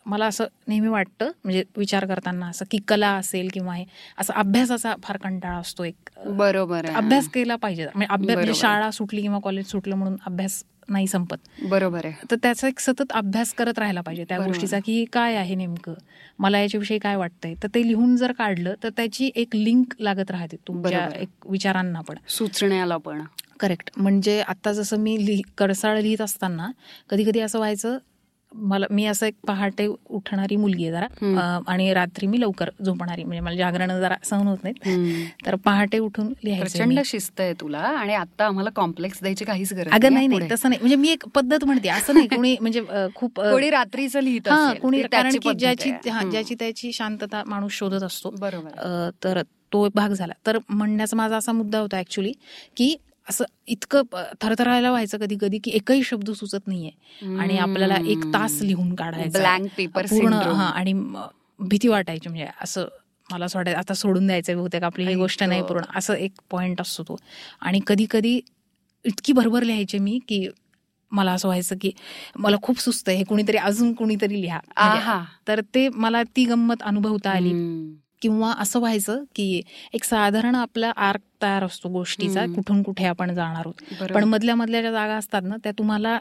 मला 0.05 0.25
असं 0.25 0.45
नेहमी 0.67 0.87
वाटतं 0.87 1.31
म्हणजे 1.43 1.63
विचार 1.77 2.05
करताना 2.05 2.47
असं 2.47 2.65
की 2.71 2.77
कला 2.87 3.09
असेल 3.09 3.49
किंवा 3.53 3.73
हे 3.73 3.85
असं 4.17 4.33
अभ्यासाचा 4.33 4.95
फार 5.03 5.17
कंटाळा 5.17 5.57
असतो 5.57 5.83
एक. 5.83 6.09
बरोबर 6.27 6.85
अभ्यास 6.85 7.27
केला 7.27 7.55
पाहिजे. 7.55 7.85
म्हणजे 7.85 8.13
अभ्यास 8.13 8.35
म्हणजे. 8.35 8.53
शाळा 8.53 8.91
सुटली 8.91 9.21
किंवा 9.21 9.39
कॉलेज 9.39 9.65
सुटलं 9.65 9.95
म्हणून 9.95 10.17
अभ्यास 10.25 10.63
नाही 10.89 11.07
संपत. 11.07 11.37
बरोबर 11.63 12.05
आहे. 12.05 12.13
तर 12.31 12.35
त्याचा 12.35 12.67
एक 12.67 12.79
सतत 12.79 13.11
अभ्यास 13.11 13.53
करत 13.53 13.79
राहायला 13.79 14.01
पाहिजे 14.01 14.25
त्या. 14.29 14.37
गोष्टीचा 14.37 14.79
की 14.85 15.05
काय 15.05 15.35
आहे 15.35 15.55
नेमकं? 15.55 15.93
मला 16.39 16.59
याच्याविषयी 16.59 16.99
काय 16.99 17.15
वाटतंय? 17.15 17.53
तर 17.63 17.67
ते 17.75 17.87
लिहून 17.87 18.15
जर 18.15 18.31
काढलं 18.31 18.73
तर 18.83 18.89
त्याची 18.89 19.31
एक 19.35 19.55
लिंक 19.55 19.93
लागत 19.99 20.31
राहते 20.31 20.55
तुमच्या. 20.67 21.09
एक 21.15 21.29
विचारांना 21.49 22.01
पण. 22.01 22.15
सुचण्याला 22.27 22.97
पण. 22.97 23.21
करेक्ट 23.59 23.89
म्हणजे 23.97 24.41
आता 24.41 24.73
जसं 24.73 24.97
मी 24.97 25.25
लिह 25.25 25.41
कडसाळ 25.57 25.99
लिहित 26.01 26.21
असताना 26.21 26.71
कधी 27.09 27.23
कधी 27.23 27.39
असं 27.39 27.57
व्हायचं 27.57 27.97
मला 28.53 28.85
मी 28.91 29.05
असं 29.05 29.25
एक 29.25 29.35
पहाटे 29.47 29.85
उठणारी 29.87 30.55
मुलगी 30.55 30.87
आहे 30.87 30.91
जरा. 30.91 31.59
आणि 31.67 31.93
रात्री 31.93 32.27
मी 32.27 32.39
लवकर 32.41 32.69
झोपणारी 32.85 33.23
म्हणजे 33.23 33.39
मला 33.39 33.55
जागरण 33.55 33.91
जरा 34.01 34.15
सहन 34.23 34.47
होत 34.47 34.63
नाहीत. 34.63 35.45
तर 35.45 35.55
पहाटे 35.55 35.99
उठून 35.99 36.33
लिहायचे 36.43 36.77
प्रचंड. 36.77 36.99
शिस्त 37.05 37.41
आहे 37.41 37.53
तुला 37.61 37.77
आणि 37.77 38.13
आता 38.13 38.45
आम्हाला 38.45 38.69
कॉम्प्लेक्स 38.75 39.19
द्यायची 39.21 39.45
काहीच 39.45 39.73
गरज 39.73 39.93
अगं 39.93 40.13
नाही. 40.13 40.27
नाही 40.27 40.49
तसं 40.51 40.69
नाही. 40.69 40.79
म्हणजे 40.79 40.95
मी 40.95 41.09
एक 41.09 41.25
पद्धत 41.35 41.65
म्हणते 41.65 41.89
असं 41.89 42.13
नाही 42.13 42.27
कोणी 42.27 42.55
म्हणजे 42.61 42.81
खूप 43.15 43.39
कोणी 43.39 43.69
रात्रीचं 43.69 44.19
लिहित 44.19 44.49
कोणी 44.81 45.01
कारण 45.03 45.37
की 45.41 45.53
ज्याची. 45.53 45.91
ज्याची 46.31 46.55
त्याची 46.59 46.91
शांतता 46.93 47.43
माणूस 47.47 47.71
शोधत 47.73 48.03
असतो. 48.03 48.29
बरोबर. 48.39 49.09
तर 49.23 49.41
तो 49.73 49.85
एक 49.85 49.91
भाग 49.95 50.13
झाला. 50.13 50.33
तर 50.45 50.57
म्हणण्याचा 50.69 51.17
माझा 51.17 51.37
असा 51.37 51.51
मुद्दा 51.51 51.79
होता 51.79 51.99
ऍक्च्युली 51.99 52.31
की 52.77 52.95
असं 53.29 53.43
इतकं 53.67 54.01
थरथरायला 54.41 54.89
व्हायचं 54.89 55.17
कधी 55.17 55.37
कधी 55.41 55.57
की 55.63 55.71
एकही 55.71 56.03
शब्द 56.03 56.31
सुचत 56.31 56.67
नाहीये. 56.67 56.91
आणि 57.39 57.57
आपल्याला 57.57 57.97
एक 58.05 58.23
तास 58.33 58.57
लिहून 58.61 58.95
काढायचा 58.95 59.39
ब्लँक 59.39 59.71
पेपर 59.77 60.05
पूर्ण 60.09 60.33
हा 60.33 60.65
आणि 60.65 60.93
भीती 61.59 61.87
वाटायची 61.87 62.29
म्हणजे 62.29 62.47
असं 62.61 62.87
मला 63.31 63.45
असं 63.45 63.59
वाटायचं 63.59 63.79
आता 63.79 63.93
सोडून 63.93 64.27
द्यायचं 64.27 64.57
बहुतेक 64.57 64.83
आपली 64.83 65.05
ही 65.07 65.15
गोष्ट 65.15 65.43
नाही. 65.43 65.61
पूर्ण. 65.61 65.83
असं 65.95 66.13
एक 66.13 66.31
पॉइंट 66.49 66.81
असतो 66.81 67.03
तो. 67.03 67.15
आणि 67.61 67.79
कधी 67.87 68.05
कधी 68.09 68.39
इतकी 69.05 69.33
भरभर 69.33 69.63
लिहायचे 69.63 69.97
मी 69.97 70.19
की 70.27 70.47
मला 71.11 71.31
असं 71.31 71.47
व्हायचं 71.47 71.75
की 71.81 71.91
मला 72.35 72.57
खूप 72.61 72.79
सुस्त 72.79 73.09
हे 73.09 73.23
कुणीतरी 73.23 73.57
अजून 73.57 73.93
कुणीतरी 73.93 74.41
लिहा. 74.41 74.59
म्हणजे 74.77 74.99
तर 75.47 75.61
ते 75.75 75.89
मला 75.89 76.23
ती 76.23 76.45
गंमत 76.45 76.81
अनुभवता 76.81 77.31
आली. 77.31 77.51
किंवा 78.21 78.53
असं 78.57 78.79
व्हायचं 78.79 79.23
की 79.35 79.61
एक 79.93 80.03
साधारण 80.03 80.55
आपला 80.55 80.91
आर्क 80.95 81.21
तयार 81.41 81.63
असतो 81.63 81.89
गोष्टीचा. 81.89 82.45
कुठून 82.55 82.83
कुठे 82.83 83.05
आपण 83.05 83.33
जाणार 83.33 83.61
आहोत. 83.65 83.73
पण 84.13 84.23
मधल्या 84.23 84.55
मधल्या 84.55 84.81
ज्या 84.81 84.91
जागा 84.91 85.13
असतात 85.13 85.41
ना 85.43 85.55
त्या 85.63 85.71
तुम्हाला. 85.71 86.19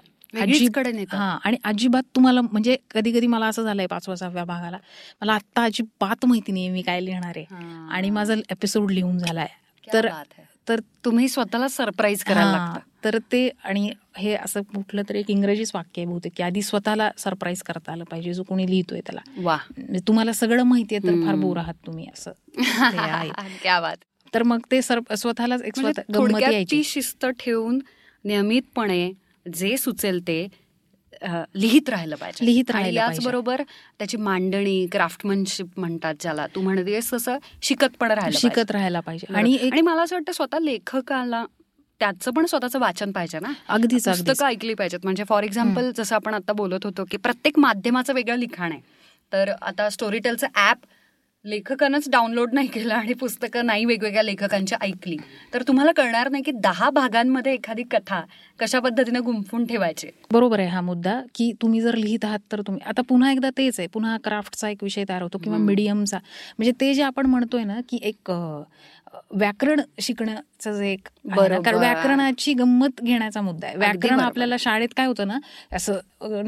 हा 1.16 1.38
आणि 1.44 1.56
अजिबात 1.64 2.02
तुम्हाला 2.16 2.40
म्हणजे 2.40 2.76
कधी 2.90 3.12
कधी 3.12 3.26
मला 3.26 3.46
असं 3.46 3.62
झालंय 3.62 3.86
पाचव्या 3.86 4.16
सहाव्या 4.16 4.44
भागाला 4.44 4.78
मला 5.20 5.32
आत्ता 5.32 5.64
अजिबात 5.64 6.26
माहिती 6.26 6.52
नाहीये 6.52 6.70
मी 6.70 6.82
काय 6.82 7.00
लिहिणार 7.04 7.32
आहे. 7.36 7.44
आणि 7.90 8.10
माझा 8.10 8.34
एपिसोड 8.50 8.90
लिहून 8.90 9.18
झालाय 9.18 9.48
तर. 9.94 10.08
तर 10.68 10.80
तुम्ही 11.04 11.28
स्वतःला 11.28 11.68
सरप्राईज 11.68 12.24
करायला 12.24 12.50
लागतं. 12.50 12.80
तर 13.04 13.18
ते 13.32 13.50
आणि 13.64 13.92
हे 14.16 14.34
असं 14.34 14.62
कुठलं 14.62 15.02
तरी 15.08 15.18
एक 15.18 15.30
इंग्रजीच 15.30 15.70
वाक्य 15.74 16.02
आहे 16.02 16.06
बहुतेक 16.06 16.32
की 16.36 16.42
आधी 16.42 16.62
स्वतःला 16.62 17.10
सरप्राईज 17.18 17.62
करता 17.62 17.92
आलं 17.92 18.04
पाहिजे 18.04 18.34
जो 18.34 18.42
कोणी 18.42 18.66
लिहितोय 18.66 19.00
त्याला. 19.00 19.20
वा. 19.36 19.58
म्हणजे 19.78 20.00
तुम्हाला 20.08 20.32
सगळं 20.32 20.62
माहितीये 20.62 21.00
तर 21.08 21.26
फार. 21.26 21.34
बोर 21.34 21.56
आहात 21.56 21.74
तुम्ही 21.86 22.06
असं. 22.06 22.30
ते 22.92 22.98
आहे. 22.98 23.30
क्या 23.62 23.80
बात. 23.80 23.96
तर 24.34 24.42
मग 24.42 24.58
ते 24.70 24.82
सर 24.82 25.00
स्वतःलाच 25.18 25.62
एक 25.62 25.78
म्हणजे 25.78 26.02
स्वतः 26.02 26.60
ती 26.70 26.84
शिस्त 26.84 27.26
ठेवून 27.26 27.80
नियमितपणे 28.24 29.12
जे 29.54 29.76
सुचेल 29.76 30.20
ते 30.26 30.46
लिहित 31.54 31.88
राहिलं 31.88 32.16
पाहिजे. 32.16 32.44
लिहित 32.46 32.70
राहिलं. 32.70 33.00
याचबरोबर 33.00 33.62
त्याची 33.98 34.16
मांडणी 34.16 34.86
क्राफ्टमनशिप 34.92 35.78
म्हणतात 35.78 36.14
ज्याला 36.20 36.46
तू 36.46 36.60
म्हणतेस 36.60 37.12
तसं 37.12 37.38
शिकत 37.62 37.96
पण 38.00 38.10
राहिलं. 38.10 38.38
शिकत 38.38 38.70
राहायला 38.70 39.00
पाहिजे. 39.00 39.34
आणि 39.34 39.80
मला 39.80 40.02
असं 40.02 40.16
वाटतं 40.16 40.32
स्वतः 40.32 40.58
लेखकाला 40.58 41.44
त्याचं 42.00 42.30
पण 42.30 42.46
स्वतःचं 42.46 42.78
वाचन 42.80 43.12
पाहिजे 43.12 43.38
ना. 43.38 43.52
अगदीच 43.68 44.08
अगदीच. 44.08 44.24
पुस्तकं 44.26 44.46
ऐकली 44.46 44.74
पाहिजेत. 44.74 45.00
म्हणजे 45.04 45.24
फॉर 45.28 45.42
एक्झाम्पल 45.42 45.90
जसं 45.96 46.14
आपण 46.14 46.34
आता 46.34 46.52
बोलत 46.52 46.84
होतो 46.84 47.04
की 47.10 47.16
प्रत्येक 47.16 47.58
माध्यमाचं 47.58 48.14
वेगळं 48.14 48.36
लिखाण 48.36 48.72
आहे. 48.72 48.80
तर 49.32 49.50
आता 49.62 49.88
स्टोरीटेलचं 49.90 50.46
ऍप 50.70 50.78
लेखकानंच 51.44 52.08
डाउनलोड 52.10 52.54
नाही 52.54 52.68
केलं 52.68 52.94
आणि 52.94 53.12
पुस्तकं 53.12 53.66
नाही 53.66 53.84
वेगवेगळ्या 53.84 54.22
लेखकांची 54.22 54.74
ऐकली. 54.80 55.16
तर 55.54 55.62
तुम्हाला 55.68 55.92
कळणार 55.96 56.28
नाही 56.30 56.42
की 56.42 56.52
दहा 56.54 56.90
भागांमध्ये 56.90 57.52
एखादी 57.52 57.82
कथा 57.90 58.20
कशा 58.60 58.80
पद्धतीने 58.80 59.20
गुंफून 59.20 59.64
ठेवायची. 59.66 60.08
बरोबर 60.32 60.60
आहे 60.60 60.68
हा 60.68 60.80
मुद्दा 60.80 61.20
की 61.34 61.52
तुम्ही 61.62 61.80
जर 61.80 61.94
लिहित 61.94 62.24
आहात 62.24 62.38
तर 62.52 62.60
तुम्ही 62.60 62.82
आता 62.86 63.02
पुन्हा 63.02 63.32
एकदा 63.32 63.50
तेच 63.50 63.78
आहे. 63.78 63.86
पुन्हा 63.88 64.16
क्राफ्टचा 64.24 64.68
एक 64.68 64.82
विषय 64.82 65.04
तयार 65.08 65.22
होतो 65.22 65.38
किंवा. 65.38 65.58
मीडियमचा 65.58 66.18
म्हणजे 66.58 66.72
ते 66.80 66.92
जे 66.94 67.02
आपण 67.02 67.26
म्हणतोय 67.26 67.64
ना 67.64 67.80
की 67.88 67.98
एक 68.02 68.30
व्याकरण 69.32 69.80
शिकण्याचं 70.00 70.72
जे 70.72 70.90
एक. 70.92 71.08
कारण 71.28 71.78
व्याकरणाची 71.78 72.52
गंमत 72.54 73.00
घेण्याचा 73.02 73.40
मुद्दा 73.40 73.66
आहे 73.66 73.76
व्याकरण. 73.76 74.20
आपल्याला 74.20 74.56
शाळेत 74.58 74.88
काय 74.96 75.06
होतं 75.06 75.28
ना 75.28 75.38
असं 75.72 75.98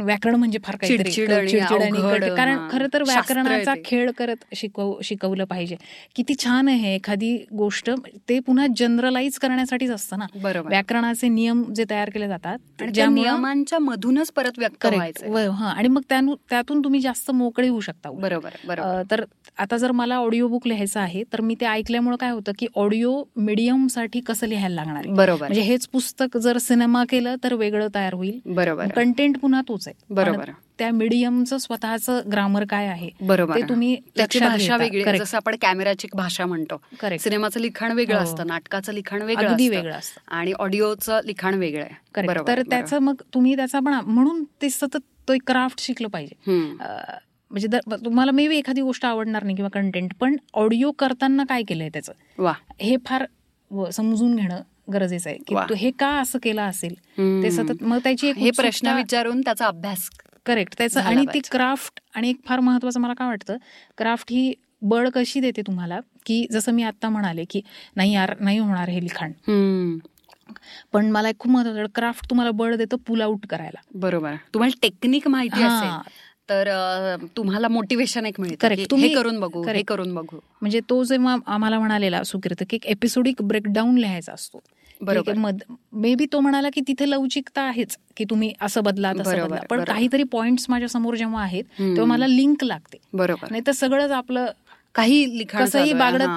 व्याकरण 0.05 0.35
म्हणजे 0.35 0.59
फार 0.65 0.77
काहीतरी 0.77 1.11
कारण. 2.37 2.69
खरं 2.71 2.87
तर 2.93 3.03
व्याकरणाचा. 3.03 3.75
खेळ 3.85 4.11
करत 4.11 4.45
शिकव 4.57 4.93
शिकवलं 5.05 5.45
पाहिजे 5.45 5.77
किती 6.17 6.35
छान 6.35 6.69
आहे 6.69 6.95
एखादी 6.95 7.37
गोष्ट 7.53 7.91
ते 8.29 8.39
पुन्हा 8.41 8.67
जनरलाइज 8.77 9.39
करण्यासाठीच 9.39 9.91
असतं 9.91 10.19
ना 10.19 10.27
व्याकरणाचे 10.69 11.29
नियम 11.29 11.63
जे 11.73 11.85
तयार 11.91 12.11
केले 12.11 12.29
जातात 12.29 12.59
ज्यामुळं- 12.85 13.23
नियमांच्या 13.25 13.79
मधूनच 13.79 14.31
परत 14.33 14.59
व्यक्त 14.59 14.77
व्हायचं 14.87 15.51
हा 15.51 15.71
आणि 15.71 15.89
मग 15.89 16.01
त्यानु- 16.09 16.37
त्यातून 16.51 16.81
तुम्ही 16.85 17.01
जास्त 17.01 17.31
मोकळे 17.31 17.69
होऊ 17.69 17.81
शकता. 17.81 18.11
बरोबर 18.13 18.51
तर 19.11 19.25
आता 19.59 19.77
जर 19.77 19.93
मला 19.93 20.17
ऑडिओ 20.17 20.49
बुक 20.49 20.67
लिहायचं 20.67 21.01
आहे 21.01 21.23
तर 21.33 21.41
मी 21.41 21.55
ते 21.61 21.67
ऐकल्यामुळे 21.67 22.17
काय 22.17 22.31
होतं 22.31 22.52
की 22.59 22.67
ऑडिओ 22.75 23.23
मीडियमसाठी 23.37 24.21
कसं 24.21 24.47
लिहायला 24.47 24.75
लागणार 24.75 25.07
बरोबर 25.07 25.41
म्हणजे 25.41 25.61
हेच 25.61 25.87
पुस्तक 25.87 26.37
जर 26.39 26.59
सिनेमा 26.59 27.05
केलं 27.09 27.35
तर 27.45 27.55
वेगळं 27.55 27.89
तयार 27.95 28.15
होईल 28.15 28.39
बरोबर 28.47 28.89
कंटेंट 28.89 29.39
पुन्हा 29.39 29.61
तोच 29.61 29.89
आहे 29.89 30.15
बरोबर. 30.15 30.51
त्या 30.79 30.91
मीडियमचं 30.91 31.59
स्वतःचं 31.59 32.21
ग्रामर 32.33 32.65
काय 32.65 32.87
आहे 32.87 33.09
बरोबर 33.21 33.57
ते 33.57 33.69
तुम्ही 33.69 33.97
त्याची 34.17 34.39
भाषा. 34.39 34.77
वेगळी. 34.77 35.19
जसं 35.19 35.37
आपण 35.37 35.57
कॅमेराची 35.61 36.09
भाषा 36.15 36.47
म्हणतो. 36.47 36.81
सिनेमाचं 37.21 37.61
लिखाण 37.61 37.93
वेगळं 37.93 38.17
हो. 38.19 38.23
असतं 38.25 38.47
नाटकाचं 38.47 38.93
लिखाण 38.93 39.23
वेगळं. 39.23 39.57
वेगळं 39.61 39.93
असतं 39.93 40.35
आणि 40.35 40.53
ऑडिओचं 40.53 41.21
लिखाण 41.25 41.55
वेगळं 41.55 41.83
आहे 41.83 41.95
करेक्ट 42.15 42.47
तर. 42.49 42.63
त्याचं 42.63 42.99
मग 42.99 43.23
तुम्ही 43.35 43.57
त्याचा 43.57 43.81
पण 43.81 43.95
म्हणून 44.05 44.45
ते 44.63 44.71
सतत 44.71 44.99
तो 45.29 45.33
एक 45.33 45.43
क्राफ्ट 45.47 45.81
शिकलं 45.81 46.09
पाहिजे 46.09 46.35
म्हणजे 47.53 47.79
तुम्हाला 48.05 48.33
मे 48.33 48.47
बी 48.49 48.57
एखादी 48.57 48.81
गोष्ट 48.81 49.05
आवडणार 49.07 49.43
नाही 49.43 49.57
किंवा 49.57 49.69
कंटेंट 49.73 50.13
पण 50.21 50.37
ऑडिओ 50.55 50.91
करताना 50.91 51.45
काय 51.49 51.63
केलंय 51.63 51.89
त्याचं? 51.89 52.13
वा. 52.39 52.53
हे 52.81 52.97
फार 53.07 53.25
समजून 53.93 54.35
घेणं 54.37 54.61
गरजेचं 54.93 55.31
आहे 55.31 55.39
की 55.39 55.75
हे 55.75 55.91
का 55.91 56.09
असं 56.21 56.39
केलं 56.43 56.63
असेल. 56.63 56.95
ते 57.43 57.51
सतत 57.51 57.83
मग 57.83 57.99
त्याची 58.05 58.29
एक 58.29 58.37
हे 58.37 58.51
प्रश्न 58.51 58.95
विचारून 58.97 59.41
त्याचा 59.41 59.67
अभ्यास 59.67 60.09
करेक्ट 60.47 60.79
त्याचं 60.79 61.01
आणि 61.01 61.25
ती. 61.35 61.41
क्राफ्ट 61.51 62.01
आणि 62.15 62.31
एक 62.31 62.41
फार 62.47 62.61
महत्वाचं 62.61 63.01
मला 63.01 63.15
काय 63.15 63.29
वाटतं 63.29 63.57
क्राफ्ट 63.99 64.31
ही 64.31 64.53
बळ 64.83 65.09
कशी 65.09 65.41
देते 65.41 65.63
तुम्हाला 65.63 66.01
की 66.27 66.47
जसं 66.51 66.73
मी 66.73 66.83
आता 66.83 67.09
म्हणाले 67.09 67.45
की 67.51 67.61
नाही 67.97 68.13
यार 68.15 68.35
नाही 68.41 68.59
होणार 68.59 68.89
हे 68.89 69.01
लिखाण. 69.01 69.33
पण 70.93 71.11
मला 71.11 71.29
एक 71.29 71.39
खूप 71.39 71.53
महत्वाचं 71.53 71.87
क्राफ्ट 71.95 72.31
तुम्हाला 72.31 72.51
बळ 72.51 72.75
देतं 72.77 72.97
पुल 72.97 73.21
आउट 73.21 73.47
करायला. 73.47 73.81
बरोबर. 73.95 74.35
तुम्हाला 74.55 74.79
टेक्निक 74.83 75.29
माहिती. 75.29 75.63
असेल. 75.63 76.11
तर 76.53 77.27
तुम्हाला 77.37 77.69
मोटिवेशन 77.69 78.27
एक 78.27 78.41
मिळतं 78.41 78.69
हे 78.69 78.85
तुम्ही- 78.91 79.15
करून 79.17 79.41
बघू 79.41 79.63
हे. 79.69 79.83
करून 79.83 80.15
बघू 80.15 80.37
म्हणजे 80.61 80.81
तो 80.91 81.05
जेव्हा 81.05 81.37
आम्हाला 81.47 81.79
म्हणालेला 81.79 82.23
सुकीर्त 82.23 82.63
की 82.71 82.77
एक 82.77 82.87
एपिसोडिक 82.87 83.43
ब्रेकडाऊन 83.43 83.99
लिहायचा 83.99 84.33
असतो 84.33 84.63
बरोबर. 85.01 85.33
मे 85.93 86.15
बी 86.15 86.27
तो 86.33 86.41
म्हणाला 86.41 86.69
की 86.75 86.81
तिथे 86.81 87.11
लवचिकता 87.11 87.63
आहेच 87.63 87.97
की 88.17 88.25
तुम्ही 88.25 88.53
असं 88.61 88.83
बदला 88.85 89.13
पण. 89.71 89.85
काहीतरी 89.85 90.23
पॉइंट्स 90.23 90.67
माझ्यासमोर 90.69 91.15
जेव्हा 91.15 91.43
आहेत. 91.43 91.65
तेव्हा 91.79 92.05
मला 92.05 92.27
लिंक 92.27 92.65
लागते 92.65 92.99
बरोबर 93.13 93.47
नाही 93.51 93.63
तर 93.67 93.73
सगळंच 93.73 94.11
आपलं 94.11 94.47
काही 94.95 95.39
लिखाण 95.39 95.65
कसंही 95.65 95.91
आहे. 95.91 95.99
बागडत. 95.99 96.29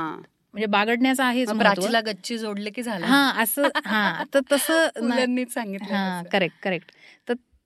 म्हणजे 0.53 0.66
बागडण्याचं. 0.66 1.57
प्राचीला 1.57 2.01
गच्ची 2.01 2.38
जोडले 2.38 2.70
की 2.70 2.84
झालं 2.84 3.05
हा 3.05 3.41
असं 3.43 3.68
हा 3.86 4.24
तर 4.34 4.39
तसं 4.51 4.88
सांगितलं 5.49 5.95
हा. 5.95 6.22
करेक्ट 6.24 6.55
करेक्ट 6.63 6.91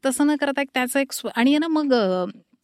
तसं 0.03 0.27
न 0.27 0.35
करता 0.35 0.61
एक 0.61 0.69
त्याचं 0.73 0.99
एक 0.99 1.11
आणि 1.35 1.57
ना 1.57 1.67
मग 1.67 1.93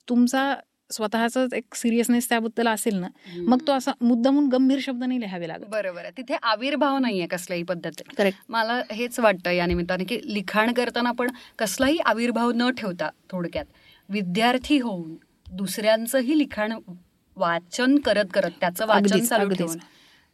तुमचा 0.08 0.54
स्वतःच 0.92 1.38
एक 1.54 1.76
सिरियसनेस 1.76 2.28
त्याबद्दल 2.30 2.68
असेल 2.68 2.96
ना 2.96 3.08
मग 3.38 3.62
तो 3.68 3.72
असा 3.72 3.92
मुद्दामून 4.02 4.48
गंभीर 4.50 4.80
शब्द 4.82 5.04
नाही 5.04 5.20
लिहावे 5.20 5.48
लागत. 5.48 5.66
बरोबर 5.70 6.10
तिथे 6.18 6.36
आविर्भाव 6.44 6.98
नाहीये 6.98 7.28
कसल्याही 7.28 7.64
पद्धतीने. 7.64 8.14
करेक्ट 8.18 8.40
मला 8.50 8.82
हेच 8.92 9.20
वाटतं 9.20 9.52
या 9.52 9.66
निमित्ताने 9.66 10.04
की 10.04 10.20
लिखाण 10.24 10.74
करताना 10.74 11.12
पण 11.12 11.32
कसलाही 11.60 11.98
आविर्भाव 12.06 12.52
न 12.56 12.70
ठेवता 12.78 13.10
थोडक्यात 13.32 13.66
विद्यार्थी 14.10 14.80
होऊन 14.80 15.16
दुसऱ्यांचंही 15.52 16.38
लिखाण 16.38 16.74
वाचन 17.38 17.98
करत 17.98 18.26
करत 18.34 18.52
त्याचं 18.60 18.88
वाचन 18.88 19.26
चालू. 19.26 19.50
ठेवून 19.50 19.78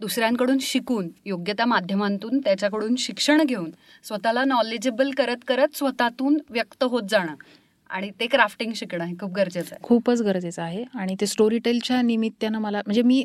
दुसऱ्यांकडून 0.01 0.57
शिकून 0.61 1.07
योग्य 1.25 1.53
त्या 1.53 1.65
माध्यमांतून 1.65 2.39
त्याच्याकडून 2.39 2.95
शिक्षण 2.97 3.43
घेऊन 3.43 3.69
स्वतःला 4.05 4.43
नॉलेजेबल 4.45 5.11
करत 5.17 5.43
करत 5.47 5.75
स्वतःतून 5.77 6.37
व्यक्त 6.49 6.83
होत 6.83 7.03
जाणं. 7.09 7.35
आणि 7.89 8.09
ते 8.19 8.27
क्राफ्टिंग 8.27 8.71
शिकणं 8.75 9.05
हे 9.05 9.13
खूप 9.19 9.31
गरजेचं 9.31 9.75
आहे. 9.75 9.83
खूपच 9.83 10.21
गरजेचं 10.21 10.61
आहे. 10.61 10.83
आणि 10.95 11.15
ते 11.21 11.25
स्टोरी 11.27 11.57
टेलच्या 11.59 12.01
निमित्तानं 12.01 12.59
मला 12.59 12.81
म्हणजे 12.85 13.01
मी 13.01 13.23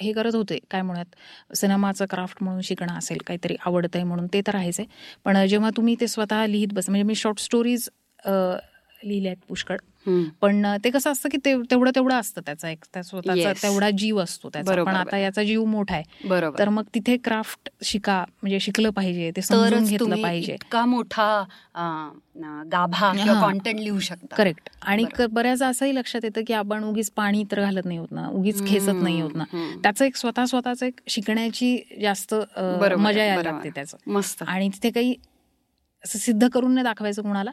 हे 0.00 0.12
करत 0.12 0.34
होते. 0.34 0.58
काय 0.70 0.82
म्हणत 0.82 1.54
सिनेमाचं 1.56 2.04
क्राफ्ट 2.10 2.42
म्हणून 2.42 2.60
शिकणं 2.64 2.98
असेल 2.98 3.18
काहीतरी 3.26 3.56
आवडतंय 3.66 4.02
म्हणून 4.04 4.26
ते 4.32 4.40
तर 4.46 4.56
आहेच 4.56 4.80
आहे. 4.80 4.88
पण 5.24 5.44
जेव्हा 5.46 5.70
तुम्ही 5.76 5.96
ते 6.00 6.06
स्वतः 6.08 6.46
लिहित 6.46 6.72
बस 6.74 6.88
म्हणजे 6.90 7.02
मी 7.06 7.14
शॉर्ट 7.14 7.40
स्टोरीज 7.40 7.88
लिहिल्या 8.26 9.32
आहेत 9.32 9.44
पुष्कळ. 9.48 9.76
पण 10.40 10.66
ते 10.84 10.90
कसं 10.90 11.10
असतं 11.12 11.28
की 11.28 11.38
ते 11.44 11.54
तेवढं 11.70 11.90
तेवढं 11.94 12.14
असतं 12.14 12.40
त्याचा 12.46 12.70
एक 12.70 12.84
त्या 12.94 13.02
स्वतःचा. 13.02 13.52
तेवढा 13.62 13.90
जीव 13.90 14.18
असतो 14.20 14.48
त्याचा 14.48 14.82
पण 14.84 14.94
आता. 14.96 15.18
याचा 15.18 15.42
जीव 15.42 15.64
मोठा 15.64 15.94
आहे 15.94 16.28
बरोबर 16.28 16.58
तर 16.58 16.68
मग 16.68 16.84
तिथे 16.94 17.16
क्राफ्ट 17.16 17.68
शिका 17.82 18.24
म्हणजे 18.42 18.60
शिकलं 18.60 18.90
पाहिजे 18.90 19.30
ते 19.36 19.42
समजून 19.42 19.84
घेतलं 19.84 20.22
पाहिजे 20.22 20.52
इतका 20.54 20.84
मोठा 20.84 21.44
गाभा 22.72 23.12
किंवा. 23.14 23.40
कॉन्टेंट 23.40 23.80
लिहू 23.80 23.98
शकता 24.00 24.36
करेक्ट 24.36 24.68
आणि. 24.82 25.04
क- 25.16 25.26
बऱ्याचदा 25.30 25.66
असंही 25.68 25.94
लक्षात 25.94 26.24
येतं 26.24 26.40
की 26.46 26.52
आपण 26.52 26.84
उगीच 26.84 27.10
पाणी 27.10 27.44
तर 27.52 27.60
घालत 27.60 27.84
नाही 27.84 27.98
होत 27.98 28.08
ना 28.10 28.28
उगीच 28.28 28.66
खेचत 28.66 29.02
नाही 29.02 29.20
होत 29.20 29.34
ना. 29.34 29.44
त्याचं 29.82 30.04
एक 30.04 30.16
स्वतः 30.16 30.44
स्वतःच 30.46 30.82
एक 30.82 31.00
शिकण्याची 31.08 31.76
जास्त 32.02 32.34
मजा 32.34 33.24
यायला. 33.24 33.42
लागते 33.42 33.70
त्याचं 33.70 33.96
मस्त 34.06 34.42
आणि 34.42 34.68
तिथे 34.68 34.90
काही 34.90 35.14
असं 36.04 36.18
सिद्ध 36.18 36.48
करून 36.48 36.72
नाही 36.74 36.84
दाखवायचं 36.84 37.22
कुणाला 37.22 37.50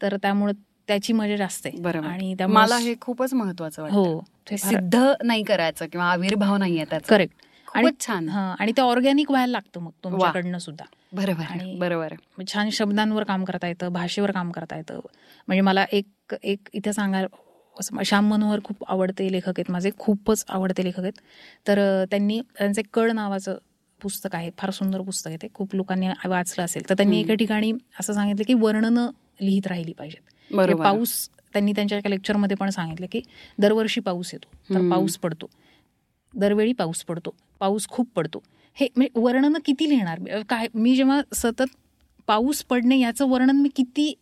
तर 0.00 0.16
त्यामुळे 0.16 0.52
त्याची 0.86 1.12
मजा 1.12 1.36
जास्त 1.36 1.66
आहे. 1.66 1.80
बरोबर. 1.80 2.06
आणि 2.06 2.34
मला 2.48 2.76
हे 2.76 2.94
खूपच 3.00 3.34
महत्वाचं 3.34 3.82
वाटतं. 3.82 3.96
हो 3.96 4.24
सिद्ध 4.58 5.12
नाही 5.24 5.42
करायचं 5.42 5.86
किंवा 5.86 6.06
आविर्भाव 6.06 6.56
नाही 6.56 6.76
आहे 6.76 6.86
त्याचा. 6.90 7.06
करेक्ट 7.08 7.34
आणि 7.74 7.86
छान. 8.00 8.28
हा 8.28 8.54
आणि 8.60 8.72
ते 8.76 8.82
ऑर्गॅनिक 8.82 9.30
व्हायला 9.30 9.50
लागतं 9.50 9.80
मग 9.80 9.90
तुमच्याकडनं 10.04 10.58
सुद्धा. 10.58 10.84
बरोबर 11.12 11.42
आणि- 11.50 11.78
बरोबर. 11.78 12.12
छान 12.52 12.70
शब्दांवर 12.70 13.24
काम 13.24 13.44
करता 13.44 13.68
येतं 13.68 13.92
भाषेवर 13.92 14.30
काम 14.30 14.50
करता 14.50 14.76
येतं. 14.76 14.94
म्हणजे 15.46 15.60
मला 15.60 15.84
एक 15.92 16.34
एक 16.42 16.68
इथे 16.72 16.92
सांगायला 16.92 18.02
श्याम 18.04 18.30
मनोहर 18.30 18.60
खूप 18.64 18.84
आवडते 18.88 19.32
लेखक 19.32 19.48
आहेत 19.48 19.70
माझे 19.70 19.90
खूपच 19.98 20.44
आवडते 20.48 20.84
लेखक 20.84 21.00
आहेत. 21.00 21.12
तर 21.68 22.04
त्यांनी 22.10 22.40
त्यांचे 22.40 22.82
कळ 22.94 23.10
नावाचं 23.10 23.58
पुस्तक 24.02 24.34
आहे 24.34 24.50
फार 24.58 24.70
सुंदर 24.70 25.00
पुस्तक 25.00 25.28
आहे 25.28 25.36
ते. 25.42 25.48
खूप 25.54 25.74
लोकांनी 25.74 26.08
वाचलं 26.26 26.64
असेल 26.64 26.88
तर 26.90 26.94
त्यांनी. 26.94 27.20
एका 27.20 27.34
ठिकाणी 27.34 27.72
असं 28.00 28.12
सांगितलं 28.12 28.44
की 28.44 28.54
वर्णनं 28.54 29.10
लिहित 29.40 29.66
राहिली 29.66 29.92
पाहिजेत. 29.92 30.30
पाऊस 30.56 31.28
त्यांनी 31.52 31.72
त्यांच्या 31.72 31.98
एका 31.98 32.08
लेक्चरमध्ये 32.08 32.56
पण 32.56 32.70
सांगितलं 32.70 33.06
की 33.12 33.20
दरवर्षी 33.58 34.00
पाऊस 34.00 34.34
येतो. 34.34 34.74
तर. 34.74 34.90
पाऊस 34.90 35.18
पडतो. 35.18 35.46
दरवेळी 36.34 36.72
पाऊस 36.72 37.04
पडतो. 37.04 37.34
पाऊस 37.58 37.88
खूप 37.88 38.08
पडतो. 38.14 38.42
हे 38.74 38.88
म्हणजे 38.96 39.20
वर्णनं 39.20 39.58
किती 39.64 39.88
लिहिणार? 39.88 40.42
काय 40.48 40.66
मी 40.74 40.96
जेव्हा 40.96 41.20
सतत 41.34 41.62
पाऊस 42.26 42.64
पडणे 42.64 42.98
याचं 42.98 43.28
वर्णन 43.28 43.56
मी 43.56 43.68
किती 43.76 44.14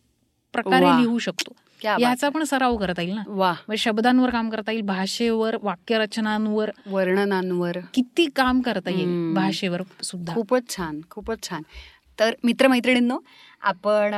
प्रकारे. 0.53 1.01
लिहू 1.01 1.19
शकतो? 1.19 1.51
याचा 1.83 2.29
पण 2.29 2.43
सराव 2.43 2.77
करता 2.77 3.01
येईल 3.01 3.13
ना? 3.15 3.23
वा. 3.27 3.51
म्हणजे 3.51 3.77
शब्दांवर 3.77 4.29
काम 4.29 4.49
करता 4.49 4.71
येईल 4.71 4.81
भाषेवर 4.81 5.55
वाक्यरचनांवर. 5.61 6.71
वर्णनांवर. 6.87 7.77
किती 7.93 8.29
काम 8.35 8.61
करता 8.61 8.89
येईल. 8.89 9.33
भाषेवर 9.33 9.81
सुद्धा. 10.03 10.33
खूपच 10.33 10.69
छान 10.69 11.01
खूपच 11.09 11.49
छान. 11.49 11.61
तर 12.19 12.35
मित्रमैत्रिणींनो 12.43 13.19
आपण 13.61 14.15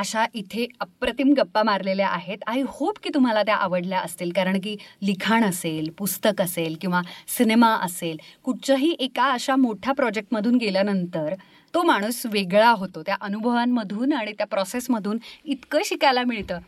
अशा 0.00 0.24
इथे 0.34 0.66
अप्रतिम 0.80 1.32
गप्पा 1.36 1.62
मारलेल्या 1.62 2.08
आहेत. 2.08 2.38
आय 2.46 2.62
होप 2.68 2.98
की 3.02 3.10
तुम्हाला 3.14 3.42
त्या 3.42 3.56
आवडल्या 3.56 4.00
असतील. 4.00 4.32
कारण 4.32 4.58
की 4.64 4.76
लिखाण 5.02 5.44
असेल 5.44 5.90
पुस्तक 5.98 6.40
असेल 6.42 6.76
किंवा 6.80 7.02
सिनेमा 7.28 7.74
असेल 7.76 8.18
कुठच्याही 8.42 8.96
एका 8.98 9.30
अशा 9.32 9.56
मोठ्या 9.56 9.94
प्रोजेक्टमधून 9.94 10.56
गेल्यानंतर 10.56 11.34
तो 11.74 11.82
माणूस 11.82 12.22
वेगळा 12.26 12.70
होतो. 12.70 13.02
त्या 13.02 13.16
अनुभवांमधून 13.20 14.12
आणि 14.12 14.32
त्या 14.32 14.46
प्रोसेसमधून 14.46 15.18
इतकं 15.44 15.82
शिकायला 15.84 16.24
मिळतं. 16.24 16.58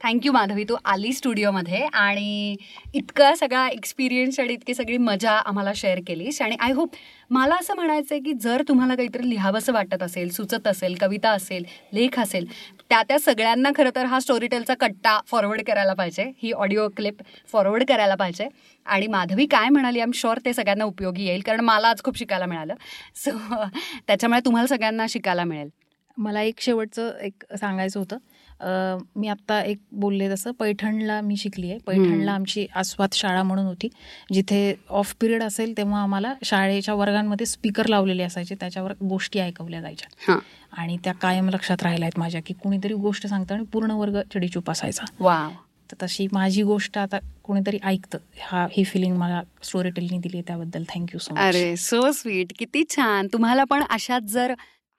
थँक्यू 0.00 0.32
माधवी 0.32 0.64
तू 0.64 0.76
आली 0.84 1.12
स्टुडिओमध्ये 1.12 1.78
आणि 1.92 2.56
इतका 2.94 3.34
सगळा 3.34 3.66
एक्सपिरियन्स 3.68 4.40
आणि 4.40 4.52
इतकी 4.52 4.74
सगळी 4.74 4.96
मजा 4.98 5.30
आम्हाला 5.30 5.72
शेअर 5.76 6.00
केलीस. 6.06 6.40
आणि 6.42 6.56
आय 6.60 6.72
होप 6.72 6.94
मला 7.30 7.54
असं 7.60 7.74
म्हणायचं 7.74 8.14
आहे 8.14 8.20
की 8.22 8.32
जर 8.32 8.62
तुम्हाला 8.68 8.94
काहीतरी 8.94 9.28
लिहावंसं 9.30 9.72
वाटत 9.72 10.02
असेल 10.02 10.30
सुचत 10.30 10.66
असेल 10.66 10.94
कविता 11.00 11.30
असेल 11.30 11.64
लेख 11.94 12.18
असेल 12.20 12.46
त्या 12.90 13.02
त्या 13.02 13.18
सगळ्यांना 13.18 13.70
खरं 13.76 13.90
तर 13.96 14.04
हा 14.04 14.20
स्टोरीटेलचा 14.20 14.74
कट्टा 14.74 15.18
फॉरवर्ड 15.26 15.62
करायला 15.66 15.94
पाहिजे. 15.94 16.30
ही 16.42 16.52
ऑडिओ 16.52 16.88
क्लिप 16.96 17.22
फॉरवर्ड 17.52 17.84
करायला 17.88 18.14
पाहिजे. 18.14 18.48
आणि 18.86 19.06
माधवी 19.06 19.46
काय 19.46 19.68
म्हणाली 19.68 20.00
आम 20.00 20.10
शुअर 20.14 20.38
ते 20.44 20.52
सगळ्यांना 20.52 20.84
उपयोगी 20.84 21.24
येईल 21.24 21.40
कारण 21.40 21.60
मला 21.60 21.88
आज 21.88 22.02
खूप 22.04 22.18
शिकायला 22.18 22.46
मिळालं. 22.46 22.74
सो 23.14 23.30
त्याच्यामुळे 24.06 24.40
तुम्हाला 24.44 24.66
सगळ्यांना 24.66 25.06
शिकायला 25.08 25.44
मिळेल. 25.44 25.68
मला 26.16 26.42
एक 26.42 26.60
शेवटचं 26.60 27.18
एक 27.18 27.44
सांगायचं 27.60 27.98
होतं. 28.00 28.16
मी 28.60 29.28
आत्ता 29.28 29.60
एक 29.62 29.78
बोलले 29.92 30.28
तसं 30.30 30.50
पैठणला 30.50 31.20
मी 31.20 31.36
शिकली 31.36 31.70
आहे 31.70 31.78
पैठणला. 31.86 32.32
आमची 32.32 32.66
आस्वाद 32.74 33.14
शाळा 33.14 33.42
म्हणून 33.42 33.66
होती. 33.66 33.88
जिथे 34.32 34.74
ऑफ 34.90 35.14
पिरियड 35.20 35.42
असेल 35.42 35.76
तेव्हा 35.76 36.02
आम्हाला 36.02 36.34
शाळेच्या 36.44 36.94
वर्गांमध्ये 36.94 37.46
स्पीकर 37.46 37.86
लावलेले 37.86 38.22
असायचे. 38.22 38.54
त्याच्यावर 38.54 38.92
गोष्टी 39.02 39.38
ऐकवल्या 39.38 39.80
जायच्या. 39.80 40.38
आणि 40.72 40.96
त्या 41.04 41.12
कायम 41.12 41.48
लक्षात 41.48 41.82
राहिल्या 41.82 42.06
आहेत 42.06 42.18
माझ्या 42.18 42.40
की 42.46 42.54
कुणीतरी 42.54 42.94
गोष्ट 42.94 43.26
सांगतं 43.26 43.54
आणि 43.54 43.64
पूर्ण 43.64 43.90
वर्ग 43.90 44.20
चिडीचूप 44.32 44.70
असायचा. 44.70 45.04
वा 45.20 45.48
तर 45.90 45.96
तशी 46.02 46.26
माझी 46.32 46.62
गोष्ट 46.62 46.98
आता 46.98 47.18
कोणीतरी 47.44 47.78
ऐकतं. 47.84 48.18
हा 48.40 48.66
ही 48.72 48.84
फिलिंग 48.84 49.16
मला 49.16 49.42
स्टोरी 49.62 49.90
टेलनी 49.90 50.18
दिली 50.18 50.40
त्याबद्दल. 50.42 50.84
थँक्यू 50.88 51.20
सो 51.20 51.34
मच 51.34 51.40
अरे 51.40 51.76
सो 51.76 52.10
स्वीट 52.12 52.52
किती 52.58 52.82
छान. 52.90 53.28
तुम्हाला 53.32 53.64
पण 53.64 53.82
अशाच 53.90 54.22
जर 54.22 54.54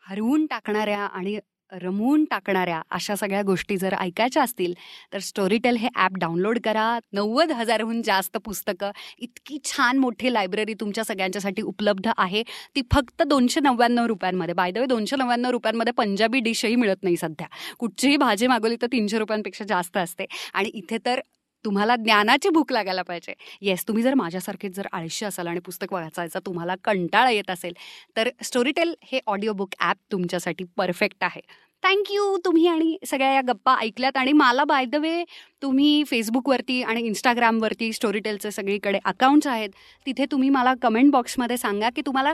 हरवून 0.05 0.45
टाकणाऱ्या 0.45 0.99
आणि 0.99 1.37
रमवून 1.71 2.23
टाकणाऱ्या 2.25 2.81
अशा 2.91 3.15
सगळ्या 3.15 3.41
गोष्टी 3.41 3.77
जर 3.77 3.93
ऐकायच्या 3.99 4.43
असतील 4.43 4.73
तर 5.13 5.19
स्टोरीटेल 5.19 5.75
हे 5.75 5.87
ॲप 5.95 6.17
डाउनलोड 6.17 6.59
करा. 6.63 6.87
नव्वद 7.13 7.51
हजारहून 7.51 8.01
जास्त 8.01 8.37
पुस्तकं 8.37 8.91
इतकी 9.17 9.57
छान 9.65 9.97
मोठी 9.97 10.33
लायब्ररी 10.33 10.73
तुमच्या 10.73 11.03
सगळ्यांच्यासाठी 11.03 11.61
उपलब्ध 11.61 12.09
आहे. 12.17 12.43
ती 12.75 12.81
फक्त 12.93 13.23
दोनशे 13.23 13.59
नव्याण्णव 13.59 14.05
रुपयांमध्ये. 14.05 14.53
बाय 14.53 14.71
द 14.71 14.77
वे 14.77 14.85
दोनशे 14.85 15.15
नव्याण्णव 15.15 15.49
रुपयांमध्ये 15.49 15.93
पंजाबी 15.93 16.39
डिशही 16.39 16.75
मिळत 16.75 17.03
नाही 17.03 17.17
सध्या. 17.17 17.47
कुठचीही 17.79 18.17
भाजी 18.17 18.47
मागवली 18.47 18.75
तर 18.81 18.87
तीनशे 18.91 19.19
रुपयांपेक्षा 19.19 19.65
जास्त 19.65 19.97
असते. 19.97 20.25
आणि 20.53 20.69
इथे 20.73 20.97
तर 21.05 21.19
तुम्हाला 21.67 21.95
ज्ञानाची 21.95 22.49
भूक 22.49 22.71
लागायला 22.71 23.01
पाहिजे. 23.01 23.33
येस 23.61 23.83
तुम्ही 23.87 24.03
जर 24.03 24.13
माझ्यासारखेच 24.13 24.75
जर 24.75 24.87
आळशी 24.91 25.25
असाल 25.25 25.47
आणि 25.47 25.59
पुस्तक 25.59 25.93
वाचायचा 25.93 26.39
तुम्हाला 26.45 26.75
कंटाळा 26.83 27.31
येत 27.31 27.49
असेल 27.51 27.73
तर 28.17 28.29
स्टोरीटेल 28.43 28.93
हे 29.03 29.19
ऑडिओ 29.27 29.53
बुक 29.53 29.73
ॲप 29.79 29.97
तुमच्यासाठी 30.11 30.63
परफेक्ट 30.77 31.23
आहे. 31.23 31.41
थँक्यू 31.83 32.37
तुम्ही 32.45 32.67
आणि 32.67 32.95
सगळ्या 33.07 33.33
या 33.33 33.41
गप्पा 33.47 33.75
ऐकल्यात 33.81 34.17
आणि 34.17 34.31
मला 34.33 34.63
बाय 34.63 34.85
द 34.85 34.95
वे 34.95 35.23
तुम्ही 35.61 36.03
फेसबुकवरती 36.07 36.81
आणि 36.83 37.01
इंस्टाग्रामवरती 37.01 37.91
स्टोरीटेलचे 37.93 38.51
सगळीकडे 38.51 38.99
अकाउंट्स 39.05 39.47
आहेत. 39.47 39.69
तिथे 40.05 40.25
तुम्ही 40.31 40.49
मला 40.49 40.73
कमेंट 40.81 41.11
बॉक्समध्ये 41.11 41.57
सांगा 41.57 41.89
की 41.95 42.01
तुम्हाला 42.05 42.33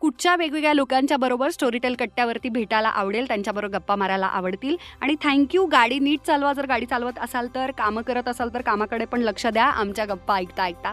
कुठच्या 0.00 0.34
वेगवेगळ्या 0.36 0.72
लोकांच्या 0.74 1.16
बरोबर 1.16 1.50
स्टोरीटेल 1.50 1.94
कट्ट्यावरती 1.94 2.48
भेटायला 2.48 2.88
आवडेल 2.88 3.26
त्यांच्याबरोबर 3.28 3.76
गप्पा 3.76 3.96
मारायला 3.96 4.26
आवडतील. 4.26 4.76
आणि 5.00 5.14
थँक्यू 5.22 5.64
गाडी 5.66 5.98
नीट 5.98 6.20
चालवा 6.26 6.52
जर 6.52 6.66
गाडी 6.66 6.86
चालवत 6.86 7.18
असाल 7.18 7.48
तर 7.54 7.70
कामं 7.70 8.02
करत 8.02 8.28
असाल 8.28 8.54
तर 8.54 8.60
कामाकडे 8.60 9.04
पण 9.04 9.20
लक्ष 9.20 9.46
द्या. 9.46 9.64
आमच्या 9.64 10.04
गप्पा 10.04 10.36
ऐकता 10.36 10.64
ऐकता. 10.64 10.92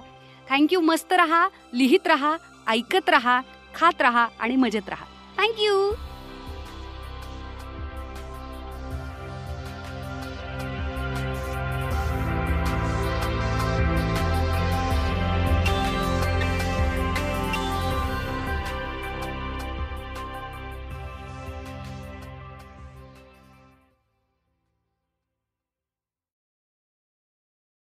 थँक्यू 0.49 0.81
मस्त 0.81 1.13
रहा 1.13 1.47
लिहित 1.73 2.07
रहा 2.07 2.35
ऐकत 2.67 3.09
रहा 3.09 3.39
खात 3.75 4.01
रहा 4.01 4.27
आणि 4.39 4.55
मजेत 4.55 4.89
रहा. 4.89 5.05
थँक्यू 5.37 5.91